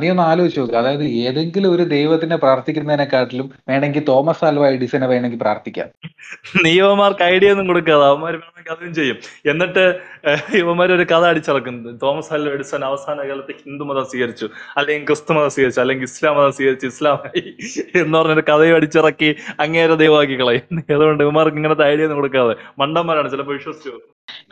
നീ 0.00 0.06
ഒന്ന് 0.12 0.22
ആലോചിച്ച് 0.30 0.60
നോക്കുക 0.60 0.78
അതായത് 0.80 1.04
ഏതെങ്കിലും 1.26 1.68
ഒരു 1.74 1.84
ദൈവത്തിനെ 1.92 2.36
പ്രാർത്ഥിക്കുന്നതിനെക്കാട്ടിലും 2.44 3.46
വേണമെങ്കിൽ 3.70 4.02
തോമസ് 4.08 4.42
ആൽവ 4.48 4.64
എഡിസനെ 4.76 5.06
വേണമെങ്കിൽ 5.12 5.40
പ്രാർത്ഥിക്കാം. 5.44 5.88
നിയമമാർക്ക് 6.66 7.24
ഐഡിയ 7.34 7.52
ഒന്നും 7.54 7.68
കൊടുക്കാതെ 7.70 8.04
അവന്മാർ 8.08 8.32
വേണമെങ്കിൽ 8.40 8.72
അതും 8.74 8.94
ചെയ്യും. 8.98 9.18
എന്നിട്ട് 9.52 9.84
ഇവന്മാർ 10.54 10.92
ഒരു 10.92 11.02
കഥ 11.02 11.24
അടിച്ചിറക്കുന്നത്. 11.24 11.94
തോമസ് 12.02 12.32
അല്ല 12.32 12.48
എഡിസൺ 12.48 12.84
അവസാന 12.84 13.16
കാലത്ത് 13.16 13.52
ഹിന്ദു 13.52 13.84
മതം 13.84 14.04
സ്വീകരിച്ചു. 14.04 14.48
അല്ലെങ്കിൽ 14.76 15.06
ക്രിസ്തു 15.06 15.32
മതം 15.32 15.50
സ്വീകരിച്ചു. 15.50 15.80
അല്ലെങ്കിൽ 15.80 16.04
ഇസ്ലാം 16.04 16.36
മതം 16.36 16.52
സ്വീകരിച്ചു 16.52 16.86
ഇസ്ലാമായി 16.86 17.54
എന്ന് 18.00 18.18
പറഞ്ഞൊരു 18.18 18.40
കഥയും 18.40 18.74
അടിച്ചിറക്കി 18.74 19.34
അങ്ങേരെ 19.60 19.94
ദൈവമാക്കി 19.94 20.40
കളയും 20.40 20.78
അതുകൊണ്ട് 20.78 21.24
ഇവന്മാർക്ക് 21.24 21.56
ഇങ്ങനത്തെ 21.56 21.84
ഐഡിയ 21.84 22.02
ഒന്നും 22.02 22.16
കൊടുക്കാതെ. 22.16 22.54
മണ്ടന്മാരാണ് 22.78 23.30
ചിലപ്പോൾ 23.30 23.52
വിശ്വസിച്ചു. 23.52 23.92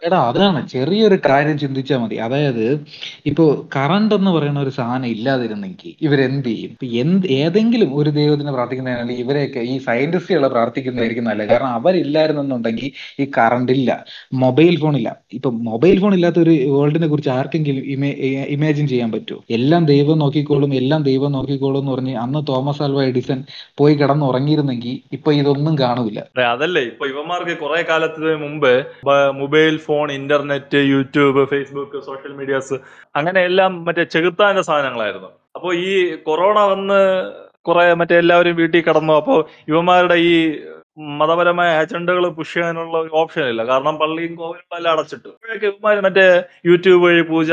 എടാ 0.04 0.28
അതാണ്. 0.28 0.68
ചെറിയൊരു 0.68 1.18
കാര്യം 1.28 1.58
ചിന്തിച്ചാൽ 1.58 1.98
മതി. 1.98 2.14
അതായത് 2.14 2.84
ഇപ്പോ 3.26 3.68
കറണ്ട് 3.76 4.14
എന്ന് 4.14 4.30
പറയുന്ന 4.30 4.60
ഒരു 4.60 4.70
സാധനം 4.70 5.06
ഇല്ലാതിരുന്നെങ്കിൽ 5.06 5.94
ഇവരെന്ത് 6.02 6.48
ചെയ്യും? 6.48 6.76
എന്ത് 6.92 7.26
ഏതെങ്കിലും 7.26 7.96
ഒരു 7.96 8.10
ദൈവത്തിനെ 8.10 8.52
പ്രാർത്ഥിക്കുന്നതിനാണെങ്കിൽ 8.52 9.22
ഇവരെയൊക്കെ 9.24 9.60
ഈ 9.60 9.78
സയന്റിസ്റ്റുകളെ 9.78 10.48
പ്രാർത്ഥിക്കുന്നതായിരിക്കും 10.48 11.24
നല്ലത്. 11.24 11.48
കാരണം 11.48 11.66
അവരില്ലായിരുന്നെന്നുണ്ടെങ്കിൽ 11.66 12.90
ഈ 13.22 13.30
കറണ്ട് 13.38 13.72
ഇല്ല. 13.72 14.04
മൊബൈൽ 14.32 14.80
ഫോൺ 14.80 14.96
ഇല്ല. 14.96 15.16
ഇപ്പൊ 15.32 15.50
മൊബൈൽ 15.68 15.96
ഫോൺ 16.00 16.14
ഇല്ലാത്ത 16.14 16.38
ഒരു 16.38 16.54
വേൾഡിനെ 16.74 17.06
കുറിച്ച് 17.06 17.30
ആർക്കെങ്കിലും 17.30 17.84
ഇമാജിൻ 18.56 18.86
ചെയ്യാൻ 18.88 19.10
പറ്റുമോ 19.12 19.40
എല്ലാം 19.50 19.82
ദൈവം 19.92 20.18
നോക്കിക്കോളും 20.18 20.74
എല്ലാം 20.74 21.02
ദൈവം 21.02 21.32
നോക്കിക്കോളും 21.32 21.80
എന്ന് 21.80 21.92
പറഞ്ഞ് 21.92 22.14
അന്ന് 22.16 22.40
തോമസ് 22.48 22.82
ആൽവ 22.82 23.02
എഡിസൺ 23.04 23.38
പോയി 23.78 23.94
കിടന്ന് 23.94 24.26
ഉറങ്ങിയിരുന്നെങ്കിൽ 24.26 24.94
ഇപ്പൊ 25.12 25.30
ഇതൊന്നും 25.32 25.74
കാണൂല. 25.78 26.18
അതെ, 26.30 26.46
അതല്ലേ. 26.54 26.82
ഇപ്പൊ 26.92 27.06
ഇവന്മാർക്ക് 27.06 27.56
കുറെ 27.58 27.82
കാലത്തിന് 27.90 28.34
മുമ്പ് 28.44 28.72
mobile 29.42 29.76
phone 29.86 30.06
internet 30.12 30.80
YouTube 30.92 31.44
Facebook 31.52 32.00
social 32.08 32.32
medias 32.32 32.78
അങ്ങനെ 33.16 33.40
എല്ലാം 33.50 33.84
മറ്റേ 33.84 34.04
ചെകുത്താന്റെ 34.14 34.62
സാധനങ്ങളായിരുന്നു. 34.62 35.30
അപ്പൊ 35.56 35.68
ഈ 35.86 35.92
കൊറോണ 36.28 36.58
വന്ന് 36.72 37.00
കുറെ 37.68 37.94
മറ്റേ 37.94 38.16
എല്ലാവരും 38.18 38.54
വീട്ടിൽ 38.56 38.82
കിടന്നു. 38.82 39.12
അപ്പോ 39.12 39.34
യുവമാരുടെ 39.70 40.14
ഈ 40.30 40.34
മതപരമായ 41.18 41.70
അജണ്ടകൾ 41.82 42.24
പുഷ് 42.38 42.54
ചെയ്യാനുള്ള 42.54 43.02
ഓപ്ഷൻ 43.20 43.44
ഇല്ല. 43.52 43.62
കാരണം 43.72 43.96
പള്ളിയും 44.02 44.32
കോവിലും 44.40 44.76
എല്ലാം 44.78 44.94
അടച്ചിട്ടു. 44.94 45.30
ഇവന്മാര് 45.58 46.00
മറ്റേ 46.06 46.26
യൂട്യൂബ് 46.70 47.02
വഴി 47.06 47.22
പൂജ 47.32 47.50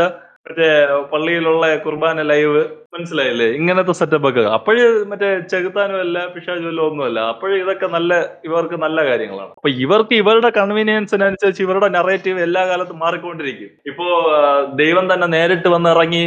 മറ്റേ 0.47 0.67
പള്ളിയിലുള്ള 1.11 1.63
കുർബാന 1.85 2.21
ലൈവ് 2.29 2.59
മനസ്സിലായില്ലേ? 2.93 3.47
ഇങ്ങനത്തെ 3.59 3.93
സെറ്റപ്പ് 3.99 4.27
ഒക്കെ 4.29 4.43
അപ്പോഴ് 4.57 4.83
മറ്റേ 5.11 5.29
ചെകുത്താനും 5.53 5.99
അല്ല 6.03 6.17
പിശാചും 6.35 6.67
അല്ല 6.71 6.81
ഒന്നുമല്ല. 6.81 7.19
അപ്പോഴും 7.33 7.55
ഇതൊക്കെ 7.63 7.87
നല്ല 7.87 8.11
ഇവർക്ക് 8.45 8.77
നല്ല 8.85 8.99
കാര്യങ്ങളാണ്. 9.09 9.51
അപ്പൊ 9.57 9.69
ഇവർക്ക് 9.85 10.15
ഇവരുടെ 10.21 10.49
കൺവീനിയൻസിനനുസരിച്ച് 10.59 11.63
ഇവരുടെ 11.65 11.89
നെറേറ്റീവ് 11.97 12.39
എല്ലാ 12.47 12.63
കാലത്തും 12.69 12.99
മാറിക്കൊണ്ടിരിക്കും. 13.05 13.71
ഇപ്പോ 13.91 14.07
ദൈവം 14.81 15.13
തന്നെ 15.13 15.27
നേരിട്ട് 15.35 15.67
വന്ന് 15.75 15.89
ഇറങ്ങി 15.95 16.25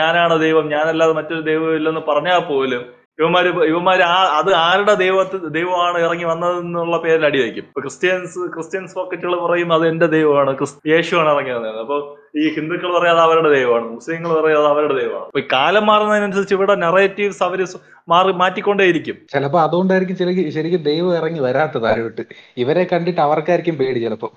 ഞാനാണ് 0.00 0.36
ദൈവം 0.46 0.68
ഞാനല്ലാതെ 0.74 1.14
മറ്റൊരു 1.20 1.40
ദൈവം 1.50 1.72
ഇല്ലെന്ന് 1.76 2.00
പറഞ്ഞാൽ 2.10 2.38
പോലും 2.52 2.84
ഇവന്മാര് 3.18 3.50
ഇവന്മാര് 3.70 4.02
ആ 4.12 4.16
അത് 4.38 4.48
ആരുടെ 4.62 4.94
ദൈവത്തിൽ 5.02 5.40
ദൈവമാണ് 5.56 5.98
ഇറങ്ങി 6.04 6.26
വന്നതെന്നുള്ള 6.30 6.96
പേരിൽ 7.04 7.24
അടി 7.28 7.38
വയ്ക്കും. 7.42 7.66
ഇപ്പൊ 7.68 7.80
ക്രിസ്ത്യൻസ് 7.80 8.40
ക്രിസ്ത്യൻസ് 8.54 8.94
പോക്കറ്റുകൾ 8.94 9.34
പറയും 9.44 9.70
അത് 9.76 9.84
എന്റെ 9.92 10.06
ദൈവമാണ് 10.16 10.54
യേശുവാണ് 10.92 11.30
ഇറങ്ങി 11.34 11.52
വന്നത് 11.56 11.78
അപ്പൊ 11.84 11.98
ഈ 12.42 12.44
ഹിന്ദുക്കൾ 12.56 12.90
പറയാതെ 12.98 13.22
അവരുടെ 13.26 13.50
ദൈവമാണ് 13.56 13.86
മുസ്ലിങ്ങൾ 13.96 14.30
പറയാതെ 14.40 14.68
അവരുടെ 14.74 14.94
ദൈവമാണ്. 15.00 15.28
അപ്പൊ 15.30 15.42
കാലം 15.52 15.86
മാറുന്നതിനനുസരിച്ച് 15.90 16.54
ഇവിടെ 16.58 16.76
നെറേറ്റീവ്സ് 16.84 17.42
അവർ 17.48 17.60
മാറി 18.08 18.32
മാറ്റിക്കൊണ്ടേയിരിക്കും. 18.40 19.16
ചിലപ്പോ 19.32 19.58
അതുകൊണ്ടായിരിക്കും 19.66 20.16
ചില 20.20 20.30
ശരിക്കും 20.56 20.80
ദൈവം 20.88 21.12
ഇറങ്ങി 21.18 21.40
വരാത്തത് 21.44 21.86
ആരോട്ട്. 21.90 22.22
ഇവരെ 22.62 22.82
കണ്ടിട്ട് 22.90 23.20
അവർക്കായിരിക്കും 23.26 23.76
പേടി 23.78 24.00
ചിലപ്പോ. 24.04 24.28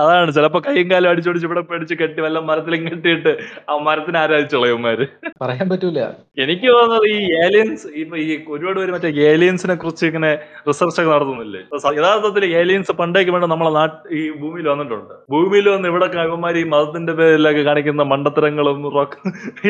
അതാണ് 0.00 0.30
ചിലപ്പോ 0.36 0.58
കൈയും 0.66 0.88
കാലും 0.92 1.08
അടിച്ചോടിച്ച് 1.10 1.48
ഇവിടെ 1.48 1.62
പേടിച്ച് 1.70 1.94
കെട്ടി 2.02 2.20
വല്ല 2.24 2.38
മരത്തിലും 2.50 2.82
കെട്ടിയിട്ട് 2.88 3.32
ആ 3.70 3.76
മരത്തിന് 3.88 4.18
ആരാധിച്ചോളയന്മാര് 4.22 5.06
പറയാൻ 5.42 5.66
പറ്റൂല. 5.72 6.00
എനിക്ക് 6.44 6.66
തോന്നുന്നത് 6.74 7.06
ഈ 7.16 7.18
ഏലിയൻസ് 7.44 7.86
ഇപ്പൊ 8.02 8.16
ഈ 8.24 8.28
ഒരുപാട് 8.54 8.78
പേര് 8.80 8.92
മറ്റേ 8.96 9.10
ഏലിയൻസിനെ 9.30 9.76
കുറിച്ച് 9.82 10.06
ഇങ്ങനെ 10.10 10.32
റിസർച്ച് 10.68 11.00
ഒക്കെ 11.00 11.12
നടത്തുന്നില്ലേ? 11.14 11.62
യഥാർത്ഥത്തിൽ 11.98 12.44
ഏലിയൻസ് 12.62 12.92
പണ്ടേക്ക് 13.02 13.30
വേണ്ട 13.36 13.46
നമ്മളെ 13.54 13.72
നാട്ട് 13.78 13.96
ഈ 14.20 14.22
ഭൂമിയിൽ 14.40 14.66
വന്നിട്ടുണ്ട്. 14.72 15.14
ഭൂമിയിൽ 15.34 15.68
വന്ന് 15.74 15.86
ഇവിടെ 15.92 16.08
ഇവന്മാർ 16.26 16.56
ഈ 16.62 16.64
മതത്തിന്റെ 16.74 17.12
പേരിലൊക്കെ 17.20 17.62
കാണിക്കുന്ന 17.68 18.02
മണ്ടത്തരങ്ങളും 18.14 18.80
റോക്ക് 18.96 19.18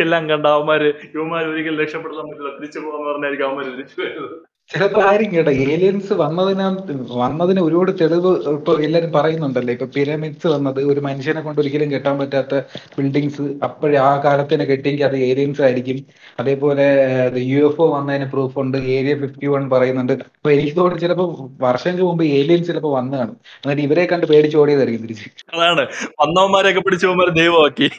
എല്ലാം 0.05 0.22
കണ്ട 0.33 0.46
അവന്മാര് 0.57 0.88
ഇവന്മാർ 1.14 1.44
ഒരിക്കലും 1.53 1.81
രക്ഷപ്പെടുത്താൻ 1.83 2.27
പറ്റില്ല 2.31 2.51
തിരിച്ചു 2.59 2.75
പോകാന്ന് 2.80 3.10
പറഞ്ഞായിരിക്കും 3.10 3.46
അവന്മാര് 3.46 3.72
തിരിച്ചു 3.72 4.00
വരുന്നത്. 4.00 4.30
ചിലപ്പോ 4.72 5.02
ആരും 5.02 5.32
കേട്ടോ. 5.32 5.52
ഏലിയൻസ് 5.52 6.12
വന്നതിനാ 6.12 6.76
വന്നതിന് 7.10 7.60
ഒരുപാട് 7.60 7.90
തെളിവ് 7.90 8.48
ഇപ്പൊ 8.48 8.74
എല്ലാരും 8.74 9.12
പറയുന്നുണ്ടല്ലോ? 9.12 9.72
ഇപ്പൊ 9.72 9.86
പിരമിഡ്സ് 9.86 10.46
വന്നത് 10.46 10.84
ഒരു 10.84 11.00
മനുഷ്യനെ 11.00 11.40
കൊണ്ട് 11.40 11.60
ഒരിക്കലും 11.60 11.92
കെട്ടാൻ 11.92 12.18
പറ്റാത്ത 12.18 12.60
ബിൽഡിങ്സ് 12.98 13.42
അപ്പോഴേ 13.42 13.98
ആ 13.98 14.22
കാലത്തിനെ 14.24 14.64
കെട്ടിയെങ്കിൽ 14.64 15.04
അത് 15.04 15.16
ഏലിയൻസ് 15.16 15.62
ആയിരിക്കും. 15.62 16.06
അതേപോലെ 16.40 16.84
യു 17.36 17.66
എഫ് 17.66 17.80
ഒ 17.80 17.96
വന്നതിന് 17.96 18.30
പ്രൂഫ് 18.30 18.58
ഉണ്ട്. 18.58 18.78
ഏരിയ 18.78 19.14
ഫിഫ്റ്റി 19.14 19.46
വൺ 19.46 19.70
പറയുന്നുണ്ട്. 19.70 20.12
അപ്പൊ 20.12 20.50
എനിക്ക് 20.50 20.76
തോന്നുന്നു 20.76 21.00
ചിലപ്പോ 21.00 21.50
വർഷങ്ങൾക്ക് 21.60 22.06
മുമ്പ് 22.06 22.24
ഏലിയൻസ് 22.24 22.68
ചിലപ്പോ 22.68 22.96
വന്നു 22.96 23.16
കാണും. 23.16 23.36
എന്നിട്ട് 23.56 23.82
ഇവരെ 23.82 24.06
കണ്ട് 24.06 24.26
പേടിച്ചോടിയതായിരിക്കും 24.26 25.02
തിരിച്ച്. 25.02 25.30
അതാണ്. 25.54 25.86
വന്നവന്മാരെയൊക്കെ 26.20 26.80
പിടിച്ചവന്മാരെ 26.80 27.30
ദൈവമാക്കി. 27.30 27.90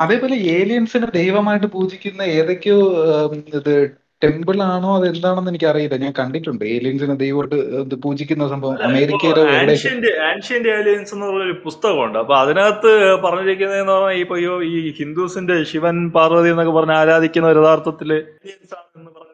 അതേപോലെ 0.00 0.36
ഏലിയൻസിനെ 0.56 1.06
ദൈവമായിട്ട് 1.14 1.66
പൂജിക്കുന്ന 1.66 2.22
ഏതൊക്കെയോ 2.22 2.78
ഇത് 3.54 3.74
ടെമ്പിൾ 4.22 4.62
ആണോ 4.62 4.96
അത് 4.96 5.06
എന്താണെന്ന് 5.08 5.50
എനിക്ക് 5.50 5.64
അറിയില്ല 5.64 5.96
ഞാൻ 5.96 6.12
കണ്ടിട്ടുണ്ട്. 6.18 6.64
ഏലിയൻസിനെ 6.66 7.14
ദൈവമായിട്ട് 7.14 7.58
പൂജിക്കുന്ന 8.02 8.48
സംഭവം 8.48 8.82
അമേരിക്കയിലോ 8.82 9.42
ആൻഷ്യന്റ് 10.28 10.68
ഏലിയൻസ് 10.68 11.14
എന്ന് 11.14 11.26
പറഞ്ഞൊരു 11.26 11.62
പുസ്തകമുണ്ട്. 11.64 12.18
അപ്പൊ 12.18 12.34
അതിനകത്ത് 12.34 12.92
പറഞ്ഞിരിക്കുന്നതെന്ന് 13.24 13.92
പറഞ്ഞാൽ 13.92 14.36
ഈ- 14.72 14.86
ഈ 14.86 14.90
ഹിന്ദുസിന്റെ 14.90 15.62
ശിവൻ 15.64 16.10
പാർവതി 16.10 16.50
എന്നൊക്കെ 16.50 16.72
പറഞ്ഞ് 16.72 16.94
ആരാധിക്കുന്ന 16.94 17.48
യഥാർത്ഥത്തിൽ 17.48 18.12
ആണെന്ന് 18.12 19.10
പറഞ്ഞൊരു 19.10 19.25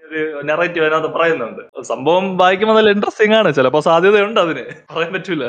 നെറേറ്റീവ് 0.45 0.87
അതിനകത്ത് 0.87 1.15
പറയുന്നുണ്ട്. 1.15 1.83
സംഭവം 1.83 2.39
വായിക്കുമ്പോൾ 2.39 2.77
നല്ല 2.77 2.91
ഇൻട്രസ്റ്റിംഗ് 2.91 3.35
ആണ്. 3.35 3.55
ചിലപ്പോ 3.55 3.81
സാധ്യതയുണ്ട് 3.81 4.41
അതിന്. 4.41 4.65
പറയാൻ 4.93 5.13
പറ്റൂല. 5.13 5.45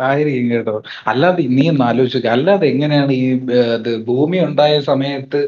ആയിരിക്കും 0.00 0.50
കേട്ടോ. 0.50 0.82
അല്ലാതെ 1.06 1.42
നീ 1.42 1.68
ഒന്ന് 1.68 1.84
ആലോചിച്ചു. 1.84 2.28
അല്ലാതെ 2.28 2.66
എങ്ങനെയാണ് 2.68 3.12
ഈ 3.12 3.26
ഇത് 3.78 4.04
ഭൂമി 4.04 4.38
ഉണ്ടായ 4.44 4.80
സമയത്ത് 4.80 5.40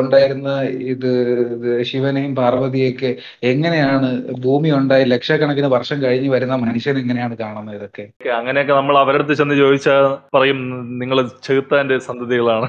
ഉണ്ടായിരുന്ന 0.00 0.60
ഇത് 0.62 1.10
ശിവനെയും 1.82 2.36
പാർവതിയൊക്കെ 2.36 3.16
എങ്ങനെയാണ് 3.42 4.10
ഭൂമി 4.38 4.70
ഉണ്ടായി 4.70 5.04
ലക്ഷക്കണക്കിന് 5.04 5.66
വർഷം 5.66 6.02
കഴിഞ്ഞ് 6.02 6.30
വരുന്ന 6.30 6.54
മനുഷ്യൻ 6.56 6.98
എങ്ങനെയാണ് 6.98 7.36
കാണുന്നത് 7.36 7.76
ഇതൊക്കെ? 7.76 8.04
അങ്ങനെയൊക്കെ 8.34 8.72
നമ്മൾ 8.72 8.98
അവരടുത്ത് 8.98 9.34
ചെന്ന് 9.34 9.54
ചോദിച്ചാൽ 9.54 10.04
പറയും 10.34 10.60
നിങ്ങൾ 10.98 11.28
ചെകുത്താന്റെ 11.42 11.98
സന്തതികളാണ്. 11.98 12.68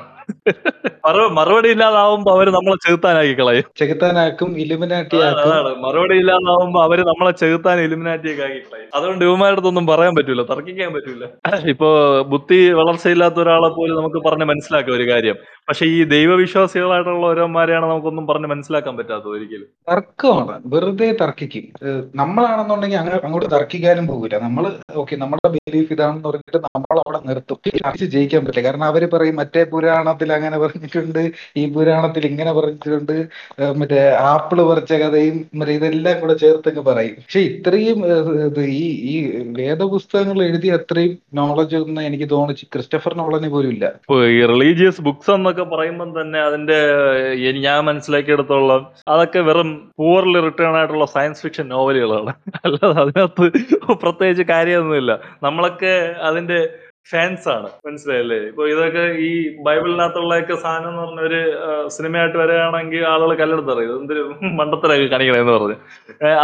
മറുപടി 1.38 1.70
ഇല്ലാതാവുമ്പോ 1.70 2.30
അവർ 2.36 2.48
നമ്മളെ 2.50 2.76
ചെകുത്താനാക്കി 2.86 3.34
കളയും. 3.40 3.66
ചെകുത്താനാക്കും 3.80 4.52
ഇലുമിനാട്ടി 4.58 5.18
അതാണ് 5.30 5.76
മറുപടി 5.86 6.16
ഇല്ലാതാവുമ്പോ 6.18 6.80
അവർ 6.84 7.00
നമ്മളെ 7.02 7.32
ചെകുത്താൻ 7.32 7.80
ഇലുമിനാറ്റിയൊക്കെ 7.80 8.44
ആക്കി 8.44 8.60
കളയും. 8.60 8.90
അതുകൊണ്ട് 8.96 9.26
ഇവന്മാരടുത്തൊന്നും 9.26 9.88
പറയാൻ 9.88 10.16
പറ്റൂല 10.16 10.44
തർക്കിക്കാൻ 10.44 10.94
പറ്റൂല. 10.94 11.26
ഇപ്പൊ 11.70 11.90
ബുദ്ധി 12.34 12.72
വളർച്ചയില്ലാത്ത 12.72 13.36
ഒരാളെ 13.36 13.70
പോലും 13.70 13.96
നമുക്ക് 13.96 14.22
പറഞ്ഞ് 14.28 14.46
മനസ്സിലാക്കാം 14.46 14.96
ഒരു 14.96 15.10
കാര്യം. 15.12 15.38
പക്ഷെ 15.70 15.86
ഈ 15.86 16.04
ദൈവവിശ്വാസികളായിട്ടുള്ള 16.04 17.28
ഓരോന്മാരെയാണ് 17.28 17.86
നമുക്കൊന്നും 17.86 18.28
പറഞ്ഞ് 18.28 18.48
മനസ്സിലാക്കാൻ 18.48 18.98
പറ്റാത്തത് 18.98 19.30
ഒരിക്കലും. 19.30 19.68
തർക്കമാണ്. 19.92 20.62
വെറുതെ 20.66 21.18
തർക്കിക്കും. 21.22 21.66
നമ്മളാണെന്നുണ്ടെങ്കിൽ 22.16 22.98
അങ്ങനെ 22.98 23.20
അങ്ങോട്ട് 23.24 23.50
തർക്കിക്കാനും 23.52 24.08
പോകില്ല 24.08 24.38
നമ്മൾ 24.40 24.66
ഓക്കെ 24.96 25.16
നമ്മുടെ 25.16 25.50
ബിലീഫ് 25.58 25.94
ഇതാണെന്ന് 25.94 26.24
പറഞ്ഞിട്ട് 26.30 26.58
നമ്മൾ 26.68 27.00
അവിടെ 27.00 27.20
നിർത്തും 27.30 27.60
ജയിക്കാൻ 28.16 28.46
പറ്റില്ല. 28.46 28.66
കാരണം 28.68 28.84
അവർ 28.84 29.04
പറയും 29.14 29.36
മറ്റേ 29.36 29.64
പുരാണത്തിൽ 30.14 30.32
അങ്ങനെ 30.38 30.58
പറഞ്ഞിട്ടുണ്ട് 30.64 31.22
ഈ 31.60 31.64
പുരാണത്തിൽ 31.76 32.24
ഇങ്ങനെ 32.30 32.52
പറഞ്ഞിട്ടുണ്ട് 32.58 33.16
മറ്റേ 33.80 34.02
ആപ്പിൾ 34.34 34.58
പറിച്ച 34.70 34.94
കഥയും 35.02 35.38
മറ്റേ 35.60 35.74
ഇതെല്ലാം 35.80 36.16
കൂടെ 36.22 36.36
ചേർത്തങ്ങ് 36.44 36.84
പറയും. 36.90 37.16
പക്ഷെ 37.24 37.42
ഇത്രയും 37.50 38.00
ഈ 38.82 38.86
ഈ 39.14 39.16
വേദപുസ്തകങ്ങൾ 39.60 40.40
എഴുതി 40.48 40.70
അത്രയും 40.78 41.14
നോളജ് 41.40 41.78
ഒന്നും 41.84 42.02
എനിക്ക് 42.10 42.28
തോന്നിച്ച് 42.36 42.66
ക്രിസ്റ്റഫർ 42.74 43.14
നോളജ് 43.22 43.50
പോലും 43.56 43.72
ഇല്ല. 43.76 43.86
റിലീജിയസ് 44.54 45.04
ബുക്സ് 45.08 45.32
എന്നൊക്കെ 45.38 45.66
പറയുമ്പോൾ 45.74 46.12
തന്നെ 46.20 46.40
അതിന്റെ 46.48 46.80
ഞാൻ 47.68 47.80
മനസ്സിലാക്കിയെടുത്തോളം 47.90 48.84
അതൊക്കെ 49.14 49.42
വെറും 49.50 49.70
പൂവർലി 50.02 50.40
റിട്ടേൺ 50.48 50.76
ആയിട്ടുള്ള 50.80 51.08
സയൻസ് 51.16 51.44
ഫിക്ഷൻ 51.46 51.68
നോവലുകളാണ് 51.76 52.34
അല്ലാതെ 52.66 52.96
അതിനകത്ത് 53.04 53.46
പ്രത്യേകിച്ച് 54.04 54.46
കാര്യമൊന്നുമില്ല. 54.54 55.12
നമ്മളൊക്കെ 55.48 55.96
അതിന്റെ 56.30 56.60
ഫാൻസ് 57.12 57.50
ആണ്. 57.50 57.70
മനസ്സിലായല്ലേ? 57.88 58.38
ഇപ്പൊ 58.50 58.68
ഇതൊക്കെ 58.68 59.04
ഈ 59.28 59.30
ബൈബിളിനകത്തുള്ളൊക്കെ 59.64 60.56
സാധനം 60.56 60.90
എന്ന് 60.90 61.02
പറഞ്ഞ 61.02 61.20
ഒരു 61.22 61.40
സിനിമയായിട്ട് 61.88 62.38
വരികയാണെങ്കിൽ 62.38 63.04
ആളുകൾ 63.06 63.36
കല്ലെടുത്തറിയും 63.36 64.00
എന്തൊരു 64.02 64.24
മണ്ടത്തരൊക്കെ 64.60 65.06
കാണിക്കണമെന്ന് 65.06 65.52
പറഞ്ഞ്. 65.52 65.78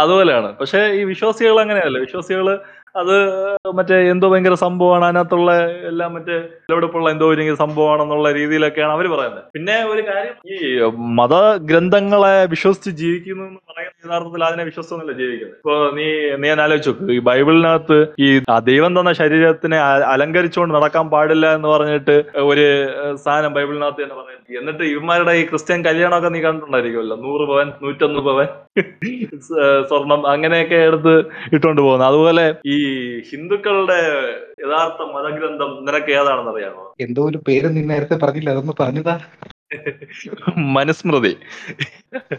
അതുപോലെയാണ്. 0.02 0.56
പക്ഷെ 0.58 0.80
ഈ 1.00 1.04
വിശ്വാസികൾ 1.04 1.60
അങ്ങനെയല്ല. 1.60 1.98
വിശ്വാസികൾ 1.98 2.46
അത് 2.94 3.14
മറ്റേ 3.78 3.96
എന്തോ 4.12 4.28
ഭയങ്കര 4.32 4.56
സംഭവമാണ് 4.62 5.04
അതിനകത്തുള്ള 5.04 5.50
എല്ലാം 5.90 6.10
മറ്റേ 6.14 6.36
വിലപിടിപ്പുള്ള 6.64 7.10
എന്തോ 7.14 7.26
ഒരു 7.34 7.54
സംഭവമാണെന്നുള്ള 7.62 8.28
രീതിയിലൊക്കെയാണ് 8.38 8.92
അവർ 8.96 9.06
പറയുന്നത്. 9.14 9.44
പിന്നെ 9.56 9.76
ഒരു 9.92 10.02
കാര്യം 10.08 10.34
ഈ 10.54 10.56
മതഗ്രന്ഥങ്ങളെ 11.20 12.34
വിശ്വസിച്ച് 12.54 12.92
ജീവിക്കുന്നു 13.02 13.44
എന്ന് 13.48 13.60
പറയുന്ന 13.70 14.06
യഥാർത്ഥത്തിൽ 14.06 14.44
അതിനെ 14.44 14.64
വിശ്വസിച്ചൊന്നുമില്ല 14.70 15.16
ജീവിക്കുന്നത്. 15.22 15.58
ഇപ്പൊ 15.60 15.76
നീ 15.98 16.06
നീ 16.42 16.48
ഞാൻ 16.48 16.62
ആലോചിച്ച്. 16.66 17.12
ഈ 17.16 17.18
ബൈബിളിനകത്ത് 17.30 17.98
ഈ 18.26 18.28
ദൈവം 18.70 18.98
തന്ന 18.98 19.12
ശരീരത്തിനെ 19.22 19.80
അലങ്കരിച്ചുകൊണ്ട് 20.14 20.74
നടക്കാൻ 20.78 21.06
പാടില്ല 21.14 21.54
എന്ന് 21.58 21.68
പറഞ്ഞിട്ട് 21.68 22.16
ഒരു 22.50 22.66
സാധനം 23.26 23.54
ബൈബിളിനകത്ത് 23.58 24.02
തന്നെ 24.04 24.18
എന്നിട്ട് 24.58 24.84
ഇവന്മാരുടെ 24.92 25.32
ഈ 25.40 25.42
ക്രിസ്ത്യൻ 25.46 25.84
കല്യാണമൊക്കെ 25.84 26.28
നീ 26.28 26.40
കണ്ടിട്ടുണ്ടായിരിക്കുമല്ലോ. 26.40 27.16
നൂറ് 27.16 27.44
പവൻ 27.48 27.68
നൂറ്റൊന്ന് 27.82 28.20
പവൻ 28.28 28.48
സ്വർണം 29.88 30.20
അങ്ങനെയൊക്കെ 30.26 30.78
എടുത്ത് 30.88 31.14
ഇട്ടുകൊണ്ട് 31.52 31.82
പോകുന്നത്. 31.82 32.08
അതുപോലെ 32.08 32.46
ഈ 32.66 32.76
ഹിന്ദുക്കളുടെ 33.30 34.00
യഥാർത്ഥ 34.64 35.02
മതഗ്രന്ഥം 35.16 35.72
നിനക്ക് 35.86 36.12
ഏതാണെന്ന് 36.20 36.52
അറിയാമോ 36.54 36.84
എന്തോ 37.00 37.22
ഒരു 37.30 37.40
പേര് 37.48 37.68
നീ 37.76 37.82
നേരത്തെ 37.92 38.18
പറഞ്ഞില്ല 38.24 38.50
അതൊന്ന് 38.50 38.76
പറഞ്ഞതാ. 38.80 39.16
മനുസ്മൃതി. 40.56 41.36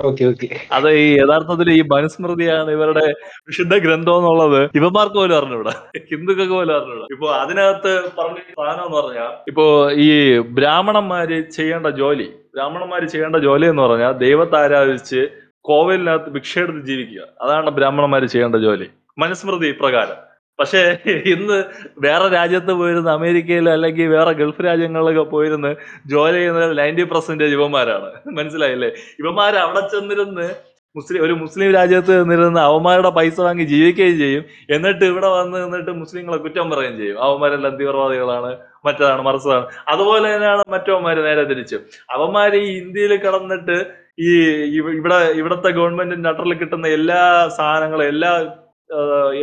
Okay 0.02 0.26
okay. 0.26 0.48
അത് 0.72 0.92
ഈ 0.92 1.18
യഥാർത്ഥത്തിൽ 1.18 1.72
ഈ 1.72 1.82
മനുസ്മൃതിയാണ് 1.82 2.72
ഇവരുടെ 2.72 3.14
വിശുദ്ധ 3.48 3.78
ഗ്രന്ഥം 3.78 4.18
എന്നുള്ളത്. 4.18 4.70
ഇവന്മാർക്ക് 4.76 5.16
പോലും 5.16 5.38
അറിഞ്ഞൂടാ. 5.38 5.72
ഹിന്ദുക്കൾക്ക് 5.98 6.54
പോലും 6.54 6.76
അറിഞ്ഞൂടാ. 6.76 7.06
ഇപ്പൊ 7.12 7.32
അതിനകത്ത് 7.32 8.02
പറഞ്ഞ 8.20 8.36
സാധനം 8.36 8.86
എന്ന് 8.86 8.98
പറഞ്ഞാൽ 8.98 9.44
ഇപ്പോ 9.48 9.92
ഈ 9.92 10.40
ബ്രാഹ്മണന്മാര് 10.40 11.50
ചെയ്യേണ്ട 11.50 11.88
ജോലി 11.88 12.24
ബ്രാഹ്മണന്മാര് 12.24 13.04
ചെയ്യേണ്ട 13.04 13.36
ജോലി 13.36 13.66
എന്ന് 13.66 13.82
പറഞ്ഞാൽ 13.82 14.12
ദൈവത്തെ 14.12 14.58
ആരാധിച്ച് 14.58 15.28
കോവിലിനകത്ത് 15.62 16.30
ഭിക്ഷയെടുത്ത് 16.30 16.80
ജീവിക്കുക. 16.80 17.22
അതാണ് 17.42 17.70
ബ്രാഹ്മണന്മാര് 17.70 18.24
ചെയ്യേണ്ട 18.24 18.56
ജോലി. 18.56 18.88
മനുസ്മൃതി 19.18 19.72
പ്രകാരം. 19.72 20.31
പക്ഷേ 20.62 20.98
ഇന്ന് 21.26 21.64
വേറെ 22.00 22.28
രാജ്യത്ത് 22.28 22.72
പോയിരുന്ന 22.72 23.10
അമേരിക്കയിൽ 23.10 23.70
അല്ലെങ്കിൽ 23.70 24.08
വേറെ 24.08 24.32
ഗൾഫ് 24.32 24.66
രാജ്യങ്ങളിലൊക്കെ 24.66 25.22
പോയിരുന്ന് 25.22 25.76
ജോലി 26.08 26.34
ചെയ്യുന്ന 26.34 26.74
നയന്റി 26.74 27.04
പെർസെന്റേജ് 27.04 27.54
ഇവന്മാരാണ്. 27.54 28.36
മനസ്സിലായില്ലേ? 28.36 28.88
ഇവന്മാർ 29.20 29.56
അവിടെ 29.56 29.80
ചെന്നിരുന്ന് 29.80 30.50
മുസ്ലിം 30.96 31.24
ഒരു 31.24 31.34
മുസ്ലിം 31.34 31.72
രാജ്യത്ത് 31.72 32.22
നിന്നിരുന്ന് 32.22 32.60
അവന്മാരുടെ 32.60 33.10
പൈസ 33.10 33.42
വാങ്ങി 33.42 33.64
ജീവിക്കുകയും 33.64 34.18
ചെയ്യും. 34.18 34.44
എന്നിട്ട് 34.70 35.06
ഇവിടെ 35.06 35.28
വന്ന് 35.28 35.64
നിന്നിട്ട് 35.64 35.92
മുസ്ലിങ്ങളെ 35.92 36.38
കുറ്റം 36.38 36.70
പറയുകയും 36.70 36.98
ചെയ്യും. 36.98 37.24
അവന്മാരെല്ലാം 37.24 37.78
തീവ്രവാദികളാണ് 37.78 38.58
മറ്റതാണ് 38.86 39.22
മറിച്ചതാണ് 39.22 39.66
അതുപോലെ 39.88 40.36
തന്നെയാണ് 40.36 40.64
മറ്റവന്മാര് 40.70 41.18
നേരെ 41.18 41.44
തിരിച്ചു. 41.44 41.80
അവന്മാര് 42.12 42.52
ഈ 42.52 42.78
ഇന്ത്യയിൽ 42.78 43.16
കിടന്നിട്ട് 43.16 43.86
ഈ 44.20 44.42
ഇവ- 44.52 44.96
ഇവിടെ 44.96 45.16
ഇവിടത്തെ 45.16 45.70
ഗവൺമെന്റിന്റെ 45.70 46.30
അട്ടറിൽ 46.30 46.54
കിട്ടുന്ന 46.54 46.88
എല്ലാ 46.88 47.50
സാധനങ്ങളും 47.58 48.08
എല്ലാ 48.08 48.56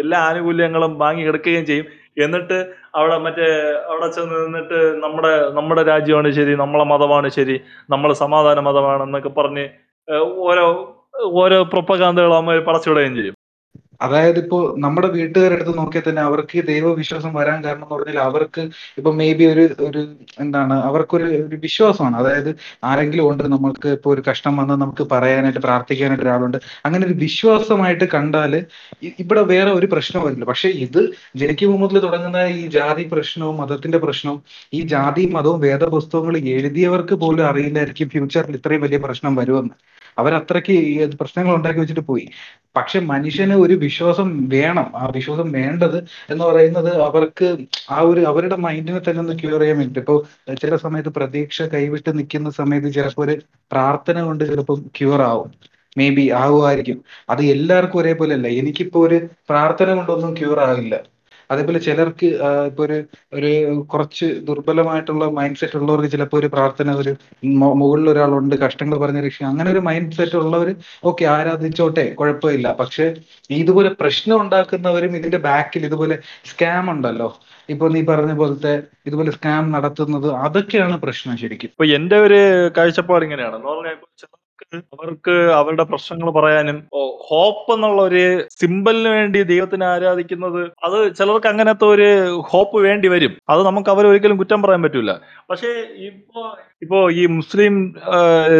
എല്ലാ 0.00 0.18
ആനുകൂല്യങ്ങളും 0.28 0.98
വാങ്ങി 0.98 1.22
എടുക്കുകയും 1.22 1.64
ചെയ്യും. 1.66 1.86
എന്നിട്ട് 2.24 2.58
അവിടെ 2.94 3.16
മറ്റേ 3.18 3.48
അവിടെ 3.90 4.08
ചെന്ന് 4.10 4.36
നിന്നിട്ട് 4.44 4.78
നമ്മുടെ 5.04 5.32
നമ്മുടെ 5.58 5.82
രാജ്യമാണ് 5.82 6.30
ശരി 6.30 6.54
നമ്മളെ 6.56 6.84
മതമാണ് 6.84 7.28
ശരി 7.28 7.56
നമ്മളെ 7.90 8.14
സമാധാന 8.24 8.60
മതമാണ് 8.68 9.02
എന്നൊക്കെ 9.02 9.28
പറഞ്ഞ് 9.28 9.66
ഓരോ 10.50 10.66
ഓരോ 11.42 11.58
പ്രൊപ്പകാന്തകൾ 11.64 12.32
അമ്മ 12.34 12.58
പടച്ചുവിടുകയും 12.68 13.16
ചെയ്യും. 13.16 13.37
അതായത് 14.00 14.38
ഇപ്പോ 14.42 14.58
നമ്മുടെ 14.84 15.08
വീട്ടുകാരുടെ 15.14 15.56
അടുത്ത് 15.56 15.74
നോക്കിയാൽ 15.78 16.04
തന്നെ 16.08 16.22
അവർക്ക് 16.28 16.58
ദൈവവിശ്വാസം 16.68 17.32
വരാൻ 17.38 17.58
കാരണം 17.64 17.84
എന്ന് 17.84 17.94
പറഞ്ഞാൽ 17.94 18.18
അവർക്ക് 18.26 18.62
ഇപ്പൊ 18.98 19.10
മേ 19.20 19.28
ബി 19.38 19.44
ഒരു 19.52 19.64
ഒരു 19.88 20.02
എന്താണ് 20.44 20.74
അവർക്കൊരു 20.88 21.26
ഒരു 21.40 21.56
വിശ്വാസമാണ്. 21.66 22.16
അതായത് 22.20 22.50
ആരെങ്കിലും 22.90 23.26
ഉണ്ട് 23.30 23.44
നമുക്ക് 23.54 23.88
ഇപ്പൊ 23.98 24.10
ഒരു 24.14 24.22
കഷ്ടം 24.28 24.54
വന്നാൽ 24.60 24.78
നമുക്ക് 24.84 25.06
പറയാനായിട്ട് 25.12 25.62
പ്രാർത്ഥിക്കാനായിട്ട് 25.66 26.24
ഒരാളുണ്ട്. 26.26 26.58
അങ്ങനെ 26.86 27.02
ഒരു 27.08 27.16
വിശ്വാസമായിട്ട് 27.24 28.08
കണ്ടാൽ 28.14 28.54
ഇവിടെ 29.22 29.42
വേറെ 29.52 29.70
ഒരു 29.78 29.88
പ്രശ്നം 29.94 30.22
വരില്ല. 30.26 30.44
പക്ഷെ 30.50 30.68
ഇത് 30.86 31.00
ജനിക്കും 31.40 31.70
മുഹമ്മദിൽ 31.72 32.00
തുടങ്ങുന്ന 32.06 32.40
ഈ 32.58 32.62
ജാതി 32.76 33.04
പ്രശ്നവും 33.12 33.56
മതത്തിന്റെ 33.62 33.98
പ്രശ്നവും 34.06 34.40
ഈ 34.78 34.80
ജാതി 34.94 35.24
മതവും 35.36 35.60
വേദപുസ്തകങ്ങൾ 35.66 36.36
എഴുതിയവർക്ക് 36.54 37.16
പോലും 37.24 37.44
അറിയില്ലായിരിക്കും 37.50 38.10
ഫ്യൂച്ചറിൽ 38.14 38.56
ഇത്രയും 38.60 38.82
വലിയ 38.86 39.00
പ്രശ്നം 39.06 39.34
വരുമെന്ന്. 39.40 39.74
അവരത്രയ്ക്ക് 40.18 40.76
പ്രശ്നങ്ങൾ 41.16 41.54
ഉണ്ടാക്കി 41.54 41.78
വെച്ചിട്ട് 41.80 42.00
പോയി. 42.00 42.28
പക്ഷെ 42.76 43.00
മനുഷ്യന് 43.00 43.54
ഒരു 43.54 43.74
വിശ്വാസം 43.74 44.48
വേണം. 44.48 44.92
ആ 44.96 45.12
വിശ്വാസം 45.14 45.52
വേണ്ടത് 45.52 45.98
എന്ന് 46.30 46.44
പറയുന്നത് 46.44 47.00
അവർക്ക് 47.02 47.56
ആ 47.90 48.00
ഒരു 48.00 48.20
അവരുടെ 48.20 48.56
മൈൻഡിനെ 48.56 48.98
തന്നെ 48.98 49.20
ഒന്ന് 49.20 49.38
ക്യൂർ 49.38 49.60
ചെയ്യാൻ 49.60 49.78
വേണ്ടി 49.78 50.00
ഇപ്പൊ 50.00 50.22
ചില 50.62 50.76
സമയത്ത് 50.76 51.08
പ്രതീക്ഷ 51.08 51.62
കൈവിട്ട് 51.62 52.18
നിൽക്കുന്ന 52.18 52.50
സമയത്ത് 52.50 52.92
ചിലപ്പോൾ 52.92 53.30
ഒരു 53.30 53.40
പ്രാർത്ഥന 53.72 54.20
കൊണ്ട് 54.20 54.44
ചിലപ്പം 54.44 54.82
ക്യൂർ 54.98 55.22
ആവും. 55.22 55.52
മേ 55.98 56.10
ബി 56.10 56.30
ആവുമായിരിക്കും. 56.30 57.04
അത് 57.30 57.42
എല്ലാവർക്കും 57.42 57.98
ഒരേപോലെ 57.98 58.34
അല്ല. 58.34 58.48
എനിക്കിപ്പോ 58.48 59.06
ഒരു 59.06 59.28
പ്രാർത്ഥന 59.50 59.94
കൊണ്ടൊന്നും 59.94 60.36
ക്യൂർ 60.36 60.60
ആവില്ല. 60.60 61.17
അതേപോലെ 61.50 61.78
ചിലർക്ക് 61.86 62.28
ഇപ്പൊ 62.70 62.82
ഒരു 62.86 62.98
ഒരു 63.38 63.50
കുറച്ച് 63.92 64.26
ദുർബലമായിട്ടുള്ള 64.48 65.24
മൈൻഡ് 65.38 65.60
സെറ്റ് 65.60 65.78
ഉള്ളവർക്ക് 65.80 66.10
ചിലപ്പോൾ 66.14 66.38
ഒരു 66.42 66.48
പ്രാർത്ഥന 66.56 66.94
ഒരു 67.02 67.12
മുകളിൽ 67.82 68.06
ഒരാളുണ്ട് 68.12 68.56
കഷ്ടങ്ങൾ 68.64 68.98
പറഞ്ഞ 69.04 69.20
രക്ഷ 69.26 69.42
അങ്ങനെ 69.50 69.68
ഒരു 69.74 69.82
മൈൻഡ് 69.88 70.16
സെറ്റ് 70.18 70.38
ഉള്ളവർ 70.42 70.70
ഓക്കെ 71.10 71.24
ആരാധിച്ചോട്ടെ 71.36 72.06
കുഴപ്പമില്ല. 72.20 72.68
പക്ഷെ 72.82 73.06
ഇതുപോലെ 73.60 73.92
പ്രശ്നം 74.02 74.36
ഉണ്ടാക്കുന്നവരും 74.44 75.14
ഇതിന്റെ 75.20 75.40
ബാക്കിൽ 75.48 75.84
ഇതുപോലെ 75.90 76.16
സ്കാം 76.50 76.86
ഉണ്ടല്ലോ. 76.94 77.28
ഇപ്പൊ 77.68 77.86
നീ 77.94 78.00
പറഞ്ഞ 78.10 78.32
പോലത്തെ 78.42 78.74
ഇതുപോലെ 79.08 79.30
സ്കാം 79.36 79.64
നടത്തുന്നത് 79.76 80.28
അതൊക്കെയാണ് 80.46 80.96
പ്രശ്നം 81.04 81.36
ശരിക്കും. 81.42 81.70
ഇപ്പൊ 81.72 81.84
എന്റെ 81.98 82.18
ഒരു 82.26 82.40
കാഴ്ചപ്പാട് 82.78 83.24
ഇങ്ങനെയാണ്. 83.28 83.58
അവർക്ക് 84.72 85.34
അവരുടെ 85.52 85.82
പ്രശ്നങ്ങൾ 85.82 86.30
പറയാനും 86.30 86.78
ഹോപ്പ് 87.28 87.74
എന്നുള്ള 87.74 88.02
ഒരു 88.02 88.22
സിമ്പലിന് 88.50 89.08
വേണ്ടി 89.08 89.42
ദൈവത്തിനെ 89.42 89.86
ആരാധിക്കുന്നത് 89.86 90.60
അത് 90.84 91.16
ചിലർക്ക് 91.16 91.46
അങ്ങനത്തെ 91.46 91.84
ഒരു 91.84 92.08
ഹോപ്പ് 92.40 92.78
വേണ്ടി 92.78 93.08
വരും. 93.08 93.36
അത് 93.48 93.66
നമുക്ക് 93.66 93.90
അവരൊരിക്കലും 93.90 94.38
കുറ്റം 94.38 94.62
പറയാൻ 94.62 94.82
പറ്റൂല. 94.82 95.14
പക്ഷേ 95.50 95.70
ഇപ്പോ 96.06 96.42
ഇപ്പോ 96.82 96.98
ഈ 97.20 97.22
മുസ്ലിം 97.36 97.74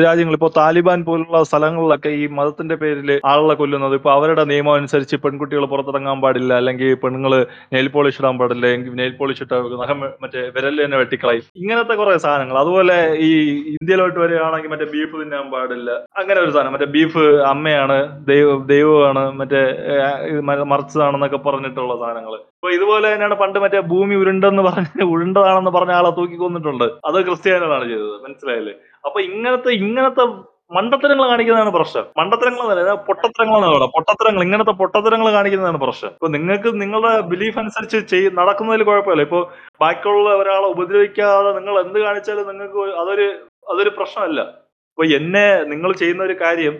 രാജ്യങ്ങൾ 0.04 0.34
ഇപ്പോ 0.36 0.48
താലിബാൻ 0.56 1.00
പോലുള്ള 1.08 1.40
സ്ഥലങ്ങളിലൊക്കെ 1.48 2.10
ഈ 2.20 2.24
മതത്തിന്റെ 2.38 2.76
പേരിൽ 2.80 3.10
ആളുകളെ 3.30 3.54
കൊല്ലുന്നത് 3.60 3.94
ഇപ്പൊ 3.98 4.10
അവരുടെ 4.14 4.44
നിയമം 4.50 4.72
അനുസരിച്ച് 4.78 5.16
പെൺകുട്ടികൾ 5.24 5.64
പുറത്തിറങ്ങാൻ 5.72 6.18
പാടില്ല 6.24 6.52
അല്ലെങ്കിൽ 6.60 6.90
പെണ്ണുങ്ങൾ 7.02 7.32
നെയിൽ 7.74 7.88
പോളിഷ് 7.96 8.20
ഇടാൻ 8.22 8.36
പാടില്ല 8.40 8.70
നെയിൽ 9.00 9.14
പോളിഷ് 9.20 9.42
ഇട്ട 9.44 9.52
നഖം 9.82 10.00
മറ്റേ 10.24 10.42
വിരലിൽ 10.56 10.82
തന്നെ 10.84 10.98
വെട്ടിക്കളയും. 11.02 11.44
ഇങ്ങനത്തെ 11.62 11.96
കുറെ 12.00 12.16
സാധനങ്ങൾ. 12.26 12.58
അതുപോലെ 12.64 12.96
ഈ 13.28 13.30
ഇന്ത്യയിലോട്ട് 13.76 14.18
വരികയാണെങ്കിൽ 14.24 14.72
മറ്റേ 14.74 14.88
ബീഫ് 14.94 15.14
തിന്നാൻ 15.22 15.46
പാടില്ല. 15.54 15.90
അങ്ങനെ 16.20 16.38
ഒരു 16.44 16.52
സാധനം. 16.56 16.74
മറ്റേ 16.76 16.90
ബീഫ് 16.96 17.24
അമ്മയാണ് 17.52 17.98
ദൈവ 18.30 18.48
ദൈവമാണ് 18.74 19.24
മറ്റേ 19.40 19.62
മറിച്ചതാണെന്നൊക്കെ 20.72 21.40
പറഞ്ഞിട്ടുള്ള 21.48 21.94
സാധനങ്ങൾ. 22.04 22.36
അപ്പൊ 22.58 22.70
ഇതുപോലെ 22.76 23.06
തന്നെയാണ് 23.10 23.34
പണ്ട് 23.40 23.56
മറ്റേ 23.62 23.80
ഭൂമി 23.90 24.14
ഉരുണ്ടെന്ന് 24.20 24.62
പറഞ്ഞ 24.68 25.02
ഉരുണ്ടതാണെന്ന് 25.12 25.72
പറഞ്ഞ 25.74 25.92
ആളെ 25.98 26.10
തൂക്കി 26.16 26.36
കൊന്നിട്ടുണ്ട്. 26.36 26.86
അത് 27.08 27.18
ക്രിസ്ത്യാനികളാണ് 27.26 27.84
ചെയ്തത്. 27.90 28.16
മനസ്സിലായില്ലേ? 28.24 28.74
അപ്പൊ 29.04 29.18
ഇങ്ങനത്തെ 29.20 29.70
ഇങ്ങനത്തെ 29.80 30.24
മണ്ടത്തരങ്ങൾ 30.76 31.24
കാണിക്കുന്നതാണ് 31.28 31.72
പ്രശ്നം. 31.76 32.06
മണ്ടത്തരങ്ങൾ 32.18 32.62
എന്നല്ല, 32.64 32.94
പൊട്ടത്തരങ്ങളാണ് 33.08 33.66
അവിടെ 33.70 33.86
പൊട്ടത്തരങ്ങൾ 33.94 34.42
ഇങ്ങനത്തെ 34.42 34.74
പൊട്ടത്തരങ്ങൾ 34.80 35.28
കാണിക്കുന്നതാണ് 35.36 35.80
പ്രശ്നം. 35.84 36.10
ഇപ്പൊ 36.10 36.28
നിങ്ങൾക്ക് 36.28 36.72
നിങ്ങളുടെ 36.82 37.12
ബിലീഫ് 37.30 37.58
അനുസരിച്ച് 37.58 38.00
ചെയ് 38.12 38.26
നടക്കുന്നതിൽ 38.40 38.84
കുഴപ്പമില്ല. 38.90 39.22
ഇപ്പൊ 39.22 39.40
ബാക്കിയുള്ള 39.80 40.34
ഒരാളെ 40.42 40.68
ഉപദ്രവിക്കാതെ 40.74 41.52
നിങ്ങൾ 41.60 41.76
എന്ത് 41.84 41.98
കാണിച്ചാലും 42.06 42.48
നിങ്ങൾക്ക് 42.52 42.82
അതൊരു 43.02 43.28
അതൊരു 43.72 43.92
പ്രശ്നമല്ല. 44.00 44.40
ഇപ്പൊ 44.92 45.04
എന്നെ 45.18 45.46
നിങ്ങൾ 45.72 45.90
ചെയ്യുന്ന 45.92 46.22
ഒരു 46.22 46.36
കാര്യം 46.44 46.76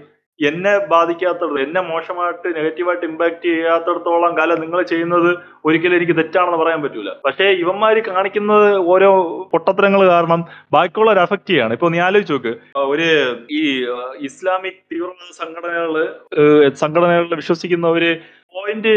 എന്നെ 0.49 0.73
ബാധിക്കാത്തടത്ത് 0.93 1.61
എന്നെ 1.67 1.81
മോശമായിട്ട് 1.89 2.49
നെഗറ്റീവായിട്ട് 2.57 3.07
ഇമ്പാക്ട് 3.11 3.43
ചെയ്യാത്തടത്തോളം 3.47 4.33
കാലം 4.39 4.61
നിങ്ങൾ 4.65 4.81
ചെയ്യുന്നത് 4.93 5.31
ഒരിക്കലും 5.67 5.97
എനിക്ക് 5.99 6.17
തെറ്റാണെന്ന് 6.19 6.59
പറയാൻ 6.63 6.81
പറ്റൂല. 6.85 7.13
പക്ഷേ 7.27 7.47
ഇവന്മാര് 7.63 8.01
കാണിക്കുന്നത് 8.11 8.69
ഓരോ 8.93 9.11
പൊട്ടത്തരങ്ങൾ 9.53 10.03
കാരണം 10.15 10.41
ബാക്കിയുള്ളവർ 10.77 11.21
അഫക്റ്റ് 11.25 11.51
ചെയ്യാണ്. 11.53 11.73
ഇപ്പൊ 11.79 11.89
നീ 11.95 12.01
ആലോചിച്ച് 12.07 12.35
നോക്ക്. 12.37 12.55
ഒരു 12.93 13.09
ഈ 13.61 13.63
ഇസ്ലാമിക് 14.31 14.81
തീവ്രവാദ 14.93 15.31
സംഘടനകൾ 15.43 15.95
സംഘടനകളിൽ 16.83 17.35
വിശ്വസിക്കുന്നവര് 17.43 18.13
പോയിന്റ് 18.57 18.93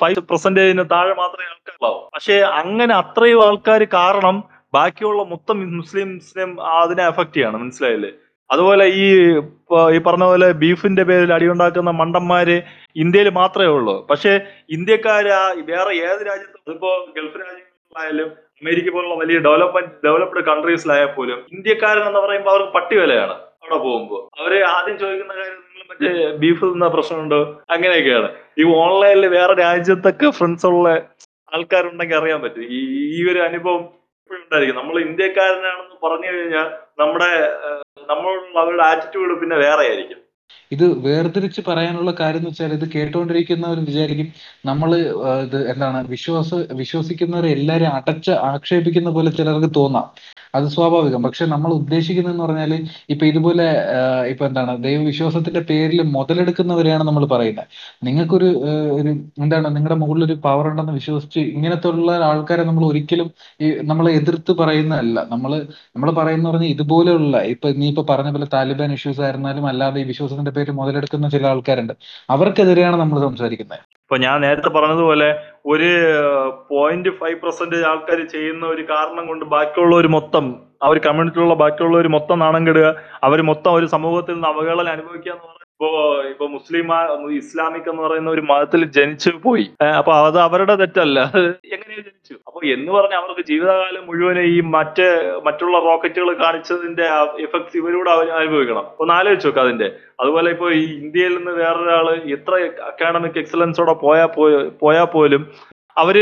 ഫൈവ് 0.00 0.22
പെർസെന്റേജിന് 0.30 0.84
താഴെ 0.92 1.14
മാത്രമേ 1.22 1.48
ആൾക്കാരുള്ളൂ 1.52 1.92
പക്ഷേ 2.14 2.36
അങ്ങനെ 2.62 2.94
അത്രയും 3.02 3.42
ആൾക്കാർ 3.46 3.82
കാരണം 3.98 4.36
ബാക്കിയുള്ള 4.76 5.22
മൊത്തം 5.32 5.58
മുസ്ലിംസിനും 5.80 6.50
അതിനെ 6.78 7.04
അഫക്റ്റ് 7.10 7.36
ചെയ്യാണ്. 7.36 7.56
മനസ്സിലായില്ലേ? 7.62 8.10
അതുപോലെ 8.50 8.84
ഈ 8.84 9.06
ഈ 9.94 9.98
പറഞ്ഞ 9.98 10.24
പോലെ 10.24 10.52
ബീഫിന്റെ 10.52 11.02
പേരിൽ 11.02 11.32
അടിയുണ്ടാക്കുന്ന 11.32 11.90
മണ്ടന്മാര് 11.90 12.62
ഇന്ത്യയിൽ 12.96 13.30
മാത്രമേ 13.30 13.66
ഉള്ളൂ. 13.66 14.06
പക്ഷേ 14.06 14.40
ഇന്ത്യക്കാര് 14.70 15.32
വേറെ 15.60 15.94
ഏത് 15.94 16.26
രാജ്യത്തും 16.26 16.62
അതിപ്പോ 16.68 17.06
ഗൾഫ് 17.16 17.36
രാജ്യങ്ങളിലായാലും 17.36 18.28
അമേരിക്ക 18.62 18.90
പോലുള്ള 18.90 19.14
വലിയ 19.14 19.38
ഡെവലപ്മെന്റ് 19.38 19.90
ഡെവലപ്ഡ് 20.04 20.44
കൺട്രീസിലായാൽ 20.44 21.06
പോലും 21.06 21.38
ഇന്ത്യക്കാരൻ 21.52 22.02
എന്ന് 22.02 22.20
പറയുമ്പോൾ 22.20 22.50
അവർക്ക് 22.50 22.72
പട്ടി 22.72 22.96
വിലയാണ് 22.96 23.32
അവിടെ 23.32 23.78
പോകുമ്പോൾ 23.78 24.40
അവർ 24.40 24.62
ആദ്യം 24.64 24.98
ചോദിക്കുന്ന 24.98 25.34
കാര്യം 25.34 25.52
നിങ്ങൾ 25.52 25.84
മറ്റേ 25.90 26.36
ബീഫ് 26.36 26.64
തിന്ന 26.64 26.88
പ്രശ്നമുണ്ടോ? 26.88 27.60
അങ്ങനെയൊക്കെയാണ്. 27.70 28.28
ഈ 28.58 28.64
ഓൺലൈനിൽ 28.76 29.26
വേറെ 29.26 29.54
രാജ്യത്തൊക്കെ 29.54 30.30
ഫ്രണ്ട്സ് 30.30 30.66
ഉള്ള 30.66 30.88
ആൾക്കാരുണ്ടെങ്കിൽ 31.54 32.16
അറിയാൻ 32.16 32.40
പറ്റും. 32.42 32.64
ഈ 32.64 32.80
ഈ 33.18 33.32
ഒരു 33.32 33.38
അനുഭവം 33.38 33.95
ഉണ്ടായിരിക്കും. 34.30 34.76
നമ്മൾ 34.76 34.96
ഇന്ത്യക്കാരനാണെന്ന് 35.00 35.96
പറഞ്ഞു 36.04 36.28
കഴിഞ്ഞാൽ 36.28 36.68
നമ്മുടെ 37.00 37.30
നമ്മൾ 38.08 38.32
അവരുടെ 38.62 38.82
ആറ്റിറ്റ്യൂഡ് 38.82 39.40
പിന്നെ 39.40 39.56
വേറെ 39.56 39.84
ആയിരിക്കും 39.88 40.22
ഇത് 40.72 40.84
വേർതിരിച്ച് 41.04 41.60
പറയാനുള്ള 41.66 42.10
കാര്യം 42.20 42.40
എന്ന് 42.40 42.50
വെച്ചാൽ 42.50 42.72
ഇത് 42.72 42.92
കേട്ടുകൊണ്ടിരിക്കുന്നവർ 42.92 43.78
വിചാരിക്കും 43.88 44.28
നമ്മൾ 44.66 44.90
ഇത് 45.46 45.58
എന്താണ് 45.72 45.98
വിശ്വാസ 46.08 46.50
വിശ്വസിക്കുന്നവരെ 46.72 47.48
എല്ലാവരും 47.48 47.94
അടച്ച് 47.94 48.30
ആക്ഷേപിക്കുന്ന 48.50 49.10
പോലെ 49.10 49.30
ചിലർക്ക് 49.30 49.70
തോന്നാം. 49.74 50.06
അത് 50.56 50.66
സ്വാഭാവികം. 50.74 51.20
പക്ഷെ 51.26 51.44
നമ്മൾ 51.54 51.70
ഉദ്ദേശിക്കുന്നത് 51.78 52.34
എന്ന് 52.34 52.44
പറഞ്ഞാൽ 52.44 52.72
ഇപ്പൊ 53.14 53.24
ഇതുപോലെ 53.30 53.66
ഇപ്പൊ 54.32 54.44
എന്താണ് 54.48 54.72
ദൈവവിശ്വാസത്തിന്റെ 54.86 55.62
പേരിൽ 55.70 56.00
മുതലെടുക്കുന്നവരെയാണ് 56.16 57.04
നമ്മൾ 57.08 57.24
പറയുന്നത്. 57.34 57.68
നിങ്ങൾക്കൊരു 58.08 58.48
ഒരു 58.98 59.10
എന്താണ് 59.44 59.68
നിങ്ങളുടെ 59.76 59.98
മുകളിൽ 60.02 60.24
ഒരു 60.28 60.36
പവർ 60.46 60.66
ഉണ്ടെന്ന് 60.70 60.94
വിശ്വസിച്ച് 61.00 61.40
ഇങ്ങനത്തെ 61.56 61.88
ഉള്ള 61.94 62.10
ആൾക്കാരെ 62.30 62.64
നമ്മൾ 62.70 62.84
ഒരിക്കലും 62.90 63.28
നമ്മളെ 63.90 64.12
എതിർത്ത് 64.20 64.52
പറയുന്നതല്ല. 64.62 65.18
നമ്മൾ 65.34 65.52
നമ്മൾ 65.94 66.10
പറയുന്ന 66.20 66.46
പറഞ്ഞാൽ 66.50 66.72
ഇതുപോലെയുള്ള 66.74 67.36
ഇപ്പൊ 67.54 67.68
നീ 67.80 67.88
ഇപ്പൊ 67.92 68.04
പറഞ്ഞ 68.12 68.30
പോലെ 68.36 68.48
താലിബാൻ 68.56 68.92
ഇഷ്യൂസ് 68.98 69.22
ആയിരുന്നാലും 69.26 69.66
അല്ലാതെ 69.72 70.00
ഈ 70.00 70.06
വിശ്വാസത്തിന്റെ 70.12 70.54
പേരിൽ 70.56 70.76
മുതലെടുക്കുന്ന 70.80 71.28
ചില 71.36 71.46
ആൾക്കാരുണ്ട്. 71.52 71.94
അവർക്കെതിരെയാണ് 72.36 72.96
നമ്മൾ 73.02 73.18
സംസാരിക്കുന്നത്. 73.28 73.82
ഇപ്പൊ 74.04 74.16
ഞാൻ 74.24 74.36
നേരത്തെ 74.44 74.70
പറഞ്ഞതുപോലെ 74.76 75.28
ഒരു 75.66 75.90
പോയിന്റ് 76.68 77.10
ഫൈവ് 77.10 77.38
പെർസെന്റേജ് 77.42 77.84
ആൾക്കാർ 77.84 78.20
ചെയ്യുന്ന 78.26 78.64
ഒരു 78.66 78.82
കാരണം 78.82 79.24
കൊണ്ട് 79.26 79.44
ബാക്കിയുള്ളവർ 79.44 80.06
മൊത്തം 80.08 80.46
അവർ 80.82 80.92
ഒരു 80.92 81.00
കമ്മ്യൂണിറ്റിയിലുള്ള 81.00 81.54
ബാക്കിയുള്ളവർ 81.54 82.06
മൊത്തം 82.08 82.38
നാണം 82.38 82.62
കെടുക 82.66 82.88
അവർ 83.22 83.40
മൊത്തം 83.42 83.72
ഒരു 83.72 83.86
സമൂഹത്തിൽ 83.86 84.34
നിന്ന് 84.34 84.48
അവഹേളനം 84.48 84.92
അനുഭവിക്കുക 84.92 85.32
എന്ന് 85.32 85.55
ഇപ്പോ 85.76 85.88
ഇപ്പൊ 86.28 86.44
മുസ്ലിം 86.46 86.86
ഇസ്ലാമിക് 87.38 87.88
എന്ന് 87.90 88.02
പറയുന്ന 88.02 88.28
ഒരു 88.30 88.42
മതത്തിൽ 88.50 88.82
ജനിച്ചു 88.96 89.30
പോയി. 89.42 89.64
അപ്പൊ 89.98 90.12
അത് 90.28 90.38
അവരുടെ 90.44 90.74
തെറ്റല്ല. 90.74 91.18
എങ്ങനെയോ 91.74 92.00
ജനിച്ചു? 92.06 92.34
അപ്പൊ 92.46 92.60
എന്ന് 92.74 92.92
പറഞ്ഞാൽ 92.92 93.18
അവർക്ക് 93.20 93.44
ജീവിതകാലം 93.50 94.06
മുഴുവൻ 94.06 94.38
ഈ 94.52 94.60
മറ്റ് 94.76 95.08
മറ്റുള്ള 95.46 95.78
റോക്കറ്റുകൾ 95.78 96.28
കാണിച്ചതിന്റെ 96.44 97.06
എഫക്ട്സ് 97.46 97.76
ഇവരോട് 97.76 98.10
അനുഭവിക്കണം. 98.10 98.86
ഒന്ന് 99.00 99.14
ആലോചിച്ച് 99.14 99.48
നോക്ക് 99.48 99.58
അതിന്റെ 99.58 99.88
അതുപോലെ 100.20 100.50
ഇപ്പൊ 100.50 100.70
ഈ 100.70 100.84
ഇന്ത്യയിൽ 101.02 101.34
നിന്ന് 101.36 101.54
വേറൊരാൾ 101.62 102.08
എത്ര 102.36 102.54
അക്കാഡമിക് 102.90 103.38
എക്സലൻസോടെ 103.42 103.96
പോയാ 104.04 104.26
പോയാ 104.84 105.04
പോലും 105.16 105.44
അവർ 105.96 106.18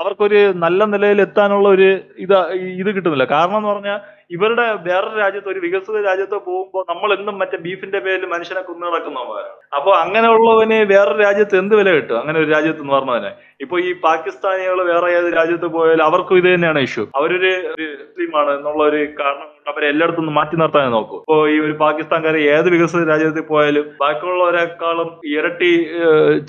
അവർക്കൊരു 0.00 0.40
നല്ല 0.64 0.84
നിലയിൽ 0.94 1.18
എത്താനുള്ള 1.20 1.68
ഒരു 1.68 1.88
ഇത് 2.24 2.34
ഇത് 2.80 2.90
കിട്ടുന്നില്ല. 2.96 3.24
കാരണം 3.24 3.56
എന്ന് 3.56 3.68
പറഞ്ഞാൽ 3.68 3.98
ഇവരുടെ 4.32 4.64
വേറൊരു 4.84 5.16
രാജ്യത്ത് 5.20 5.48
ഒരു 5.48 5.60
വികസിത 5.64 6.02
രാജ്യത്ത് 6.06 6.36
പോകുമ്പോൾ 6.46 6.82
നമ്മൾ 6.90 7.10
എന്നും 7.14 7.36
മറ്റേ 7.40 7.58
ബീഫിന്റെ 7.64 8.00
പേരിൽ 8.04 8.24
മനുഷ്യനെ 8.32 8.62
കൊന്നു 8.62 8.84
നടക്കുന്നവരാണ് 8.86 9.50
അപ്പൊ 9.76 9.90
അങ്ങനെയുള്ളവന് 10.02 10.78
വേറൊരു 10.92 11.20
രാജ്യത്ത് 11.22 11.56
എന്ത് 11.62 11.74
വില 11.74 11.90
കിട്ടും? 11.92 12.16
അങ്ങനെ 12.20 12.38
ഒരു 12.42 12.50
രാജ്യത്ത് 12.54 12.82
എന്ന് 12.82 12.94
പറഞ്ഞതിനെ 12.94 13.32
ഇപ്പൊ 13.60 13.76
ഈ 13.88 13.90
പാകിസ്ഥാനികൾ 14.06 14.78
വേറെ 14.90 15.08
ഏത് 15.18 15.28
രാജ്യത്ത് 15.38 15.68
പോയാലും 15.76 16.04
അവർക്കും 16.08 16.38
ഇത് 16.40 16.48
തന്നെയാണ് 16.54 16.80
ഇഷ്യൂ 16.86 17.04
അവരൊരു 17.18 17.50
മുസ്ലിം 17.66 17.90
മുസ്ലിമാണ് 18.02 18.50
എന്നുള്ള 18.56 18.82
ഒരു 18.90 19.00
കാരണം 19.20 19.48
കൊണ്ട് 19.48 19.68
അവരെ 19.72 19.86
എല്ലായിടത്തും 19.92 20.26
മാറ്റി 20.38 20.56
നിർത്താൻ 20.60 20.86
നോക്കും. 20.94 21.20
ഇപ്പൊ 21.22 21.36
ഈ 21.52 21.56
ഒരു 21.64 21.74
പാകിസ്ഥാൻകാരെ 21.82 22.40
ഏത് 22.54 22.68
വികസിത 22.74 23.02
രാജ്യത്തിൽ 23.10 23.44
പോയാലും 23.50 23.84
ബാക്കിയുള്ളവരെക്കാളും 24.02 25.08
ഇരട്ടി 25.34 25.70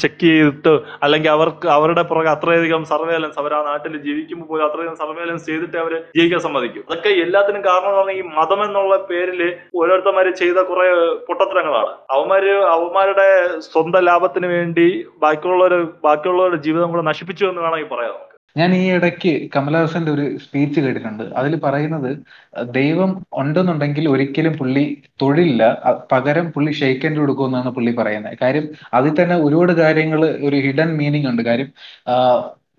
ചെക്ക് 0.02 0.20
ചെയ്തിട്ട് 0.24 0.74
അല്ലെങ്കിൽ 1.06 1.32
അവർക്ക് 1.36 1.68
അവരുടെ 1.78 2.04
പുറകെ 2.12 2.30
അത്രയധികം 2.34 2.84
സർവേലൻസ് 2.92 3.40
അവർ 3.42 3.54
ആ 3.58 3.62
നാട്ടിൽ 3.70 3.94
ജീവിക്കുമ്പോൾ 4.08 4.48
പോലും 4.52 4.66
അത്രയധികം 4.68 4.98
സർവേലൻസ് 5.04 5.46
ചെയ്തിട്ട് 5.50 5.78
അവർ 5.84 5.94
ജീവിക്കാൻ 6.18 6.42
സമ്മതിക്കും. 6.48 6.86
അതൊക്കെ 6.90 7.12
എല്ലാത്തിനും 7.26 7.64
കാരണം 7.70 7.90
എന്ന് 7.92 8.02
പറഞ്ഞാൽ 8.02 8.20
ഈ 8.22 8.24
മതം 8.40 8.62
എന്നുള്ള 8.68 8.98
പേരിൽ 9.12 9.42
ഓരോരുത്തർമാര് 9.82 10.34
ചെയ്ത 10.42 10.58
കുറെ 10.72 10.88
പൊട്ടത്തരങ്ങളാണ്. 11.30 11.94
അവന്മാര് 12.16 12.54
അവന്മാരുടെ 12.76 13.28
സ്വന്തം 13.70 14.06
ലാഭത്തിന് 14.10 14.50
വേണ്ടി 14.56 14.88
ബാക്കിയുള്ളവര് 15.26 15.80
ബാക്കിയുള്ളവരുടെ 16.08 16.62
ജീവിതം 16.68 16.90
കൂടെ 16.94 17.03
നശിപ്പിച്ചു 17.10 17.46
എന്ന് 17.46 17.62
വേണമെങ്കിൽ 17.62 17.90
പറയാം 17.94 18.14
നമുക്ക്. 18.14 18.30
ഞാൻ 18.58 18.70
ഈ 18.76 18.82
ഇടയ്ക്ക് 18.96 19.50
കമലഹാസന്റെ 19.56 20.12
ഒരു 20.12 20.26
സ്പീച്ച് 20.38 20.80
കേട്ടിട്ടുണ്ട്. 20.80 21.24
അതിൽ 21.40 21.54
പറയുന്നത് 21.60 22.10
ദൈവം 22.78 23.12
ഉണ്ടെന്നുണ്ടെങ്കിൽ 23.34 24.10
ഒരിക്കലും 24.10 24.58
പുള്ളി 24.58 24.84
തൊഴിലില്ല. 25.22 25.64
പകരം 26.12 26.52
പുള്ളി 26.56 26.72
ഷെയ്ക്കൻഡ് 26.72 27.20
കൊടുക്കുമെന്നാണ് 27.20 27.70
പുള്ളി 27.70 27.94
പറയുന്നത്. 28.02 28.38
കാര്യം 28.42 28.66
അതിൽ 29.00 29.14
തന്നെ 29.22 29.36
ഒരുപാട് 29.46 29.74
കാര്യങ്ങൾ 29.82 30.22
ഒരു 30.48 30.56
ഹിഡൻ 30.66 30.92
മീനിങ് 30.98 31.30
ഉണ്ട്. 31.32 31.42
കാര്യം 31.42 31.70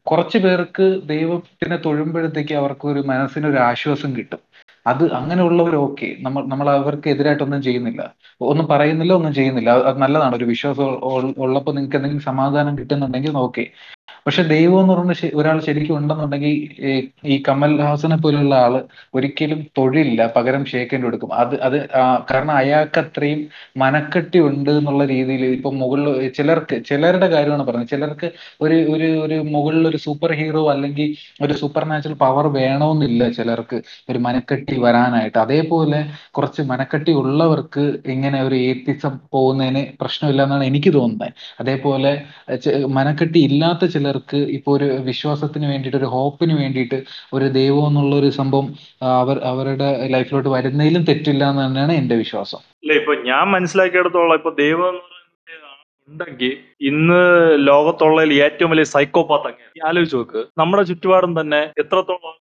കുറച്ചു 0.06 0.38
പേർക്ക് 0.38 0.86
ദൈവത്തിനെ 1.12 1.76
തൊഴുമ്പോഴത്തേക്ക് 1.84 2.54
അവർക്ക് 2.54 2.86
ഒരു 2.88 3.00
മനസ്സിനൊരു 3.10 3.58
ആശ്വാസം 3.68 4.10
കിട്ടും. 4.16 4.40
അത് 4.86 5.04
അങ്ങനെയുള്ളവർ 5.18 5.74
ഓക്കെ 5.76 6.16
നമ്മൾ 6.20 6.42
നമ്മൾ 6.52 6.70
അവർക്ക് 6.70 7.08
എതിരായിട്ടൊന്നും 7.08 7.62
ചെയ്യുന്നില്ല. 7.62 8.02
ഒന്നും 8.40 8.66
പറയുന്നില്ല 8.66 9.12
ഒന്നും 9.12 9.34
ചെയ്യുന്നില്ല. 9.34 9.70
അത് 9.90 9.98
നല്ലതാണ്. 10.02 10.36
ഒരു 10.36 10.44
വിശ്വാസം 10.44 10.84
ഉള്ളപ്പോൾ 11.44 11.74
നിങ്ങൾക്ക് 11.74 11.96
എന്തെങ്കിലും 11.96 12.24
സമാധാനം 12.30 12.78
കിട്ടുന്നുണ്ടെങ്കിൽ 12.78 13.36
ഓക്കെ 13.46 13.64
പക്ഷെ 14.26 14.42
ദൈവം 14.52 14.78
എന്ന് 14.82 14.92
പറഞ്ഞ 14.94 15.12
ഒരാൾ 15.40 15.56
ശരിക്കും 15.66 15.94
ഉണ്ടെന്നുണ്ടെങ്കിൽ 15.98 16.52
ഈ 17.32 17.34
കമൽഹാസനെ 17.48 18.16
പോലുള്ള 18.22 18.54
ആൾ 18.64 18.74
ഒരിക്കലും 19.16 19.60
തൊഴിലില്ല. 19.78 20.22
പകരം 20.36 20.62
ഷേക്കൻഡ് 20.72 21.04
കൊടുക്കും 21.06 21.32
അത് 21.42 21.54
അത് 21.66 21.76
കാരണം 22.30 22.54
അയാൾക്ക് 22.60 22.98
അത്രയും 23.04 23.40
മനക്കെട്ടി 23.82 24.38
ഉണ്ട് 24.48 24.70
എന്നുള്ള 24.78 25.04
രീതിയിൽ 25.12 25.44
ഇപ്പൊ 25.56 25.72
മുകളിൽ 25.82 26.06
ചിലർക്ക് 26.38 26.78
ചിലരുടെ 26.90 27.28
കാര്യമാണ് 27.34 27.66
പറഞ്ഞത്. 27.68 27.90
ചിലർക്ക് 27.94 28.30
ഒരു 28.64 28.78
ഒരു 28.94 29.08
ഒരു 29.26 29.38
മുകളിൽ 29.54 29.84
ഒരു 29.90 30.00
സൂപ്പർ 30.06 30.32
ഹീറോ 30.40 30.62
അല്ലെങ്കിൽ 30.74 31.08
ഒരു 31.44 31.54
സൂപ്പർ 31.62 31.84
നാച്ചുറൽ 31.90 32.16
പവർ 32.24 32.46
വേണമെന്നില്ല 32.58 33.22
ചിലർക്ക് 33.38 33.78
ഒരു 34.10 34.18
മനക്കെട്ടി 34.28 34.76
വരാനായിട്ട്. 34.86 35.38
അതേപോലെ 35.44 36.00
കുറച്ച് 36.36 36.62
മനക്കെട്ടി 36.72 37.12
ഉള്ളവർക്ക് 37.22 37.84
ഇങ്ങനെ 38.14 38.38
ഒരു 38.48 38.56
ഏത്തിസം 38.70 39.14
പോകുന്നതിന് 39.34 39.84
പ്രശ്നമില്ല 40.02 40.42
എന്നാണ് 40.46 40.64
എനിക്ക് 40.70 40.90
തോന്നുന്നത്. 40.98 41.32
അതേപോലെ 41.62 42.12
മനക്കെട്ടി 42.98 43.38
ഇല്ലാത്ത 43.48 43.84
ചിലർക്ക് 44.14 44.40
ഇപ്പൊ 44.56 44.70
ഒരു 44.76 44.86
വിശ്വാസത്തിന് 45.08 45.66
വേണ്ടിയിട്ട് 45.70 45.98
ഒരു 46.00 46.08
ഹോപ്പിന് 46.14 46.54
വേണ്ടിയിട്ട് 46.60 46.98
ഒരു 47.36 47.46
ദൈവം 47.56 47.86
എന്നുള്ള 47.88 48.14
ഒരു 48.20 48.30
സംഭവം 48.38 48.66
അവർ 49.14 49.36
അവരുടെ 49.50 49.88
ലൈഫിലോട്ട് 50.14 50.50
വരുന്നതിലും 50.54 51.02
തെറ്റില്ല 51.08 51.42
എന്ന് 51.50 51.62
തന്നെയാണ് 51.64 51.94
എന്റെ 52.00 52.16
വിശ്വാസം. 52.22 52.60
ഇല്ല 52.84 52.94
ഇപ്പൊ 53.00 53.14
ഞാൻ 53.28 53.44
മനസ്സിലാക്കിയെടുത്തോളം 53.54 54.36
ഇപ്പൊ 54.40 54.52
ദൈവം 54.62 54.94
ഉണ്ടെങ്കിൽ 56.08 56.50
ഇന്ന് 56.88 57.20
ലോകത്തുള്ളതിൽ 57.68 58.32
ഏറ്റവും 58.46 58.70
വലിയ 58.72 58.86
സൈക്കോപാത്ത് 58.90 59.48
അങ്ങനെ 59.50 59.84
ആലോചിച്ച് 59.88 60.16
നോക്ക് 60.16 60.40
നമ്മുടെ 60.60 60.82
ചുറ്റുപാടും 60.90 61.32
തന്നെ 61.38 61.60
എത്രത്തോളം 61.82 62.34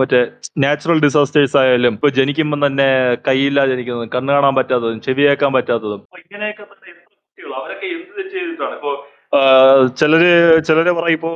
മറ്റേ 0.00 0.20
നാച്ചുറൽ 0.64 1.00
ഡിസാസ്റ്റേഴ്സ് 1.06 1.56
ആയാലും 1.62 1.94
ഇപ്പൊ 1.96 2.10
ജനിക്കുമ്പോൾ 2.18 2.60
തന്നെ 2.66 2.88
കൈയില്ല 3.28 3.66
ജനിക്കുന്നതും 3.72 4.12
കണ്ണു 4.14 4.32
കാണാൻ 4.36 4.54
പറ്റാത്തതും 4.58 5.00
ചെവി 5.06 5.24
കേൾക്കാൻ 5.26 5.52
പറ്റാത്തതും 5.56 6.02
ഇങ്ങനെയൊക്കെ 6.22 6.66
തന്നെ 6.66 6.92
കുട്ടികൾ 7.08 7.52
അവരൊക്കെ 7.60 7.88
എന്ത് 7.96 8.22
ചെയ്തിട്ടാണ്? 8.34 8.76
ഇപ്പൊ 8.78 8.92
ചിലര് 10.00 10.32
ചിലര് 10.68 10.92
പറയും 10.98 11.16
ഇപ്പോ 11.18 11.30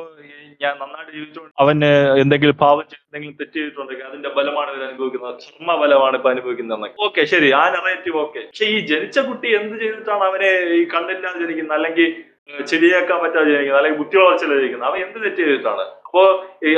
ഞാൻ 0.60 0.74
നന്നായിട്ട് 0.80 1.12
ജീവിച്ചുകൊണ്ട് 1.12 1.52
അവന് 1.58 1.88
എന്തെങ്കിലും 2.22 2.56
പാവം 2.56 2.82
എന്തെങ്കിലും 2.96 3.34
തെറ്റ് 3.40 3.56
ചെയ്തിട്ടുണ്ടെങ്കിൽ 3.56 4.06
അതിന്റെ 4.06 4.28
ബലമാണ് 4.28 4.70
ഇവർ 4.70 4.82
അനുഭവിക്കുന്നത്. 4.88 5.38
കർമ്മ 5.46 5.74
ബലമാണ് 5.76 6.16
ഇപ്പൊ 6.16 6.30
അനുഭവിക്കുന്നത് 6.30 7.00
ഓക്കെ 7.06 7.22
ശരി. 7.24 7.48
ആ 7.52 7.62
നെറേറ്റീവ് 7.70 8.18
ഓക്കെ. 8.18 8.42
പക്ഷെ 8.50 8.64
ഈ 8.64 8.76
ജനിച്ച 8.80 9.18
കുട്ടി 9.18 9.48
എന്ത് 9.60 9.74
ചെയ്തിട്ടാണ് 9.82 10.24
അവനെ 10.30 10.50
ഈ 10.80 10.84
കണ്ണില്ലാതെ 10.94 11.40
ജനിക്കുന്നത്? 11.44 11.76
അല്ലെങ്കിൽ 11.78 12.08
ഏഹ് 12.48 12.64
ചെവിയേക്കാൻ 12.66 13.18
പറ്റാതെ 13.22 13.50
ജനിക്കുന്നത് 13.50 13.80
അല്ലെങ്കിൽ 13.80 14.00
ബുദ്ധി 14.02 14.16
വളർച്ചയില്ല 14.20 14.54
ജനിക്കുന്നത് 14.60 14.88
അവൻ 14.90 15.00
എന്ത് 15.06 15.18
തെറ്റ് 15.24 15.42
ചെയ്തിട്ടാണ്? 15.42 15.84
അപ്പോ 16.06 16.22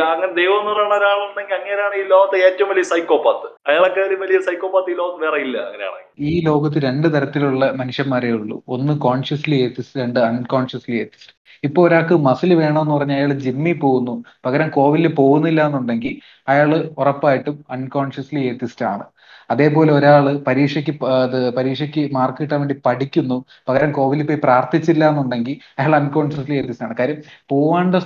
അങ്ങനെ 0.06 0.32
ദൈവം 0.32 0.58
എന്ന് 0.60 0.72
പറയുന്ന 0.72 0.94
ഒരാളുണ്ടെങ്കിൽ 0.94 1.54
അങ്ങനെയാണ് 1.54 1.94
ഈ 2.00 2.04
ലോകത്തെ 2.12 2.38
ഏറ്റവും 2.48 2.68
വലിയ 2.70 2.82
സൈക്കോപാത്ത് 2.92 3.48
അയാളെക്കാളും 3.70 4.20
വലിയ 4.24 4.38
സൈക്കോപാത്ത് 4.48 4.90
ഈ 4.90 4.96
ലോകത്ത് 5.00 5.22
വേറെ 5.24 5.38
ഇല്ല 5.46 5.56
അങ്ങനെയാണ് 5.68 6.00
ഈ 6.30 6.34
ലോകത്ത് 6.44 6.78
രണ്ട് 6.78 7.14
തരത്തിലുള്ള 7.14 7.64
മനുഷ്യന്മാരേ 7.80 8.30
ഉള്ളൂ. 8.30 8.62
ഒന്ന് 8.66 8.92
കോൺഷ്യസ്ലി 8.98 9.56
ഏത്തിസ്റ്റ് 9.64 10.00
രണ്ട് 10.00 10.20
അൺകോൺഷ്യസ്ലി 10.28 10.96
ഏത്തിസ്റ്റ് 10.96 11.32
ഇപ്പൊ 11.64 11.80
ഒരാൾക്ക് 11.86 12.14
മസിൽ 12.28 12.54
വേണമെന്ന് 12.54 12.94
പറഞ്ഞാൽ 12.94 13.18
അയാൾ 13.18 13.32
ജിമ്മിൽ 13.44 13.78
പോകുന്നു. 13.78 14.14
പകരം 14.44 14.68
കോവിലിൽ 14.68 15.14
പോകുന്നില്ല 15.14 15.60
എന്നുണ്ടെങ്കിൽ 15.66 16.14
അയാൾ 16.48 16.70
ഉറപ്പായിട്ടും 16.98 17.64
അൺകോൺഷ്യസ്ലി 17.70 18.40
ഏത്തിസ്റ്റ് 18.50 18.84
ആണ്. 18.84 19.04
അതേപോലെ 19.50 19.90
ഒരാൾ 19.92 20.26
പരീക്ഷയ്ക്ക് 20.46 20.92
അത് 21.18 21.38
പരീക്ഷയ്ക്ക് 21.56 22.02
മാർക്ക് 22.14 22.40
കിട്ടാൻ 22.40 22.58
വേണ്ടി 22.60 22.76
പഠിക്കുന്നു. 22.86 23.36
പകരം 23.68 23.90
കോവിലിൽ 23.92 24.26
പോയി 24.26 24.40
പ്രാർത്ഥിച്ചില്ല 24.44 25.04
എന്നുണ്ടെങ്കിൽ 25.10 25.56
അയാൾ 25.78 25.94
അൺകോൺഷ്യസ്ലി 26.00 26.56
എത്തിച്ചാണ് 26.62 26.94
കാര്യം 27.00 27.18
പോവാണ്ട 27.50 27.96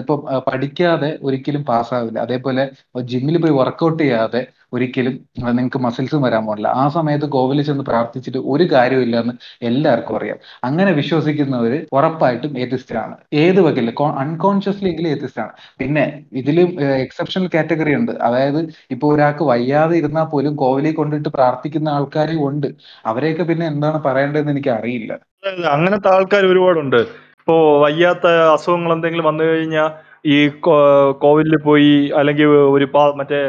ഇപ്പം 0.00 0.20
പഠിക്കാതെ 0.48 1.10
ഒരിക്കലും 1.22 1.64
പാസ്സാവില്ല 1.70 2.18
അതേപോലെ 2.26 2.64
ജിമ്മിൽ 3.08 3.38
പോയി 3.38 3.54
വർക്കൗട്ട് 3.60 4.00
ചെയ്യാതെ 4.02 4.42
ഒരിക്കലും 4.72 5.14
നിങ്ങൾക്ക് 5.58 5.78
മസിൽസും 5.78 6.22
വരാൻ 6.22 6.46
പോകില്ല 6.46 6.68
ആ 6.68 6.88
സമയത്ത് 6.88 7.26
കോവിലിൽ 7.26 7.62
ചെന്ന് 7.62 7.84
പ്രാർത്ഥിച്ചിട്ട് 7.84 8.38
ഒരു 8.38 8.64
കാര്യമില്ല 8.72 9.16
എന്ന് 9.20 9.34
എല്ലാവർക്കും 9.62 10.16
അറിയാം. 10.16 10.38
അങ്ങനെ 10.64 10.92
വിശ്വസിക്കുന്നവര് 10.92 11.86
ഉറപ്പായിട്ടും 11.92 12.58
ഏത്തിസ്റ്റ് 12.58 12.96
ആണ്. 12.96 13.16
ഏത് 13.32 13.60
വകയില്ല 13.60 13.92
അൺകോൺഷ്യസ്ലി 14.18 14.88
എങ്കിലും 14.88 15.10
ഏത്തിസ്റ്റ് 15.10 15.40
ആണ്. 15.40 15.52
പിന്നെ 15.78 16.04
ഇതിലും 16.32 16.82
എക്സെപ്ഷണൽ 16.82 17.48
കാറ്റഗറി 17.54 17.94
ഉണ്ട്. 17.94 18.12
അതായത് 18.12 18.60
ഇപ്പൊ 18.90 19.14
ഒരാൾക്ക് 19.14 19.44
വയ്യാതെ 19.44 19.96
ഇരുന്നാൽ 19.96 20.24
പോലും 20.24 20.56
കോവിലിൽ 20.56 20.94
കൊണ്ടിട്ട് 20.94 21.28
പ്രാർത്ഥിക്കുന്ന 21.28 21.88
ആൾക്കാരും 21.88 22.48
ഉണ്ട്. 22.48 22.66
അവരെയൊക്കെ 23.06 23.42
പിന്നെ 23.42 23.66
എന്താണ് 23.66 24.02
പറയേണ്ടതെന്ന് 24.02 24.52
എനിക്ക് 24.52 24.68
അറിയില്ല. 24.68 25.12
അങ്ങനത്തെ 25.76 26.08
ആൾക്കാർ 26.08 26.46
ഒരുപാടുണ്ട്. 26.46 27.00
ഇപ്പോ 27.40 27.56
വയ്യാത്ത 27.80 28.26
അസുഖങ്ങൾ 28.26 28.92
എന്തെങ്കിലും 28.92 29.24
വന്നു 29.24 29.44
കഴിഞ്ഞാൽ 29.44 29.88
ഈ 30.26 30.48
കോവിലിൽ 31.24 31.56
പോയി 31.62 32.10
അല്ലെങ്കിൽ 32.14 32.46
ഒരു 32.46 32.86
മറ്റേ 33.16 33.40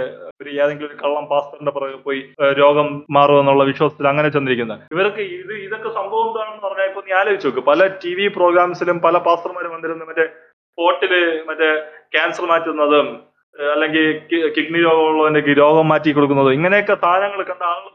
ഒരു 0.42 0.50
ഏതെങ്കിലും 0.62 0.88
ഒരു 0.90 0.98
കള്ളം 0.98 1.26
പാസ്റ്ററിന്റെ 1.30 1.72
പുറകെ 1.76 2.00
പോയി 2.08 2.20
രോഗം 2.60 2.88
മാറും 3.16 3.40
എന്നുള്ള 3.42 3.64
വിശ്വാസത്തിൽ 3.70 4.08
അങ്ങനെ 4.12 4.30
ചെന്നിരിക്കുന്നത് 4.36 4.82
ഇവർക്ക് 4.96 5.24
ഇത് 5.38 5.54
ഇതൊക്കെ 5.66 5.90
സംഭവം 6.00 6.28
എന്താണെന്ന് 6.28 6.62
പറഞ്ഞാൽ 6.66 6.90
ഇപ്പൊ 6.92 7.02
നീ 7.08 7.14
ആലോചിച്ച് 7.20 7.48
നോക്ക്. 7.50 7.64
പല 7.72 7.88
ടി 8.04 8.12
വി 8.18 8.28
പ്രോഗ്രാംസിലും 8.38 8.98
പല 9.08 9.18
പാസ്റ്റർമാരും 9.28 9.74
വന്നിരുന്നു. 9.76 10.06
മറ്റേ 10.10 10.26
സ്പോട്ടിൽ 10.68 11.14
മറ്റേ 11.50 11.70
ക്യാൻസർ 12.16 12.46
മാറ്റുന്നതും 12.52 13.08
അല്ലെങ്കിൽ 13.56 14.06
കിഡ്നി 14.56 14.80
രോഗമുള്ളവന്റെ 14.88 15.42
രോഗം 15.62 15.88
മാറ്റി 15.92 16.10
കൊടുക്കുന്നതും 16.12 16.58
ഇങ്ങനെയൊക്കെ 16.58 16.96
താരങ്ങൾ 17.06 17.40
കണ്ട 17.44 17.64
ആളുകൾ 17.72 17.94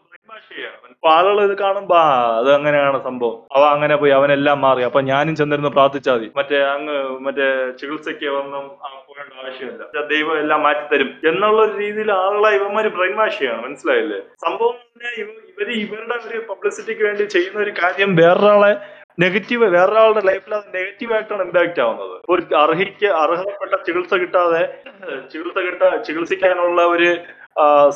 അപ്പൊ 0.95 1.11
ആളുകൾ 1.11 1.39
ഇത് 1.45 1.59
കാണുമ്പോ 1.59 1.97
അത് 2.39 2.55
അങ്ങനെയാണ് 2.55 3.03
സംഭവം. 3.03 3.37
അവ 3.57 3.63
അങ്ങനെ 3.75 3.97
പോയി 3.97 4.13
അവനെല്ലാം 4.19 4.61
മാറി. 4.61 4.83
അപ്പൊ 4.89 5.01
ഞാനും 5.01 5.37
ചെന്നിരുന്ന് 5.37 5.71
പ്രാർത്ഥിച്ചാൽ 5.71 6.15
മതി. 6.15 6.29
മറ്റേ 6.37 6.59
അങ്ങ് 6.75 6.97
മറ്റേ 7.27 7.47
ചികിത്സയ്ക്ക് 7.81 8.29
ഒന്നും 8.41 8.65
പോകേണ്ട 9.09 9.33
ആവശ്യമില്ല. 9.43 10.03
ദൈവം 10.13 10.39
എല്ലാം 10.39 10.63
മാറ്റിത്തരും. 10.63 11.11
എന്നുള്ള 11.31 11.61
ഒരു 11.63 11.75
രീതിയിൽ 11.79 12.13
ആളുകളെ 12.13 12.51
ഇവന്മാര് 12.57 12.91
ബ്രെയിൻ 12.99 13.17
വാഷ് 13.17 13.39
ചെയ്യാണ് 13.39 13.63
മനസ്സിലായില്ലേ 13.65 14.21
സംഭവം 14.47 14.77
ഇവർ 15.23 15.71
ഇവരുടെ 15.83 16.19
ഒരു 16.31 16.41
പബ്ലിസിറ്റിക്ക് 16.51 17.03
വേണ്ടി 17.03 17.25
ചെയ്യുന്ന 17.37 17.61
ഒരു 17.61 17.75
കാര്യം 17.83 18.17
വേറൊരാളെ 18.17 18.73
നെഗറ്റീവ് 19.21 19.65
വേറൊരാളുടെ 19.65 20.21
ലൈഫിൽ 20.25 20.55
അത് 20.55 20.69
നെഗറ്റീവ് 20.75 21.13
ആയിട്ടാണ് 21.13 21.43
ഇമ്പാക്ട് 21.43 21.81
ആവുന്നത്. 21.81 22.15
ഒരു 22.29 22.43
അർഹിക്ക് 22.55 23.07
അർഹതപ്പെട്ട 23.07 23.75
ചികിത്സ 23.87 24.15
കിട്ടാതെ 24.15 24.63
ചികിത്സ 25.33 25.59
കിട്ടാ 25.59 25.89
ചികിത്സിക്കാനുള്ള 25.97 26.83
ഒരു 26.83 27.09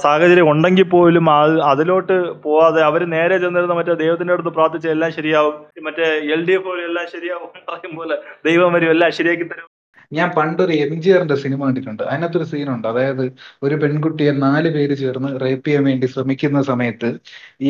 സാഹചര്യം 0.04 0.48
ഉണ്ടെങ്കിൽ 0.50 0.86
പോലും 0.94 1.30
അത് 1.30 1.54
അതിലോട്ട് 1.72 2.16
പോവാതെ 2.44 2.80
അവർ 2.82 3.02
നേരെ 3.14 3.38
ചെന്നിരുന്ന 3.38 3.74
മറ്റേ 3.74 3.94
ദൈവത്തിന്റെ 4.02 4.34
അടുത്ത് 4.34 4.52
പ്രാർത്ഥിച്ച 4.58 4.86
എല്ലാം 4.88 5.12
ശരിയാവും. 5.18 5.54
മറ്റേ 5.88 6.08
എൽ 6.34 6.42
ഡി 6.48 6.54
എഫ് 6.58 6.76
എല്ലാം 6.88 7.06
ശരിയാവും 7.14 7.50
പറയും 7.70 7.96
പോലെ 7.96 8.16
ദൈവം 8.48 8.72
വരും 8.76 8.90
എല്ലാം 8.96 9.12
ശരിയാക്കി 9.20 9.46
തരും. 9.52 9.68
ഞാൻ 10.12 10.28
പണ്ടൊരു 10.36 10.72
എം 10.84 10.94
ജി 11.00 11.10
ആറിന്റെ 11.10 11.36
സിനിമ 11.36 11.60
കണ്ടിട്ടുണ്ട്. 11.66 12.02
അതിനകത്തൊരു 12.10 12.46
സീനുണ്ട്. 12.52 12.86
അതായത് 12.88 13.24
ഒരു 13.62 13.76
പെൺകുട്ടിയെ 13.82 14.32
നാല് 14.44 14.68
പേര് 14.76 14.94
ചേർന്ന് 15.02 15.30
റേപ്പ് 15.44 15.66
ചെയ്യാൻ 15.66 15.84
വേണ്ടി 15.88 16.06
ശ്രമിക്കുന്ന 16.14 16.60
സമയത്ത് 16.70 17.08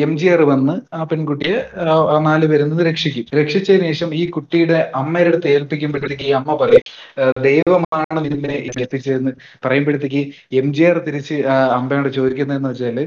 എം 0.05 0.11
ജി 0.17 0.27
ആർ 0.27 0.41
വന്ന് 0.51 0.75
ആ 0.93 1.01
പെൺകുട്ടിയെ 1.11 1.57
ആ 2.11 2.17
നാല് 2.27 2.45
പേരിൽ 2.51 2.67
നിന്ന് 2.69 2.85
രക്ഷിക്കും. 2.89 3.25
രക്ഷിച്ചതിന് 3.39 3.87
ശേഷം 3.91 4.09
ഈ 4.13 4.23
കുട്ടിയുടെ 4.35 4.79
അമ്മയുടെ 4.95 5.31
അടുത്ത് 5.31 5.49
ഏൽപ്പിക്കുമ്പോഴത്തേക്ക് 5.55 6.25
ഈ 6.29 6.33
അമ്മ 6.39 6.51
പറയും 6.61 6.85
ദൈവമാണ് 7.47 7.95
ഇതിനെ 8.27 8.55
എത്തിച്ചതെന്ന് 8.83 9.31
പറയുമ്പോഴത്തേക്ക് 9.65 10.21
എം 10.59 10.67
ജി 10.73 10.83
ആർ 10.83 10.97
തിരിച്ച് 11.07 11.35
അമ്മയോട് 11.77 12.09
ചോദിക്കുന്നതെന്ന് 12.17 12.69
വെച്ചാൽ 12.71 12.97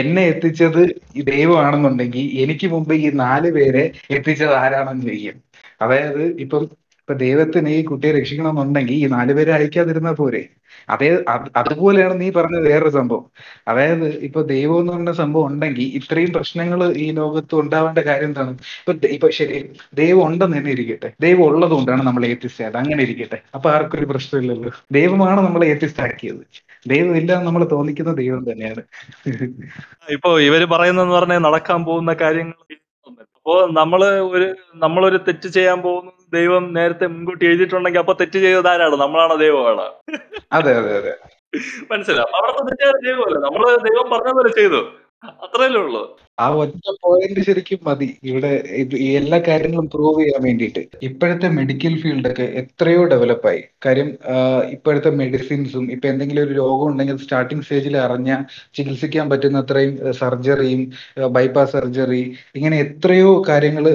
എന്നെ 0.00 0.22
എത്തിച്ചത് 0.32 0.82
ദൈവമാണെന്നുണ്ടെങ്കിൽ 1.30 2.26
എനിക്ക് 2.42 2.66
മുമ്പ് 2.74 2.94
ഈ 2.98 3.08
നാല് 3.22 3.50
പേരെ 3.52 3.84
എത്തിച്ചത് 4.16 4.54
ആരാണെന്ന് 4.62 5.04
ചോദിക്കും. 5.06 5.36
അതായത് 5.80 6.22
ഇപ്പം 6.44 6.64
ഇപ്പൊ 7.02 7.14
ദൈവത്തിന് 7.14 7.68
ഈ 7.68 7.84
കുട്ടിയെ 7.84 8.12
രക്ഷിക്കണമെന്നുണ്ടെങ്കിൽ 8.12 8.92
ഈ 8.94 9.06
നാലുപേരെ 9.06 9.52
അയക്കാതിരുന്നാ 9.52 10.12
പോരെ. 10.12 10.42
അതേ 10.88 11.08
അതുപോലെയാണ് 11.56 12.20
നീ 12.20 12.30
പറഞ്ഞ 12.30 12.56
വേറൊരു 12.66 12.90
സംഭവം. 12.90 13.24
അതായത് 13.68 14.06
ഇപ്പൊ 14.28 14.42
ദൈവം 14.42 14.80
എന്ന് 14.80 14.92
പറഞ്ഞ 14.92 15.12
സംഭവം 15.12 15.46
ഉണ്ടെങ്കിൽ 15.46 15.82
ഇത്രയും 15.98 16.32
പ്രശ്നങ്ങൾ 16.32 16.80
ഈ 16.96 17.10
ലോകത്ത് 17.10 17.54
ഉണ്ടാവേണ്ട 17.54 17.98
കാര്യം 17.98 18.24
എന്താണ്? 18.24 18.52
ഇപ്പൊ 18.82 18.92
ഇപ്പൊ 19.08 19.28
ശരി 19.30 19.58
ദൈവം 19.94 20.26
ഉണ്ടെന്ന് 20.26 20.56
തന്നെ 20.56 20.70
ഇരിക്കട്ടെ. 20.70 21.10
ദൈവം 21.20 21.44
ഉള്ളത് 21.44 21.70
കൊണ്ടാണ് 21.70 22.02
നമ്മൾ 22.02 22.26
ഏത്തിസ്റ്റ് 22.26 22.76
അങ്ങനെ 22.82 23.02
ഇരിക്കട്ടെ. 23.02 23.40
അപ്പൊ 23.54 23.70
ആർക്കും 23.70 23.98
ഒരു 23.98 24.06
പ്രശ്നമില്ലല്ലോ. 24.06 24.72
ദൈവമാണ് 24.92 25.40
നമ്മൾ 25.40 25.64
ഏത്തിസ്റ്റ് 25.64 26.02
ദൈവം 26.88 27.16
ഇല്ല 27.16 27.32
നമ്മൾ 27.42 27.62
തോന്നിക്കുന്ന 27.64 28.12
ദൈവം 28.12 28.42
തന്നെയാണ്. 28.50 28.82
ഇപ്പൊ 30.10 30.30
ഇവർ 30.40 30.64
പറയുന്നെന്ന് 30.64 31.14
പറഞ്ഞാൽ 31.14 31.38
നടക്കാൻ 31.38 31.84
പോകുന്ന 31.84 32.12
കാര്യങ്ങൾ. 32.14 32.58
അപ്പോ 33.36 33.54
നമ്മൾ 33.72 34.00
ഒരു 34.34 34.54
നമ്മളൊരു 34.74 35.16
തെറ്റ് 35.28 35.48
ചെയ്യാൻ 35.48 35.82
പോകുന്നത് 35.82 36.21
ദൈവം 36.32 36.64
നേരത്തെ 36.72 37.06
മുൻകൂട്ടി 37.06 37.44
എഴുതിയിട്ടുണ്ടെങ്കിൽ 37.46 38.00
അപ്പൊ 38.00 38.14
തെറ്റ് 38.14 38.38
ചെയ്തത് 38.44 38.68
ആരാണ്? 38.68 38.96
നമ്മളാണ് 39.04 39.34
ദൈവമാണ് 39.40 39.86
അതെ 40.52 40.72
അതെ 40.80 40.92
അതെ. 41.00 41.12
മനസ്സിലാവും 41.90 42.28
അപ്പൊ 42.28 42.38
അവിടുത്തെ 42.40 42.62
തെറ്റുകാർ 42.70 42.96
ചെയ്യുമല്ലോ 43.04 43.40
നമ്മൾ 43.46 43.62
ദൈവം 43.88 44.06
പറഞ്ഞ 44.12 44.30
പോലെ 44.38 44.50
ചെയ്തു. 44.60 44.80
അത്രയല്ലേ 45.22 45.80
ഉള്ളൂ. 45.80 46.02
ആ 46.40 46.48
ഒറ്റ 46.60 46.86
പോയിന്റ് 47.02 47.40
ശരിക്കും 47.40 47.80
മതി. 47.86 48.06
ഇവിടെ 48.22 48.50
എല്ലാ 49.18 49.38
കാര്യങ്ങളും 49.48 49.86
പ്രൂവ് 49.90 50.20
ചെയ്യാൻ 50.20 50.42
വേണ്ടിയിട്ട്. 50.42 50.82
ഇപ്പോഴത്തെ 51.02 51.48
മെഡിക്കൽ 51.48 52.02
ഫീൽഡൊക്കെ 52.02 52.42
എത്രയോ 52.42 53.04
ഡെവലപ്പായി 53.04 53.62
കാര്യം 53.86 54.08
ഇപ്പോഴത്തെ 54.70 55.10
മെഡിസിൻസും 55.10 55.92
ഇപ്പൊ 55.92 56.08
എന്തെങ്കിലും 56.08 56.42
ഒരു 56.42 56.52
രോഗം 56.52 56.86
ഉണ്ടെങ്കിൽ 56.86 57.16
സ്റ്റാർട്ടിംഗ് 57.16 57.64
സ്റ്റേജിൽ 57.64 57.96
അറിഞ്ഞ 57.96 58.30
ചികിത്സിക്കാൻ 58.74 59.30
പറ്റുന്ന 59.30 59.58
അത്രയും 59.58 60.12
സർജറിയും 60.12 60.82
ബൈപ്പാസ് 61.32 61.72
സർജറി 61.72 62.22
ഇങ്ങനെ 62.56 62.78
എത്രയോ 62.78 63.42
കാര്യങ്ങൾ 63.48 63.86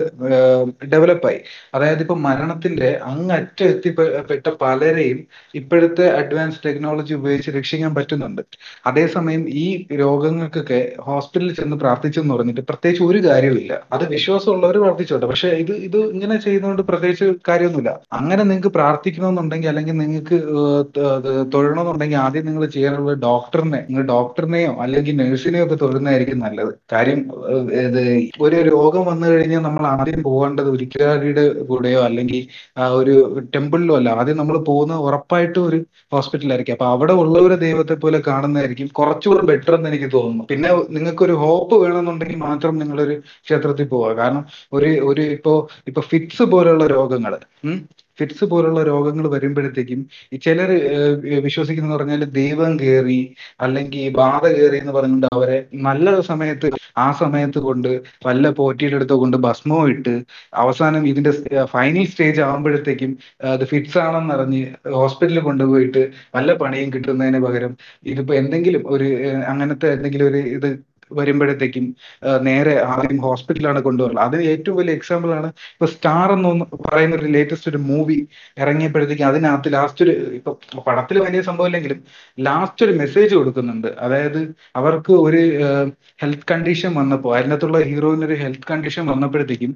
ഡെവലപ്പായി 0.93 1.39
അതായത് 1.73 2.01
ഇപ്പൊ 2.01 2.15
മരണത്തിന്റെ 2.27 2.99
അങ്ങറ്റം 3.03 3.67
എത്തിപ്പെട്ട 3.67 4.47
പലരെയും 4.61 5.19
ഇപ്പോഴത്തെ 5.55 6.07
അഡ്വാൻസ് 6.11 6.63
ടെക്നോളജി 6.65 7.13
ഉപയോഗിച്ച് 7.13 7.51
രക്ഷിക്കാൻ 7.51 7.95
പറ്റുന്നുണ്ട്. 7.95 8.41
അതേസമയം 8.85 9.49
ഈ 9.49 9.87
രോഗങ്ങൾക്കൊക്കെ 9.91 10.81
ഹോസ്പിറ്റലിൽ 11.17 11.53
ചെന്ന് 11.59 11.77
പ്രാർത്ഥിച്ചെന്ന് 11.83 12.33
പറഞ്ഞിട്ട് 12.35 12.63
പ്രത്യേകിച്ച് 12.71 13.03
ഒരു 13.09 13.21
കാര്യമില്ല 13.27 13.73
അത് 13.95 14.03
വിശ്വാസം 14.15 14.51
ഉള്ളവർ 14.55 14.75
പ്രാർത്ഥിച്ചോട്ടെ. 14.83 15.27
പക്ഷെ 15.31 15.49
ഇത് 15.63 15.71
ഇത് 15.87 15.97
ഇങ്ങനെ 16.13 16.35
ചെയ്യുന്നതുകൊണ്ട് 16.45 16.83
പ്രത്യേകിച്ച് 16.89 17.27
കാര്യമൊന്നുമില്ല. 17.49 17.91
അങ്ങനെ 18.19 18.43
നിങ്ങൾക്ക് 18.49 18.71
പ്രാർത്ഥിക്കണമെന്നുണ്ടെങ്കിൽ 18.77 19.69
അല്ലെങ്കിൽ 19.71 19.95
നിങ്ങൾക്ക് 20.03 20.37
തൊഴണമെന്നുണ്ടെങ്കിൽ 21.53 22.19
ആദ്യം 22.25 22.45
നിങ്ങൾ 22.49 22.63
ചെയ്യാനുള്ളത് 22.75 23.17
ഡോക്ടറിനെ 23.27 23.79
നിങ്ങൾ 23.89 24.03
ഡോക്ടറിനെയോ 24.13 24.71
അല്ലെങ്കിൽ 24.85 25.15
നഴ്സിനെയോ 25.21 25.65
ഒക്കെ 25.65 25.77
തൊഴുന്നതായിരിക്കും 25.83 26.39
നല്ലത്. 26.45 26.71
കാര്യം 26.93 27.19
ഇത് 27.85 28.01
ഒരു 28.45 28.57
രോഗം 28.71 29.03
വന്നു 29.11 29.27
കഴിഞ്ഞാൽ 29.33 29.61
നമ്മൾ 29.67 29.83
ആദ്യം 29.93 30.21
പോകേണ്ടത് 30.27 30.69
ഒരിക്കലാടിയുടെ 30.75 31.45
കൂടെയോ 31.71 32.01
അല്ലെങ്കിൽ 32.07 32.41
ഒരു 32.99 33.15
ടെമ്പിളിലോ 33.55 33.95
അല്ല. 33.99 34.09
ആദ്യം 34.21 34.39
നമ്മൾ 34.41 34.57
പോകുന്ന 34.69 34.99
ഉറപ്പായിട്ടും 35.07 35.63
ഒരു 35.69 35.79
ഹോസ്പിറ്റലായിരിക്കും. 36.15 36.75
അപ്പൊ 36.77 36.87
അവിടെ 36.95 37.13
ഉള്ളവരെ 37.21 37.57
ദൈവത്തെ 37.65 37.95
പോലെ 38.03 38.19
കാണുന്നതായിരിക്കും. 38.27 38.89
കുറച്ചുകൂടെ 38.99 39.43
ബെറ്റർ 39.51 39.73
എന്ന് 39.77 39.89
എനിക്ക് 39.91 40.09
തോന്നുന്നു. 40.17 40.43
പിന്നെ 40.51 40.69
നിങ്ങൾക്ക് 40.95 41.06
ഒരു 41.21 41.35
ഹോപ്പ് 41.37 41.75
വേണമെന്നുണ്ടെങ്കിൽ 41.83 42.39
മാത്രം 42.45 42.73
നിങ്ങളൊരു 42.79 43.15
ക്ഷേത്രത്തിൽ 43.45 43.87
പോവുക. 43.87 44.11
കാരണം 44.17 44.43
ഒരു 44.73 44.89
ഒരു 45.09 45.23
ഇപ്പോ 45.37 45.53
ഇപ്പൊ 45.87 46.03
ഫിറ്റ്സ് 46.11 46.45
പോലുള്ള 46.53 46.85
രോഗങ്ങൾ 46.95 47.35
ഫിറ്റ്സ് 48.19 48.45
പോലുള്ള 48.51 48.79
രോഗങ്ങൾ 48.83 49.25
വരുമ്പോഴത്തേക്കും 49.29 49.99
ഈ 50.33 50.37
ചിലർ 50.37 50.69
വിശ്വസിക്കുന്ന 51.45 51.89
പറഞ്ഞാൽ 51.95 52.21
ദൈവം 52.37 52.71
കയറി 52.79 53.19
അല്ലെങ്കിൽ 53.61 54.05
ബാധ 54.15 54.43
കയറി 54.49 54.77
എന്ന് 54.77 54.93
പറഞ്ഞുകൊണ്ട് 54.93 55.27
അവരെ 55.31 55.57
നല്ല 55.87 56.15
സമയത്ത് 56.29 56.69
ആ 56.97 57.07
സമയത്ത് 57.19 57.59
കൊണ്ട് 57.59 57.89
വല്ല 58.25 58.49
പോറ്റിയുടെ 58.59 58.97
അടുത്ത് 58.97 59.15
കൊണ്ട് 59.15 59.37
ഭസ്മോ 59.45 59.79
ഇട്ട് 59.93 60.15
അവസാനം 60.61 61.03
ഇതിന്റെ 61.07 61.33
ഫൈനൽ 61.73 62.05
സ്റ്റേജ് 62.11 62.41
ആകുമ്പോഴത്തേക്കും 62.41 63.11
അത് 63.49 63.65
ഫിറ്റ്സ് 63.71 63.99
ആണെന്ന് 64.05 64.33
അറിഞ്ഞ് 64.33 64.61
ഹോസ്പിറ്റലിൽ 64.95 65.41
കൊണ്ടുപോയിട്ട് 65.47 66.03
വല്ല 66.35 66.51
പണിയും 66.61 66.91
കിട്ടുന്നതിന് 66.93 67.41
പകരം 67.45 67.73
ഇതിപ്പോ 68.05 68.35
എന്തെങ്കിലും 68.41 68.83
ഒരു 68.95 69.07
അങ്ങനത്തെ 69.51 69.89
എന്തെങ്കിലും 69.93 70.27
ഒരു 70.27 70.41
ഇത് 70.57 70.69
വരുമ്പോഴത്തേക്കും 71.11 71.85
നേരെ 72.47 72.73
ആദ്യം 72.91 73.19
ഹോസ്പിറ്റലാണ് 73.25 73.79
കൊണ്ടുപോകുന്നത് 73.81 74.23
അതിന് 74.25 74.43
ഏറ്റവും 74.51 74.77
വലിയ 74.77 74.95
എക്സാമ്പിൾ 74.99 75.31
ആണ് 75.37 75.49
ഇപ്പൊ 75.73 75.87
സ്റ്റാർ 75.93 76.29
എന്ന് 76.35 76.49
പറയുന്ന 76.85 77.15
ഒരു 77.15 77.29
ലേറ്റസ്റ്റ് 77.35 77.69
ഒരു 77.69 77.81
മൂവി 77.89 78.17
ഇറങ്ങിയപ്പോഴത്തേക്കും 78.57 79.27
അതിനകത്ത് 79.27 79.71
ലാസ്റ്റ് 79.73 80.03
ഒരു 80.05 80.15
ഇപ്പൊ 80.37 80.51
പടത്തിൽ 80.87 81.17
വലിയ 81.25 81.41
സംഭവമില്ലെങ്കിലും 81.49 81.99
ലാസ്റ്റ് 82.37 82.83
ഒരു 82.85 82.93
മെസ്സേജ് 83.01 83.33
കൊടുക്കുന്നുണ്ട്. 83.37 83.89
അതായത് 84.05 84.39
അവർക്ക് 84.75 85.13
ഒരു 85.27 85.41
ഹെൽത്ത് 86.21 86.45
കണ്ടീഷൻ 86.51 86.91
വന്നപ്പോൾ 86.99 87.31
അതിനകത്തുള്ള 87.37 87.79
ഹീറോയിന് 87.89 88.25
ഒരു 88.29 88.35
ഹെൽത്ത് 88.43 88.67
കണ്ടീഷൻ 88.71 89.03
വന്നപ്പോഴത്തേക്കും 89.11 89.71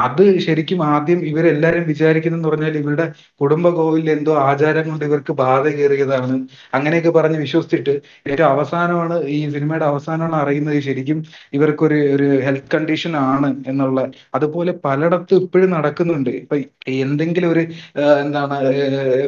അത് 0.00 0.24
ശരിക്കും 0.46 0.80
ആദ്യം 0.92 1.20
ഇവരെല്ലാരും 1.30 1.84
വിചാരിക്കുന്നെന്ന് 1.92 2.48
പറഞ്ഞാൽ 2.48 2.76
ഇവരുടെ 2.82 3.06
കുടുംബ 3.40 3.66
കോവിലിൽ 3.78 4.10
എന്തോ 4.16 4.34
ആചാരം 4.46 4.86
കൊണ്ട് 4.90 5.04
ഇവർക്ക് 5.08 5.32
ബാധ 5.42 5.64
കയറിയതാണ് 5.76 6.36
അങ്ങനെയൊക്കെ 6.72 7.10
പറഞ്ഞ് 7.10 7.38
വിശ്വസിച്ചിട്ട് 7.44 7.94
ഏറ്റവും 8.26 8.48
അവസാനമാണ് 8.54 9.16
ഈ 9.34 9.38
സിനിമയുടെ 9.54 9.86
അവസാനമാണ് 9.92 10.36
അറിയുന്നത് 10.42 10.71
ശരിക്കും 10.80 11.18
ഇവർക്കൊരു 11.52 11.98
ഒരു 12.14 12.26
ഹെൽത്ത് 12.44 12.70
കണ്ടീഷൻ 12.70 13.12
ആണ് 13.24 13.50
എന്നുള്ള 13.66 13.98
അതുപോലെ 14.34 14.72
പലയിടത്തും 14.84 15.40
ഇപ്പോഴും 15.42 15.70
നടക്കുന്നുണ്ട്. 15.70 16.30
ഇപ്പൊ 16.42 16.56
എന്തെങ്കിലും 16.98 17.50
ഒരു 17.50 17.62
എന്താണ് 18.22 18.56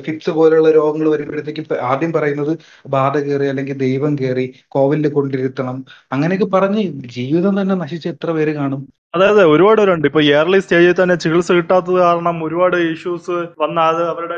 ഫിറ്റ്സ് 0.07 0.31
പോലുള്ള 0.31 0.69
രോഗങ്ങൾ 0.71 1.09
വരുമ്പോഴത്തേക്കും 1.09 1.53
ആദ്യം 1.91 2.13
പറയുന്നത് 2.13 2.53
ബാധ 2.91 3.15
കയറി 3.19 3.47
അല്ലെങ്കിൽ 3.47 3.77
ദൈവം 3.85 4.15
കയറി 4.17 4.47
കോവിലിൽ 4.69 5.09
കൊണ്ടിരുത്തണം. 5.13 5.79
അങ്ങനെയൊക്കെ 6.13 6.49
പറഞ്ഞ് 6.57 6.83
ജീവിതം 7.17 7.55
തന്നെ 7.61 7.75
നശിച്ച 7.83 8.07
എത്ര 8.15 8.31
പേര് 8.33 8.55
കാണും. 8.55 8.83
അതെ 9.15 9.27
അതെ 9.33 9.43
ഒരുപാട് 9.53 9.79
പേരുണ്ട്. 9.81 10.07
ഇപ്പൊ 10.09 10.21
ഇയർലി 10.27 10.59
സ്റ്റേജിൽ 10.63 10.95
തന്നെ 11.01 11.15
ചികിത്സ 11.23 11.53
കിട്ടാത്തത് 11.59 11.99
കാരണം 12.05 12.37
ഒരുപാട് 12.47 12.77
ഇഷ്യൂസ് 12.93 13.37
വന്നാൽ 13.63 13.97
അവരുടെ 14.13 14.37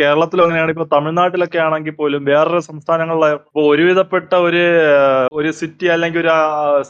കേരളത്തിൽ 0.00 0.42
അങ്ങനെയാണ്. 0.44 0.70
ഇപ്പൊ 0.74 0.86
തമിഴ്നാട്ടിലൊക്കെ 0.94 1.60
ആണെങ്കിൽ 1.66 1.94
പോലും 2.00 2.22
വേറൊരു 2.30 2.60
സംസ്ഥാനങ്ങളിലെ 2.68 3.30
ഇപ്പൊ 3.38 3.62
ഒരുവിധപ്പെട്ട 3.72 4.32
ഒരു 4.48 4.62
ഒരു 5.40 5.52
സിറ്റി 5.60 5.88
അല്ലെങ്കിൽ 5.94 6.20
ഒരു 6.24 6.34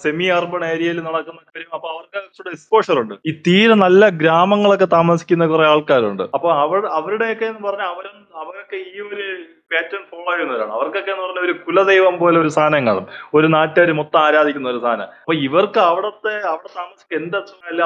സെമി 0.03 0.29
അർബൺ 0.39 0.65
ഏരിയയിൽ 0.73 1.01
നടക്കുന്ന 1.09 1.41
കാര്യം 1.47 1.73
അപ്പൊ 1.79 1.89
അവർക്ക് 1.95 2.51
എക്സ്പോഷർ 2.57 2.99
ഉണ്ട്. 3.05 3.15
ഈ 3.31 3.35
തീരെ 3.47 3.77
നല്ല 3.87 4.05
ഗ്രാമങ്ങളൊക്കെ 4.23 4.89
താമസിക്കുന്ന 4.99 5.47
കുറെ 5.47 5.67
ആൾക്കാരുണ്ട്. 5.73 6.25
അപ്പൊ 6.37 6.51
അവർ 6.65 6.81
അവരുടെയൊക്കെ 7.01 7.47
എന്ന് 7.53 7.65
പറഞ്ഞാൽ 7.69 7.91
അവരും 7.95 8.17
അവരൊക്കെ 8.43 8.79
ഈ 8.93 9.01
ഒരു 9.11 9.27
പാറ്റേൺ 9.71 10.03
ഫോളോ 10.11 10.31
ചെയ്യുന്നവരാണ് 10.33 10.73
അവർക്കൊക്കെ 10.77 11.11
എന്ന് 11.13 11.25
പറഞ്ഞാൽ 11.25 11.45
ഒരു 11.49 11.55
കുലദൈവം 11.67 12.15
പോലെ 12.23 12.37
ഒരു 12.43 12.51
സാധനം 12.57 12.87
കാണും 12.89 13.07
ഒരു 13.39 13.47
നാട്ടുകാർ 13.57 13.91
മൊത്തം 14.01 14.21
ആരാധിക്കുന്ന 14.27 14.73
ഒരു 14.75 14.81
സാധനം. 14.87 15.09
അപ്പൊ 15.25 15.35
ഇവർക്ക് 15.47 15.81
അവിടത്തെ 15.91 16.35
അവിടെ 16.53 16.71
താമസിക്കുക 16.79 17.19
എന്ത് 17.21 17.37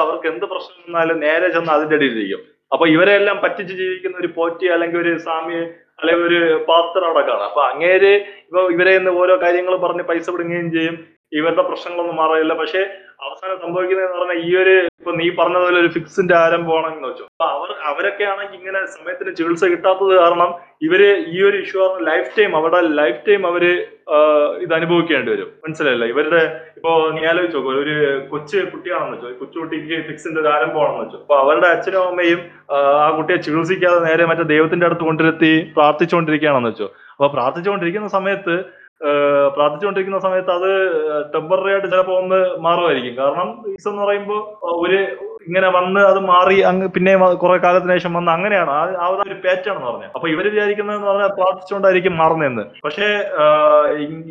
അവർക്ക് 0.05 0.27
എന്ത് 0.33 0.45
പ്രശ്നം 0.53 0.79
വന്നാലും 0.87 1.19
നേരെ 1.25 1.49
ചെന്ന് 1.55 1.73
അതിന്റെ 1.75 1.97
അടിയിലിരിക്കും. 1.99 2.41
അപ്പൊ 2.71 2.85
ഇവരെ 2.95 3.13
എല്ലാം 3.19 3.37
പറ്റിച്ച് 3.43 3.73
ജീവിക്കുന്ന 3.81 4.17
ഒരു 4.23 4.29
പോറ്റി 4.39 4.65
അല്ലെങ്കിൽ 4.73 4.99
ഒരു 5.03 5.13
സ്വാമി 5.25 5.55
അല്ലെങ്കിൽ 5.99 6.25
ഒരു 6.29 6.41
പാസ്റ്റർ 6.67 7.03
അവിടെ 7.07 7.23
കാണാം 7.29 7.47
അപ്പൊ 7.49 7.61
അങ്ങേര് 7.71 8.11
ഇപ്പൊ 8.43 8.61
ഇവരെ 8.75 8.93
ഓരോ 9.21 9.35
കാര്യങ്ങൾ 9.45 9.73
പറഞ്ഞ് 9.85 10.03
പൈസ 10.11 10.25
പിടുങ്ങുകയും 10.29 10.69
ചെയ്യും. 10.75 10.97
ഇവരുടെ 11.39 11.63
പ്രശ്നങ്ങളൊന്നും 11.69 12.17
മാറില്ല 12.21 12.53
പക്ഷെ 12.61 12.81
അവസാനം 13.25 13.57
സംഭവിക്കുന്നതെന്ന് 13.63 14.17
പറഞ്ഞാൽ 14.19 14.39
ഈ 14.47 14.51
ഒരു 14.61 14.73
ഇപ്പൊ 14.99 15.11
നീ 15.19 15.25
പറഞ്ഞതുപോലെ 15.39 15.77
ഒരു 15.83 15.89
ഫിക്സിന്റെ 15.95 16.35
ആരംഭമാണെന്ന് 16.43 17.07
വെച്ചു. 17.09 17.25
അപ്പൊ 17.33 17.45
അവർ 17.55 17.69
അവരൊക്കെ 17.89 18.25
ആണെങ്കിൽ 18.31 18.57
ഇങ്ങനെ 18.59 18.79
സമയത്തിന് 18.95 19.31
ചികിത്സ 19.37 19.65
കിട്ടാത്തത് 19.73 20.13
കാരണം 20.21 20.49
ഇവർ 20.87 21.01
ഈ 21.35 21.37
ഒരു 21.47 21.57
ഇഷ്യൂ 21.63 21.85
ലൈഫ് 22.09 22.29
ടൈം 22.37 22.51
അവരുടെ 22.59 22.81
ലൈഫ് 23.01 23.21
ടൈം 23.27 23.41
അവർ 23.51 23.63
ഇത് 24.63 24.73
അനുഭവിക്കേണ്ടി 24.79 25.29
വരും. 25.33 25.49
മനസ്സിലായില്ല? 25.63 26.05
ഇവരുടെ 26.13 26.41
ഇപ്പോ 26.77 26.91
നീ 27.15 27.21
ആലോചിച്ച് 27.31 27.57
നോക്കൂ 27.57 27.73
ഒരു 27.83 27.95
കൊച്ചു 28.31 28.57
കുട്ടിയാണെന്ന് 28.73 29.15
വെച്ചോ 29.17 29.31
കൊച്ചു 29.41 29.57
കുട്ടിക്ക് 29.63 29.99
ഫിക്സിന്റെ 30.09 30.39
ഒരു 30.43 30.49
ആരംഭമാണെന്ന് 30.55 31.03
വെച്ചോ. 31.05 31.19
അപ്പൊ 31.23 31.37
അവരുടെ 31.43 31.69
അച്ഛനും 31.75 32.07
അമ്മയും 32.11 32.41
ആ 33.03 33.07
കുട്ടിയെ 33.19 33.37
ചികിത്സിക്കാതെ 33.47 34.01
നേരെ 34.09 34.25
മറ്റേ 34.31 34.47
ദൈവത്തിന്റെ 34.55 34.87
അടുത്ത് 34.89 35.05
കൊണ്ടിരുത്തി 35.09 35.53
പ്രാർത്ഥിച്ചുകൊണ്ടിരിക്കുകയാണെന്ന് 35.77 36.71
വെച്ചോ. 36.73 36.89
അപ്പൊ 37.15 37.29
പ്രാർത്ഥിച്ചുകൊണ്ടിരിക്കുന്ന 37.37 38.09
സമയത്ത് 38.17 38.55
പ്രാർത്ഥിച്ചുകൊണ്ടിരിക്കുന്ന 39.55 40.19
സമയത്ത് 40.25 40.51
അത് 40.57 40.69
ടെമ്പററി 41.33 41.71
ആയിട്ട് 41.73 41.87
ചിലപ്പോ 41.91 42.13
ഒന്ന് 42.21 42.39
മാറുമായിരിക്കും. 42.65 43.13
കാരണം 43.21 43.49
ഈസ് 43.73 43.87
എന്ന് 43.91 44.01
പറയുമ്പോൾ 44.03 44.41
ഒരു 44.83 44.99
ഇങ്ങനെ 45.47 45.67
വന്ന് 45.75 46.01
അത് 46.07 46.19
മാറി 46.31 46.57
അങ്ങ് 46.69 46.87
പിന്നെ 46.95 47.11
കുറെ 47.43 47.55
കാലത്തിന് 47.65 47.95
ശേഷം 47.97 48.13
വന്ന് 48.17 48.31
അങ്ങനെയാണ്. 48.33 48.71
ആ 49.03 49.05
ഒരു 49.13 49.35
പാറ്റേൺ 49.45 49.71
എന്ന് 49.73 49.85
പറഞ്ഞത് 49.89 50.11
അപ്പൊ 50.15 50.27
ഇവർ 50.33 50.45
വിചാരിക്കുന്നതെന്ന് 50.53 51.07
പറഞ്ഞാൽ 51.11 51.31
പ്രാർത്ഥിച്ചുകൊണ്ടായിരിക്കും 51.37 52.15
മാറുന്നതെന്ന്. 52.21 52.65
പക്ഷേ 52.85 53.07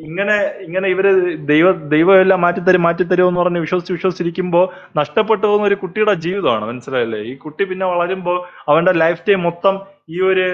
ഇങ്ങനെ 0.06 0.36
ഇങ്ങനെ 0.66 0.88
ഇവർ 0.94 1.08
ദൈവ 1.52 1.72
ദൈവം 1.94 2.14
എല്ലാം 2.24 2.40
മാറ്റിത്തരും 2.46 2.84
മാറ്റിത്തരും 2.88 3.28
എന്ന് 3.30 3.42
പറഞ്ഞ് 3.42 3.64
വിശ്വസിച്ച് 3.66 3.96
വിശ്വസിച്ചിരിക്കുമ്പോൾ 3.96 4.66
നഷ്ടപ്പെട്ടു 5.00 5.44
പോകുന്ന 5.46 5.70
ഒരു 5.70 5.80
കുട്ടിയുടെ 5.84 6.14
ജീവിതമാണ്. 6.26 6.66
മനസ്സിലായില്ലേ? 6.72 7.22
ഈ 7.30 7.34
കുട്ടി 7.46 7.64
പിന്നെ 7.64 7.86
വളരുമ്പോൾ 7.94 8.38
അവന്റെ 8.70 8.92
ലൈഫ് 9.04 9.24
ടൈം 9.28 9.42
മൊത്തം 9.48 9.76
ഈ 10.16 10.20
ഒരു 10.30 10.46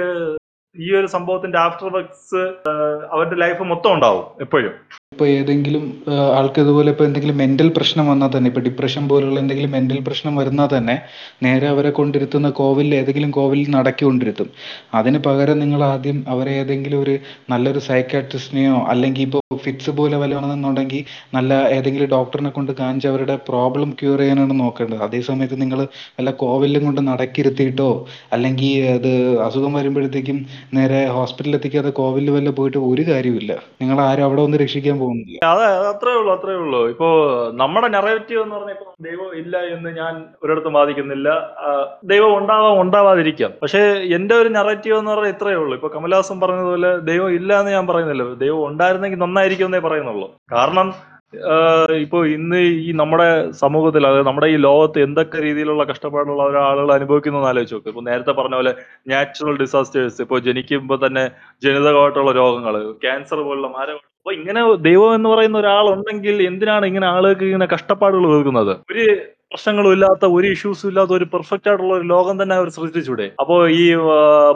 ഈ 0.78 0.94
ഒരു 0.94 1.06
സംഭവത്തിന്റെ 1.06 1.58
ആഫ്റ്റർ 1.58 1.86
എഫക്ട്സ് 1.86 2.42
അവരുടെ 3.12 3.36
ലൈഫ് 3.36 3.62
മൊത്തം 3.62 3.92
ഉണ്ടാവും 3.92 4.24
എപ്പോഴും. 4.40 4.74
ഇപ്പൊ 5.14 5.26
ഏതെങ്കിലും 5.38 5.82
ആൾക്ക് 6.38 6.60
ഇതുപോലെ 6.64 6.90
ഇപ്പൊ 6.94 7.04
എന്തെങ്കിലും 7.08 7.36
മെന്റൽ 7.42 7.68
പ്രശ്നം 7.76 8.04
വന്നാൽ 8.12 8.30
തന്നെ 8.34 8.48
ഇപ്പൊ 8.50 8.62
ഡിപ്രഷൻ 8.66 9.04
പോലുള്ള 9.10 9.36
എന്തെങ്കിലും 9.42 9.70
മെന്റൽ 9.76 9.98
പ്രശ്നം 10.06 10.32
വരുന്നാൽ 10.40 10.68
തന്നെ 10.72 10.96
നേരെ 11.44 11.66
അവരെ 11.72 11.90
കൊണ്ടിരുത്തുന്ന 11.98 12.48
കോവിലിൽ 12.60 12.94
ഏതെങ്കിലും 13.00 13.30
കോവിലിൽ 13.36 13.68
നടക്കി 13.76 14.04
കൊണ്ടിരുത്തും. 14.06 14.48
അതിന് 14.98 15.18
പകരം 15.26 15.58
നിങ്ങൾ 15.62 15.80
ആദ്യം 15.90 16.18
അവരെ 16.34 16.52
ഏതെങ്കിലും 16.62 16.98
ഒരു 17.04 17.14
നല്ലൊരു 17.52 17.82
സൈക്കാട്രിസ്റ്റിനെയോ 17.88 18.76
അല്ലെങ്കിൽ 18.92 19.24
ഇപ്പോൾ 19.28 19.42
ഫിറ്റ്സ് 19.64 19.92
പോലെ 19.98 20.16
വല്ലതാണെന്നുണ്ടെങ്കിൽ 20.22 21.02
നല്ല 21.36 21.52
ഏതെങ്കിലും 21.76 22.10
ഡോക്ടറിനെ 22.14 22.50
കൊണ്ട് 22.56 22.72
കാണിച്ച് 22.80 23.08
അവരുടെ 23.12 23.36
പ്രോബ്ലം 23.48 23.90
ക്യൂർ 24.00 24.18
ചെയ്യാനാണ് 24.22 24.56
നോക്കേണ്ടത്. 24.62 25.00
അതേ 25.06 25.20
സമയത്ത് 25.28 25.58
നിങ്ങൾ 25.62 25.80
വല്ല 26.18 26.30
കോവിലും 26.42 26.84
കൊണ്ട് 26.88 27.00
നടക്കിരുത്തിയിട്ടോ 27.10 27.90
അല്ലെങ്കിൽ 28.34 28.74
അത് 28.96 29.10
അസുഖം 29.46 29.72
വരുമ്പോഴത്തേക്കും 29.78 30.40
നേരെ 30.78 31.00
ഹോസ്പിറ്റലിൽ 31.18 31.58
എത്തിക്കാതെ 31.60 31.92
കോവിലിൽ 32.00 32.32
വല്ല 32.38 32.50
പോയിട്ട് 32.58 32.78
ഒരു 32.90 33.04
കാര്യമില്ല 33.12 33.52
നിങ്ങൾ 33.82 33.96
ആരും 34.08 34.26
അവിടെ 34.28 34.42
ഒന്ന് 34.46 34.58
രക്ഷിക്കാൻ 34.64 34.96
പോകുന്നില്ല 35.04 35.40
അതെ 35.52 35.68
അത്രേ 35.92 36.14
ഉള്ളൂ 36.20 36.32
അത്രേ 36.34 36.54
ഉള്ളൂ. 36.64 36.80
ഇപ്പോ 36.94 37.08
നമ്മുടെ 37.62 37.88
നെറേറ്റീവ് 37.96 38.42
എന്ന് 38.42 38.56
പറഞ്ഞാൽ 38.56 38.76
ഇപ്പൊ 38.76 38.92
ദൈവം 39.08 39.30
ഇല്ല 39.42 39.56
എന്ന് 39.76 39.90
ഞാൻ 40.00 40.14
ഒരിടത്തും 40.42 40.76
വാദിക്കുന്നില്ല. 40.78 41.28
ദൈവം 42.12 42.32
ഉണ്ടാവാം 42.38 42.76
ഉണ്ടാവാതിരിക്കാം. 42.80 43.52
പക്ഷേ 43.62 43.82
എന്റെ 44.18 44.34
ഒരു 44.42 44.50
നെറേറ്റീവ് 44.58 44.98
എന്ന് 44.98 45.12
പറഞ്ഞാൽ 45.12 45.34
ഇത്രേ 45.34 45.54
ഉള്ളൂ. 45.62 45.74
ഇപ്പൊ 45.74 45.90
കമലഹാസൻ 45.96 46.38
പറഞ്ഞതുപോലെ 46.44 46.92
ദൈവം 47.10 47.30
ഇല്ല 47.38 47.60
എന്ന് 47.60 47.72
ഞാൻ 47.78 47.86
പറയുന്നില്ല. 47.86 48.24
ദൈവം 48.44 48.62
ഉണ്ടായിരുന്നെങ്കിൽ 48.68 49.20
നന്നായിരിക്കും 49.24 49.68
എന്നേ 49.70 49.82
പറയുന്നുള്ളൂ. 49.88 50.28
കാരണം 50.56 50.88
ആഹ് 51.54 51.96
ഇപ്പൊ 52.04 52.18
ഇന്ന് 52.34 52.58
ഈ 52.80 52.90
നമ്മുടെ 52.92 53.28
സമൂഹത്തിൽ 53.60 54.06
അതായത് 54.06 54.26
നമ്മുടെ 54.28 54.48
ഈ 54.54 54.58
ലോകത്ത് 54.64 54.98
എന്തൊക്കെ 55.06 55.38
രീതിയിലുള്ള 55.42 55.84
കഷ്ടപ്പാടുള്ള 55.84 56.42
ഒരാളുകൾ 56.44 56.90
അനുഭവിക്കുന്നതെന്ന് 56.92 57.50
ആലോചിച്ച് 57.50 57.76
നോക്ക്. 57.76 57.90
ഇപ്പൊ 57.92 58.02
നേരത്തെ 58.02 58.32
പറഞ്ഞ 58.32 58.54
പോലെ 58.54 58.72
നാച്ചുറൽ 59.12 59.56
ഡിസാസ്റ്റേഴ്സ് 59.62 60.22
ഇപ്പൊ 60.24 60.38
ജനിക്കുമ്പോൾ 60.48 60.98
തന്നെ 61.06 61.24
ജനിതകമായിട്ടുള്ള 61.62 62.32
രോഗങ്ങൾ 62.40 62.76
ക്യാൻസർ 63.04 63.40
പോലുള്ള 63.48 63.70
മാര 63.76 63.88
അപ്പൊ 64.18 64.32
ഇങ്ങനെ 64.36 64.60
ദൈവം 64.84 65.10
എന്ന് 65.16 65.28
പറയുന്ന 65.28 65.56
ഒരാളുണ്ടെങ്കിൽ 65.58 66.36
എന്തിനാണ് 66.46 66.84
ഇങ്ങനെ 66.86 67.06
ആളുകൾക്ക് 67.06 67.46
ഇങ്ങനെ 67.48 67.66
കഷ്ടപ്പാടുകൾ 67.72 68.26
കൊടുക്കുന്നത് 68.28 68.74
ഒരു 68.92 69.04
പ്രശ്നങ്ങളും 69.48 69.92
ഇല്ലാത്ത 69.96 70.26
ഒരു 70.36 70.46
ഇഷ്യൂസും 70.54 70.88
ഇല്ലാത്ത 70.90 71.12
ഒരു 71.16 71.26
പെർഫെക്റ്റ് 71.32 71.68
ആയിട്ടുള്ള 71.70 71.92
ഒരു 71.98 72.06
ലോകം 72.12 72.36
തന്നെ 72.40 72.54
അവർ 72.54 72.68
സൃഷ്ടിച്ചൂടെ. 72.76 73.26
അപ്പോ 73.42 73.56
ഈ 73.76 73.82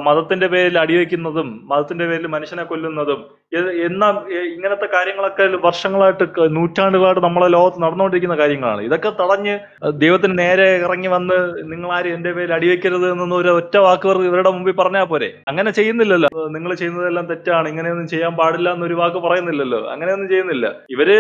മതത്തിന്റെ 0.07 0.49
പേരിൽ 0.55 0.77
അടിവെക്കുന്നതും 0.83 1.49
മതത്തിന്റെ 1.71 2.07
പേരിൽ 2.11 2.27
മനുഷ്യനെ 2.29 2.65
കൊല്ലുന്നതും 2.65 3.21
എന്നാ 3.53 4.09
ഇങ്ങനത്തെ 4.55 4.87
കാര്യങ്ങളൊക്കെ 4.87 5.45
വർഷങ്ങളായിട്ട് 5.67 6.25
നൂറ്റാണ്ടുകളായിട്ട് 6.57 7.21
നമ്മളെ 7.21 7.49
ലോകത്ത് 7.49 7.83
നടന്നുകൊണ്ടിരിക്കുന്ന 7.83 8.37
കാര്യങ്ങളാണ്. 8.37 8.81
ഇതൊക്കെ 8.83 9.11
തടഞ്ഞ് 9.21 9.55
ദൈവത്തിന് 10.03 10.39
നേരെ 10.39 10.67
ഇറങ്ങി 10.87 11.09
വന്ന് 11.09 11.37
നിങ്ങൾ 11.73 11.93
ആരും 11.93 12.15
എന്റെ 12.15 12.33
പേരിൽ 12.33 12.55
അടിവെക്കരുത് 12.55 13.11
എന്നൊന്നും 13.13 13.37
ഒരു 13.37 13.49
ഒറ്റ 13.49 13.77
വാക്ക് 13.77 14.09
ഇവരുടെ 14.09 14.51
മുമ്പിൽ 14.51 14.73
പറഞ്ഞാൽ 14.73 15.05
പോരെ? 15.05 15.31
അങ്ങനെ 15.49 15.71
ചെയ്യുന്നില്ലല്ലോ. 15.71 16.49
നിങ്ങൾ 16.49 16.75
ചെയ്യുന്നതെല്ലാം 16.75 17.27
തെറ്റാണ്. 17.27 17.69
ഇങ്ങനെയൊന്നും 17.69 18.09
ചെയ്യാൻ 18.09 18.37
പാടില്ല 18.37 18.73
എന്നൊരു 18.73 18.95
വാക്ക് 18.95 19.17
പറയുന്നില്ലല്ലോ. 19.17 19.81
അങ്ങനെയൊന്നും 19.95 20.29
ചെയ്യുന്നില്ല. 20.29 20.67
ഇവർ 20.97 21.11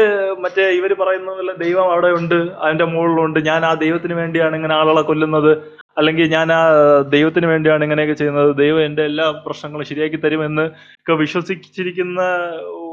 മറ്റേ 0.45 0.66
ഇവർ 0.70 0.95
പറയുന്ന 0.95 1.31
പോലെ 1.31 1.53
ദൈവം 1.64 1.93
അവിടെ 1.93 2.09
ഉണ്ട് 2.20 2.39
അതിന്റെ 2.64 2.85
മുകളിലുണ്ട്. 2.85 3.41
ഞാൻ 3.51 3.64
ആ 3.66 3.74
ദൈവത്തിന് 3.74 4.14
വേണ്ടിയാണ് 4.14 4.57
ഇങ്ങനെ 4.57 4.74
ആളുകളെ 4.74 5.03
കൊല്ലുന്നത്. 5.03 5.53
അല്ലെങ്കിൽ 5.99 6.26
ഞാൻ 6.36 6.49
ആ 6.53 6.61
ദൈവത്തിന് 7.14 7.46
വേണ്ടിയാണ് 7.53 7.84
ഇങ്ങനെയൊക്കെ 7.86 8.16
ചെയ്യുന്നത്. 8.20 8.51
ദൈവം 8.62 8.80
എന്റെ 8.84 9.03
എല്ലാ 9.11 9.26
പ്രശ്നങ്ങളും 9.46 9.88
ശരിയാക്കി 9.90 10.18
തരുമെന്ന് 10.24 10.64
ഒക്കെ 11.01 11.16
വിശ്വസിച്ചിരിക്കുന്ന 11.22 12.20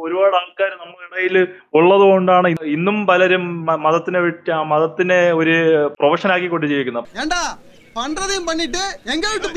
ഒരുപാട് 0.05 0.35
ആൾക്കാർ 0.41 0.71
നമ്മുടെ 0.81 1.05
ഇടയിൽ 1.09 1.37
ഉള്ളത് 1.79 2.05
കൊണ്ടാണ് 2.11 2.49
ഇന്നും 2.75 2.97
പലരും 3.11 3.45
മതത്തിനെ 3.85 4.21
വിട്ട് 4.25 4.51
ആ 4.57 4.61
മതത്തിനെ 4.73 5.19
ഒരു 5.41 5.55
പ്രൊഫഷൻ 6.01 6.31
ആക്കിക്കൊണ്ട് 6.35 6.67
ജീവിക്കുന്നത്. 6.73 7.07
പണ്ടതയും 7.95 8.45
പണിട്ട് 8.47 8.83
എങ്ങോട്ട് 9.15 9.49